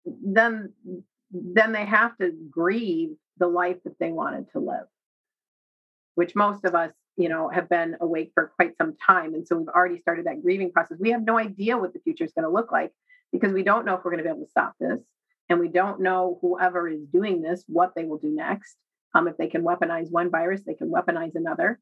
then 0.05 0.73
then 1.35 1.73
they 1.73 1.87
have 1.87 2.15
to 2.19 2.31
grieve 2.51 3.11
the 3.39 3.47
life 3.47 3.79
that 3.85 3.99
they 3.99 4.13
wanted 4.13 4.51
to 4.53 4.59
live, 4.59 4.87
which 6.15 6.35
most 6.35 6.67
of 6.67 6.75
us, 6.75 6.93
you 7.17 7.31
know, 7.31 7.49
have 7.49 7.71
been 7.71 7.97
awake 8.03 8.33
for 8.35 8.53
quite 8.57 8.77
some 8.77 8.95
time. 8.99 9.33
And 9.33 9.49
so 9.49 9.57
we've 9.57 9.69
already 9.69 9.99
started 9.99 10.27
that 10.27 10.43
grieving 10.43 10.71
process. 10.71 10.99
We 11.01 11.13
have 11.13 11.25
no 11.25 11.39
idea 11.39 11.79
what 11.79 11.95
the 11.95 12.01
future 12.01 12.25
is 12.25 12.35
going 12.35 12.45
to 12.45 12.53
look 12.53 12.71
like 12.71 12.93
because 13.33 13.55
we 13.55 13.63
don't 13.63 13.87
know 13.87 13.95
if 13.95 14.05
we're 14.05 14.11
going 14.11 14.23
to 14.23 14.25
be 14.25 14.29
able 14.29 14.45
to 14.45 14.51
stop 14.51 14.75
this. 14.79 15.01
And 15.49 15.59
we 15.59 15.69
don't 15.69 16.03
know 16.03 16.39
whoever 16.43 16.87
is 16.87 17.01
doing 17.11 17.41
this, 17.41 17.65
what 17.67 17.93
they 17.97 18.05
will 18.05 18.19
do 18.19 18.31
next. 18.31 18.77
Um, 19.15 19.29
if 19.29 19.37
they 19.37 19.49
can 19.49 19.63
weaponize 19.63 20.11
one 20.11 20.31
virus, 20.31 20.63
they 20.65 20.75
can 20.75 20.91
weaponize 20.91 21.35
another. 21.35 21.79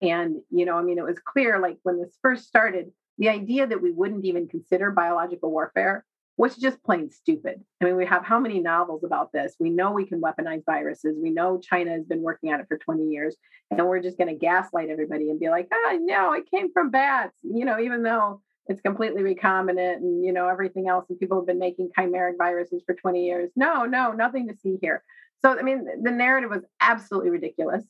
And, 0.00 0.36
you 0.50 0.64
know, 0.64 0.76
I 0.76 0.82
mean, 0.82 0.98
it 0.98 1.04
was 1.04 1.18
clear 1.18 1.58
like 1.58 1.78
when 1.82 2.00
this 2.00 2.16
first 2.22 2.46
started, 2.46 2.92
the 3.18 3.28
idea 3.28 3.66
that 3.66 3.82
we 3.82 3.90
wouldn't 3.90 4.24
even 4.24 4.48
consider 4.48 4.92
biological 4.92 5.50
warfare 5.50 6.04
was 6.36 6.56
just 6.56 6.82
plain 6.84 7.10
stupid. 7.10 7.60
I 7.80 7.84
mean, 7.84 7.96
we 7.96 8.06
have 8.06 8.24
how 8.24 8.38
many 8.38 8.60
novels 8.60 9.02
about 9.02 9.32
this? 9.32 9.56
We 9.58 9.70
know 9.70 9.90
we 9.90 10.06
can 10.06 10.20
weaponize 10.20 10.62
viruses. 10.64 11.18
We 11.20 11.30
know 11.30 11.58
China 11.60 11.90
has 11.90 12.04
been 12.04 12.22
working 12.22 12.50
at 12.50 12.60
it 12.60 12.66
for 12.68 12.78
20 12.78 13.06
years, 13.06 13.36
and 13.72 13.84
we're 13.84 14.00
just 14.00 14.16
going 14.16 14.28
to 14.28 14.38
gaslight 14.38 14.88
everybody 14.88 15.30
and 15.30 15.40
be 15.40 15.48
like, 15.48 15.66
oh, 15.74 15.98
no, 16.00 16.32
it 16.32 16.48
came 16.48 16.72
from 16.72 16.92
bats, 16.92 17.36
you 17.42 17.64
know, 17.64 17.80
even 17.80 18.04
though 18.04 18.40
it's 18.68 18.82
completely 18.82 19.22
recombinant 19.22 19.96
and, 19.96 20.24
you 20.24 20.32
know, 20.32 20.48
everything 20.48 20.88
else. 20.88 21.06
And 21.08 21.18
people 21.18 21.38
have 21.38 21.46
been 21.46 21.58
making 21.58 21.90
chimeric 21.98 22.36
viruses 22.36 22.82
for 22.84 22.94
20 22.94 23.24
years. 23.24 23.50
No, 23.56 23.84
no, 23.84 24.12
nothing 24.12 24.48
to 24.48 24.56
see 24.56 24.78
here. 24.80 25.02
So, 25.40 25.58
I 25.58 25.62
mean, 25.62 25.86
the 26.02 26.10
narrative 26.10 26.50
was 26.50 26.64
absolutely 26.80 27.30
ridiculous. 27.30 27.84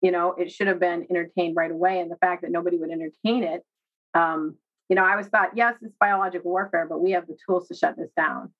You 0.00 0.10
know, 0.10 0.32
it 0.32 0.50
should 0.50 0.68
have 0.68 0.80
been 0.80 1.06
entertained 1.10 1.56
right 1.56 1.70
away. 1.70 2.00
And 2.00 2.10
the 2.10 2.16
fact 2.16 2.42
that 2.42 2.50
nobody 2.50 2.78
would 2.78 2.90
entertain 2.90 3.44
it, 3.44 3.62
um, 4.14 4.56
you 4.88 4.96
know, 4.96 5.04
I 5.04 5.16
was 5.16 5.26
thought, 5.28 5.50
yes, 5.54 5.74
it's 5.82 5.94
biological 6.00 6.50
warfare, 6.50 6.86
but 6.88 7.00
we 7.00 7.10
have 7.12 7.26
the 7.26 7.36
tools 7.46 7.68
to 7.68 7.74
shut 7.74 7.96
this 7.96 8.10
down. 8.16 8.52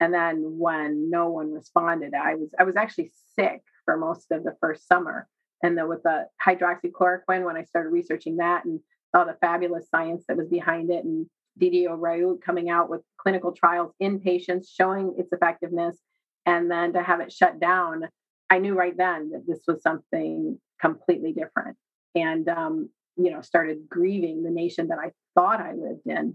And 0.00 0.12
then 0.12 0.58
when 0.58 1.10
no 1.10 1.28
one 1.28 1.52
responded, 1.52 2.14
I 2.14 2.34
was 2.34 2.48
I 2.58 2.64
was 2.64 2.74
actually 2.74 3.12
sick 3.38 3.62
for 3.84 3.96
most 3.96 4.32
of 4.32 4.42
the 4.42 4.56
first 4.60 4.88
summer. 4.88 5.28
And 5.62 5.78
then 5.78 5.88
with 5.88 6.02
the 6.02 6.26
hydroxychloroquine, 6.44 7.44
when 7.44 7.56
I 7.56 7.62
started 7.62 7.90
researching 7.90 8.38
that 8.38 8.64
and 8.64 8.80
saw 9.14 9.24
the 9.24 9.36
fabulous 9.40 9.88
science 9.88 10.24
that 10.26 10.36
was 10.36 10.48
behind 10.48 10.90
it, 10.90 11.04
and 11.04 11.26
Didier 11.58 11.96
Raoult 11.96 12.42
coming 12.42 12.70
out 12.70 12.88
with 12.88 13.02
clinical 13.18 13.52
trials 13.52 13.92
in 14.00 14.20
patients 14.20 14.72
showing 14.74 15.14
its 15.18 15.32
effectiveness, 15.32 15.98
and 16.46 16.70
then 16.70 16.92
to 16.94 17.02
have 17.02 17.20
it 17.20 17.32
shut 17.32 17.60
down 17.60 18.08
i 18.50 18.58
knew 18.58 18.74
right 18.74 18.96
then 18.96 19.30
that 19.30 19.46
this 19.46 19.60
was 19.66 19.82
something 19.82 20.58
completely 20.80 21.32
different 21.32 21.76
and 22.14 22.48
um, 22.48 22.88
you 23.16 23.30
know 23.30 23.40
started 23.40 23.88
grieving 23.88 24.42
the 24.42 24.50
nation 24.50 24.88
that 24.88 24.98
i 24.98 25.10
thought 25.34 25.60
i 25.60 25.72
lived 25.72 26.06
in 26.06 26.34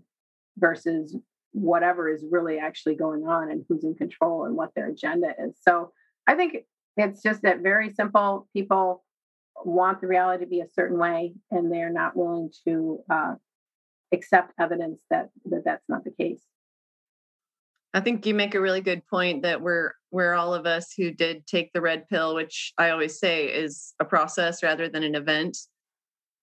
versus 0.57 1.15
whatever 1.51 2.09
is 2.09 2.25
really 2.29 2.59
actually 2.59 2.95
going 2.95 3.27
on 3.27 3.49
and 3.51 3.63
who's 3.67 3.83
in 3.83 3.95
control 3.95 4.45
and 4.45 4.55
what 4.55 4.69
their 4.75 4.89
agenda 4.89 5.29
is. 5.39 5.55
So 5.61 5.91
i 6.27 6.35
think 6.35 6.57
it's 6.97 7.21
just 7.21 7.43
that 7.43 7.59
very 7.59 7.93
simple 7.93 8.47
people 8.53 9.03
want 9.65 10.01
the 10.01 10.07
reality 10.07 10.43
to 10.43 10.49
be 10.49 10.61
a 10.61 10.69
certain 10.69 10.97
way 10.97 11.33
and 11.51 11.71
they're 11.71 11.91
not 11.91 12.15
willing 12.15 12.51
to 12.65 12.99
uh, 13.09 13.35
accept 14.11 14.53
evidence 14.59 14.99
that, 15.09 15.29
that 15.45 15.63
that's 15.65 15.89
not 15.89 16.03
the 16.03 16.11
case 16.11 16.41
I 17.93 17.99
think 17.99 18.25
you 18.25 18.35
make 18.35 18.53
a 18.53 18.61
really 18.61 18.81
good 18.81 19.05
point 19.07 19.41
that 19.41 19.61
we're 19.61 19.93
we're 20.11 20.35
all 20.35 20.53
of 20.53 20.65
us 20.65 20.93
who 20.95 21.11
did 21.11 21.47
take 21.47 21.73
the 21.73 21.81
red 21.81 22.07
pill, 22.07 22.35
which 22.35 22.71
I 22.77 22.91
always 22.91 23.19
say 23.19 23.45
is 23.45 23.93
a 23.99 24.05
process 24.05 24.61
rather 24.61 24.87
than 24.87 25.03
an 25.03 25.15
event. 25.15 25.57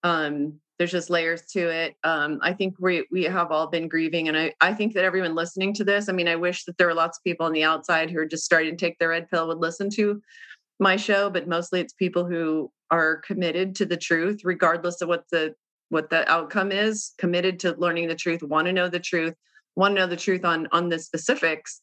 Um, 0.02 0.60
there's 0.78 0.90
just 0.90 1.10
layers 1.10 1.42
to 1.52 1.68
it. 1.68 1.94
Um, 2.02 2.40
I 2.42 2.52
think 2.52 2.74
we 2.80 3.06
we 3.12 3.22
have 3.24 3.52
all 3.52 3.68
been 3.68 3.88
grieving, 3.88 4.26
and 4.28 4.36
I 4.36 4.52
I 4.60 4.74
think 4.74 4.94
that 4.94 5.04
everyone 5.04 5.36
listening 5.36 5.72
to 5.74 5.84
this, 5.84 6.08
I 6.08 6.12
mean, 6.12 6.28
I 6.28 6.36
wish 6.36 6.64
that 6.64 6.76
there 6.76 6.88
were 6.88 6.94
lots 6.94 7.18
of 7.18 7.24
people 7.24 7.46
on 7.46 7.52
the 7.52 7.64
outside 7.64 8.10
who 8.10 8.18
are 8.18 8.26
just 8.26 8.44
starting 8.44 8.76
to 8.76 8.86
take 8.86 8.98
the 8.98 9.08
red 9.08 9.30
pill 9.30 9.46
would 9.46 9.58
listen 9.58 9.90
to 9.90 10.20
my 10.80 10.96
show, 10.96 11.30
but 11.30 11.46
mostly 11.46 11.80
it's 11.80 11.92
people 11.92 12.24
who 12.24 12.70
are 12.94 13.16
committed 13.16 13.74
to 13.74 13.84
the 13.84 13.96
truth, 13.96 14.42
regardless 14.44 15.00
of 15.00 15.08
what 15.08 15.24
the 15.32 15.54
what 15.88 16.10
the 16.10 16.28
outcome 16.30 16.72
is, 16.72 17.12
committed 17.18 17.58
to 17.60 17.74
learning 17.76 18.08
the 18.08 18.14
truth, 18.14 18.42
want 18.42 18.66
to 18.66 18.72
know 18.72 18.88
the 18.88 19.00
truth, 19.00 19.34
want 19.76 19.94
to 19.94 20.00
know 20.00 20.06
the 20.06 20.16
truth 20.16 20.44
on 20.44 20.68
on 20.70 20.88
the 20.88 20.98
specifics 20.98 21.80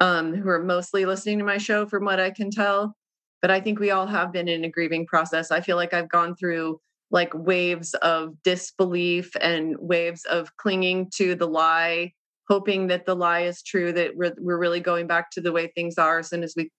um, 0.00 0.34
who 0.34 0.48
are 0.48 0.62
mostly 0.62 1.04
listening 1.04 1.38
to 1.38 1.44
my 1.44 1.58
show 1.58 1.86
from 1.86 2.04
what 2.04 2.20
i 2.20 2.30
can 2.30 2.50
tell. 2.50 2.96
But 3.42 3.50
i 3.50 3.60
think 3.60 3.78
we 3.78 3.90
all 3.90 4.06
have 4.06 4.32
been 4.32 4.48
in 4.48 4.64
a 4.64 4.70
grieving 4.70 5.06
process. 5.06 5.50
I 5.50 5.60
feel 5.60 5.76
like 5.76 5.92
i've 5.92 6.08
gone 6.08 6.34
through 6.34 6.80
like 7.10 7.32
waves 7.34 7.94
of 7.94 8.34
disbelief 8.42 9.30
and 9.40 9.76
waves 9.78 10.24
of 10.24 10.56
clinging 10.56 11.10
to 11.16 11.34
the 11.34 11.46
lie 11.46 12.12
hoping 12.48 12.86
that 12.86 13.06
the 13.06 13.14
lie 13.14 13.40
is 13.40 13.62
true 13.62 13.92
that 13.92 14.16
we're, 14.16 14.34
we're 14.38 14.58
really 14.58 14.80
going 14.80 15.06
back 15.06 15.30
to 15.32 15.40
the 15.40 15.52
way 15.52 15.66
things 15.66 15.98
are 15.98 16.20
as 16.20 16.28
soon 16.28 16.42
as 16.42 16.54
we 16.56 16.70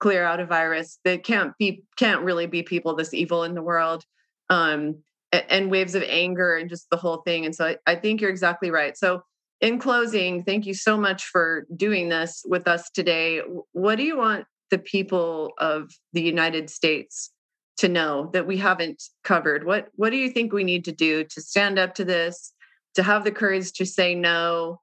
clear 0.00 0.24
out 0.24 0.40
a 0.40 0.46
virus. 0.46 0.98
They 1.04 1.18
can't 1.18 1.52
be 1.58 1.84
can't 1.96 2.22
really 2.22 2.46
be 2.46 2.62
people 2.62 2.96
this 2.96 3.14
evil 3.14 3.44
in 3.44 3.54
the 3.54 3.62
world. 3.62 4.04
Um, 4.48 5.02
and 5.32 5.70
waves 5.70 5.94
of 5.94 6.02
anger 6.02 6.56
and 6.56 6.68
just 6.68 6.90
the 6.90 6.96
whole 6.96 7.18
thing. 7.18 7.44
And 7.44 7.54
so 7.54 7.66
I, 7.66 7.76
I 7.86 7.94
think 7.94 8.20
you're 8.20 8.30
exactly 8.30 8.70
right. 8.70 8.96
So 8.96 9.22
in 9.60 9.78
closing, 9.78 10.42
thank 10.42 10.66
you 10.66 10.74
so 10.74 10.96
much 10.96 11.24
for 11.24 11.66
doing 11.76 12.08
this 12.08 12.42
with 12.46 12.66
us 12.66 12.90
today. 12.90 13.42
What 13.72 13.96
do 13.96 14.02
you 14.02 14.16
want 14.16 14.46
the 14.70 14.78
people 14.78 15.52
of 15.58 15.92
the 16.12 16.22
United 16.22 16.70
States 16.70 17.30
to 17.76 17.88
know 17.88 18.30
that 18.32 18.46
we 18.46 18.56
haven't 18.56 19.02
covered? 19.22 19.64
What 19.64 19.88
what 19.94 20.10
do 20.10 20.16
you 20.16 20.30
think 20.30 20.52
we 20.52 20.64
need 20.64 20.84
to 20.86 20.92
do 20.92 21.24
to 21.24 21.40
stand 21.40 21.78
up 21.78 21.94
to 21.96 22.04
this, 22.04 22.52
to 22.94 23.02
have 23.02 23.24
the 23.24 23.32
courage 23.32 23.72
to 23.74 23.86
say 23.86 24.14
no? 24.14 24.80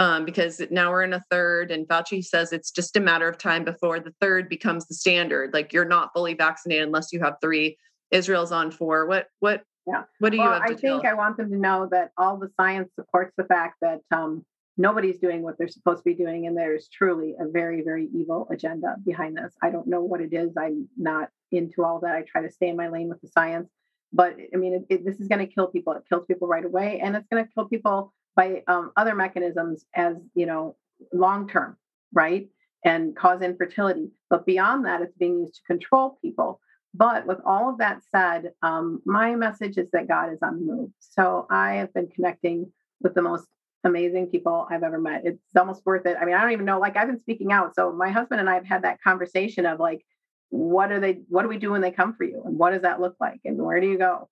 Um, 0.00 0.24
because 0.24 0.62
now 0.70 0.90
we're 0.90 1.02
in 1.02 1.12
a 1.12 1.22
third, 1.30 1.70
and 1.70 1.86
Fauci 1.86 2.24
says 2.24 2.54
it's 2.54 2.70
just 2.70 2.96
a 2.96 3.00
matter 3.00 3.28
of 3.28 3.36
time 3.36 3.64
before 3.64 4.00
the 4.00 4.14
third 4.18 4.48
becomes 4.48 4.86
the 4.86 4.94
standard. 4.94 5.52
Like 5.52 5.74
you're 5.74 5.84
not 5.84 6.08
fully 6.14 6.32
vaccinated 6.32 6.86
unless 6.86 7.12
you 7.12 7.20
have 7.20 7.34
three. 7.42 7.76
Israel's 8.10 8.50
on 8.50 8.70
four. 8.70 9.06
What 9.06 9.26
what 9.40 9.62
yeah. 9.86 10.04
what 10.18 10.30
do 10.30 10.38
you? 10.38 10.42
Well, 10.42 10.58
I 10.62 10.68
think 10.68 11.02
tell? 11.02 11.06
I 11.06 11.12
want 11.12 11.36
them 11.36 11.50
to 11.50 11.56
know 11.56 11.86
that 11.90 12.12
all 12.16 12.38
the 12.38 12.48
science 12.56 12.90
supports 12.94 13.34
the 13.36 13.44
fact 13.44 13.76
that 13.82 14.00
um, 14.10 14.42
nobody's 14.78 15.18
doing 15.18 15.42
what 15.42 15.58
they're 15.58 15.68
supposed 15.68 15.98
to 15.98 16.04
be 16.04 16.14
doing, 16.14 16.46
and 16.46 16.56
there's 16.56 16.88
truly 16.88 17.34
a 17.38 17.46
very 17.46 17.82
very 17.82 18.08
evil 18.14 18.48
agenda 18.50 18.96
behind 19.04 19.36
this. 19.36 19.52
I 19.62 19.68
don't 19.68 19.86
know 19.86 20.00
what 20.00 20.22
it 20.22 20.32
is. 20.32 20.56
I'm 20.56 20.88
not 20.96 21.28
into 21.52 21.84
all 21.84 22.00
that. 22.00 22.14
I 22.14 22.22
try 22.22 22.40
to 22.40 22.50
stay 22.50 22.68
in 22.68 22.76
my 22.76 22.88
lane 22.88 23.10
with 23.10 23.20
the 23.20 23.28
science. 23.28 23.68
But 24.14 24.36
I 24.54 24.56
mean, 24.56 24.86
it, 24.88 24.94
it, 24.94 25.04
this 25.04 25.20
is 25.20 25.28
going 25.28 25.46
to 25.46 25.52
kill 25.52 25.66
people. 25.66 25.92
It 25.92 26.04
kills 26.08 26.24
people 26.24 26.48
right 26.48 26.64
away, 26.64 27.00
and 27.00 27.14
it's 27.14 27.28
going 27.30 27.44
to 27.44 27.50
kill 27.52 27.66
people 27.66 28.14
by 28.36 28.62
um, 28.68 28.92
other 28.96 29.14
mechanisms 29.14 29.84
as 29.94 30.16
you 30.34 30.46
know 30.46 30.76
long 31.12 31.48
term, 31.48 31.76
right? 32.12 32.48
And 32.84 33.14
cause 33.16 33.42
infertility. 33.42 34.10
But 34.30 34.46
beyond 34.46 34.86
that, 34.86 35.02
it's 35.02 35.16
being 35.16 35.40
used 35.40 35.56
to 35.56 35.62
control 35.66 36.18
people. 36.22 36.60
But 36.94 37.26
with 37.26 37.38
all 37.44 37.70
of 37.70 37.78
that 37.78 38.00
said, 38.14 38.52
um, 38.62 39.00
my 39.04 39.34
message 39.36 39.76
is 39.76 39.88
that 39.92 40.08
God 40.08 40.32
is 40.32 40.38
on 40.42 40.56
the 40.56 40.72
move. 40.72 40.90
So 40.98 41.46
I 41.50 41.74
have 41.74 41.92
been 41.94 42.08
connecting 42.08 42.72
with 43.00 43.14
the 43.14 43.22
most 43.22 43.46
amazing 43.84 44.26
people 44.26 44.66
I've 44.70 44.82
ever 44.82 44.98
met. 44.98 45.22
It's 45.24 45.56
almost 45.56 45.86
worth 45.86 46.06
it. 46.06 46.16
I 46.20 46.24
mean, 46.24 46.34
I 46.34 46.42
don't 46.42 46.52
even 46.52 46.66
know, 46.66 46.80
like, 46.80 46.96
I've 46.96 47.06
been 47.06 47.20
speaking 47.20 47.52
out. 47.52 47.74
So 47.74 47.92
my 47.92 48.10
husband 48.10 48.40
and 48.40 48.50
I 48.50 48.54
have 48.54 48.66
had 48.66 48.82
that 48.82 49.00
conversation 49.02 49.66
of 49.66 49.78
like, 49.78 50.04
what 50.50 50.90
are 50.90 51.00
they 51.00 51.20
what 51.28 51.42
do 51.42 51.48
we 51.48 51.58
do 51.58 51.70
when 51.70 51.80
they 51.80 51.92
come 51.92 52.14
for 52.14 52.24
you 52.24 52.42
and 52.44 52.58
what 52.58 52.72
does 52.72 52.82
that 52.82 53.00
look 53.00 53.14
like 53.20 53.40
and 53.44 53.56
where 53.56 53.80
do 53.80 53.86
you 53.86 53.96
go 53.96 54.28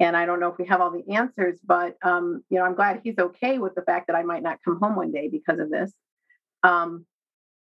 and 0.00 0.16
i 0.16 0.26
don't 0.26 0.40
know 0.40 0.48
if 0.48 0.58
we 0.58 0.66
have 0.66 0.80
all 0.80 0.90
the 0.90 1.14
answers 1.14 1.58
but 1.64 1.96
um, 2.02 2.42
you 2.50 2.58
know 2.58 2.64
i'm 2.64 2.74
glad 2.74 3.00
he's 3.04 3.18
okay 3.18 3.58
with 3.58 3.74
the 3.74 3.82
fact 3.82 4.08
that 4.08 4.16
i 4.16 4.22
might 4.22 4.42
not 4.42 4.58
come 4.64 4.80
home 4.80 4.96
one 4.96 5.12
day 5.12 5.28
because 5.28 5.60
of 5.60 5.70
this. 5.70 5.92
Um, 6.62 7.06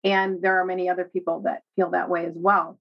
and 0.03 0.41
there 0.41 0.59
are 0.59 0.65
many 0.65 0.89
other 0.89 1.05
people 1.05 1.41
that 1.41 1.61
feel 1.75 1.91
that 1.91 2.09
way 2.09 2.25
as 2.25 2.33
well. 2.35 2.79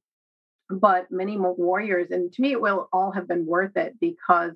But 0.71 1.11
many 1.11 1.37
warriors 1.37 2.11
and 2.11 2.33
to 2.33 2.43
me 2.43 2.53
it 2.53 2.61
will 2.61 2.89
all 2.93 3.13
have 3.13 3.29
been 3.29 3.45
worth 3.45 3.77
it 3.77 3.95
because 4.01 4.53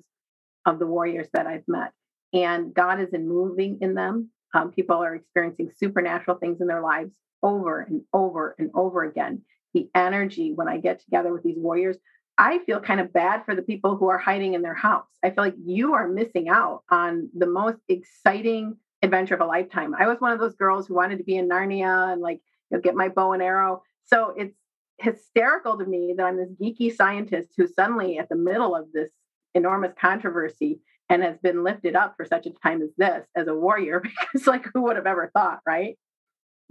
of 0.65 0.79
the 0.79 0.87
warriors 0.87 1.27
that 1.33 1.45
i've 1.45 1.67
met. 1.67 1.91
And 2.33 2.73
god 2.73 3.01
is 3.01 3.13
in 3.13 3.27
moving 3.27 3.79
in 3.81 3.93
them. 3.93 4.29
Um, 4.53 4.71
people 4.71 4.97
are 4.97 5.15
experiencing 5.15 5.71
supernatural 5.77 6.37
things 6.37 6.61
in 6.61 6.67
their 6.67 6.81
lives 6.81 7.11
over 7.43 7.81
and 7.81 8.01
over 8.13 8.55
and 8.57 8.71
over 8.73 9.03
again. 9.03 9.41
The 9.73 9.89
energy 9.93 10.53
when 10.53 10.69
I 10.69 10.77
get 10.77 11.01
together 11.01 11.33
with 11.33 11.43
these 11.43 11.57
warriors. 11.57 11.97
I 12.37 12.59
feel 12.65 12.79
kind 12.79 12.99
of 12.99 13.13
bad 13.13 13.45
for 13.45 13.55
the 13.55 13.61
people 13.61 13.95
who 13.95 14.09
are 14.09 14.17
hiding 14.17 14.53
in 14.53 14.61
their 14.61 14.73
house. 14.73 15.07
I 15.23 15.29
feel 15.29 15.43
like 15.43 15.55
you 15.63 15.93
are 15.93 16.07
missing 16.07 16.49
out 16.49 16.83
on 16.89 17.29
the 17.33 17.45
most 17.45 17.77
exciting 17.87 18.75
adventure 19.01 19.35
of 19.35 19.41
a 19.41 19.45
lifetime. 19.45 19.93
I 19.97 20.07
was 20.07 20.19
one 20.19 20.33
of 20.33 20.39
those 20.39 20.55
girls 20.55 20.87
who 20.87 20.95
wanted 20.95 21.17
to 21.19 21.23
be 21.23 21.37
in 21.37 21.47
Narnia 21.47 22.11
and 22.11 22.21
like 22.21 22.41
you 22.69 22.77
know, 22.77 22.81
get 22.81 22.95
my 22.95 23.09
bow 23.09 23.33
and 23.33 23.41
arrow. 23.41 23.83
So 24.05 24.33
it's 24.37 24.55
hysterical 24.99 25.77
to 25.77 25.85
me 25.85 26.13
that 26.17 26.25
I'm 26.25 26.37
this 26.37 26.51
geeky 26.61 26.93
scientist 26.93 27.49
who 27.57 27.67
suddenly 27.67 28.17
at 28.17 28.29
the 28.29 28.35
middle 28.35 28.75
of 28.75 28.91
this 28.93 29.09
enormous 29.53 29.93
controversy 29.99 30.79
and 31.09 31.23
has 31.23 31.37
been 31.37 31.63
lifted 31.63 31.95
up 31.95 32.15
for 32.17 32.25
such 32.25 32.45
a 32.45 32.51
time 32.63 32.81
as 32.81 32.89
this 32.97 33.25
as 33.35 33.47
a 33.47 33.55
warrior 33.55 34.01
because 34.33 34.47
like 34.47 34.67
who 34.73 34.81
would 34.83 34.95
have 34.97 35.07
ever 35.07 35.31
thought, 35.33 35.59
right? 35.65 35.97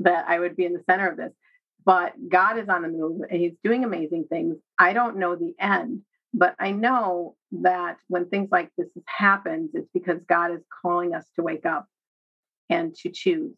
That 0.00 0.26
I 0.28 0.38
would 0.38 0.56
be 0.56 0.66
in 0.66 0.74
the 0.74 0.82
center 0.88 1.08
of 1.08 1.16
this 1.16 1.32
but 1.84 2.12
God 2.28 2.58
is 2.58 2.68
on 2.68 2.82
the 2.82 2.88
move 2.88 3.22
and 3.30 3.40
he's 3.40 3.56
doing 3.62 3.84
amazing 3.84 4.26
things. 4.28 4.56
I 4.78 4.92
don't 4.92 5.18
know 5.18 5.36
the 5.36 5.54
end, 5.58 6.02
but 6.32 6.54
I 6.58 6.70
know 6.70 7.36
that 7.62 7.98
when 8.08 8.28
things 8.28 8.48
like 8.50 8.70
this 8.76 8.88
happens, 9.06 9.70
it's 9.74 9.88
because 9.92 10.20
God 10.28 10.52
is 10.52 10.64
calling 10.82 11.14
us 11.14 11.26
to 11.36 11.42
wake 11.42 11.66
up 11.66 11.86
and 12.70 12.94
to 12.96 13.10
choose. 13.10 13.54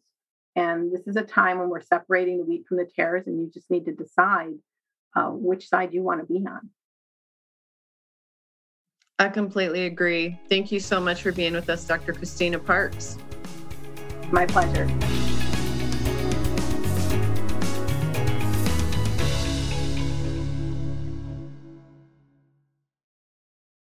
And 0.55 0.91
this 0.91 1.07
is 1.07 1.15
a 1.15 1.21
time 1.21 1.59
when 1.59 1.69
we're 1.69 1.81
separating 1.81 2.39
the 2.39 2.45
wheat 2.45 2.65
from 2.67 2.77
the 2.77 2.89
tares, 2.95 3.27
and 3.27 3.39
you 3.39 3.49
just 3.53 3.69
need 3.69 3.85
to 3.85 3.91
decide 3.91 4.53
uh, 5.15 5.29
which 5.29 5.69
side 5.69 5.93
you 5.93 6.01
want 6.01 6.19
to 6.19 6.25
be 6.25 6.45
on. 6.47 6.71
I 9.19 9.29
completely 9.29 9.85
agree. 9.85 10.39
Thank 10.49 10.71
you 10.71 10.79
so 10.79 10.99
much 10.99 11.21
for 11.21 11.31
being 11.31 11.53
with 11.53 11.69
us, 11.69 11.85
Dr. 11.85 12.13
Christina 12.13 12.59
Parks. 12.59 13.17
My 14.31 14.45
pleasure. 14.45 14.87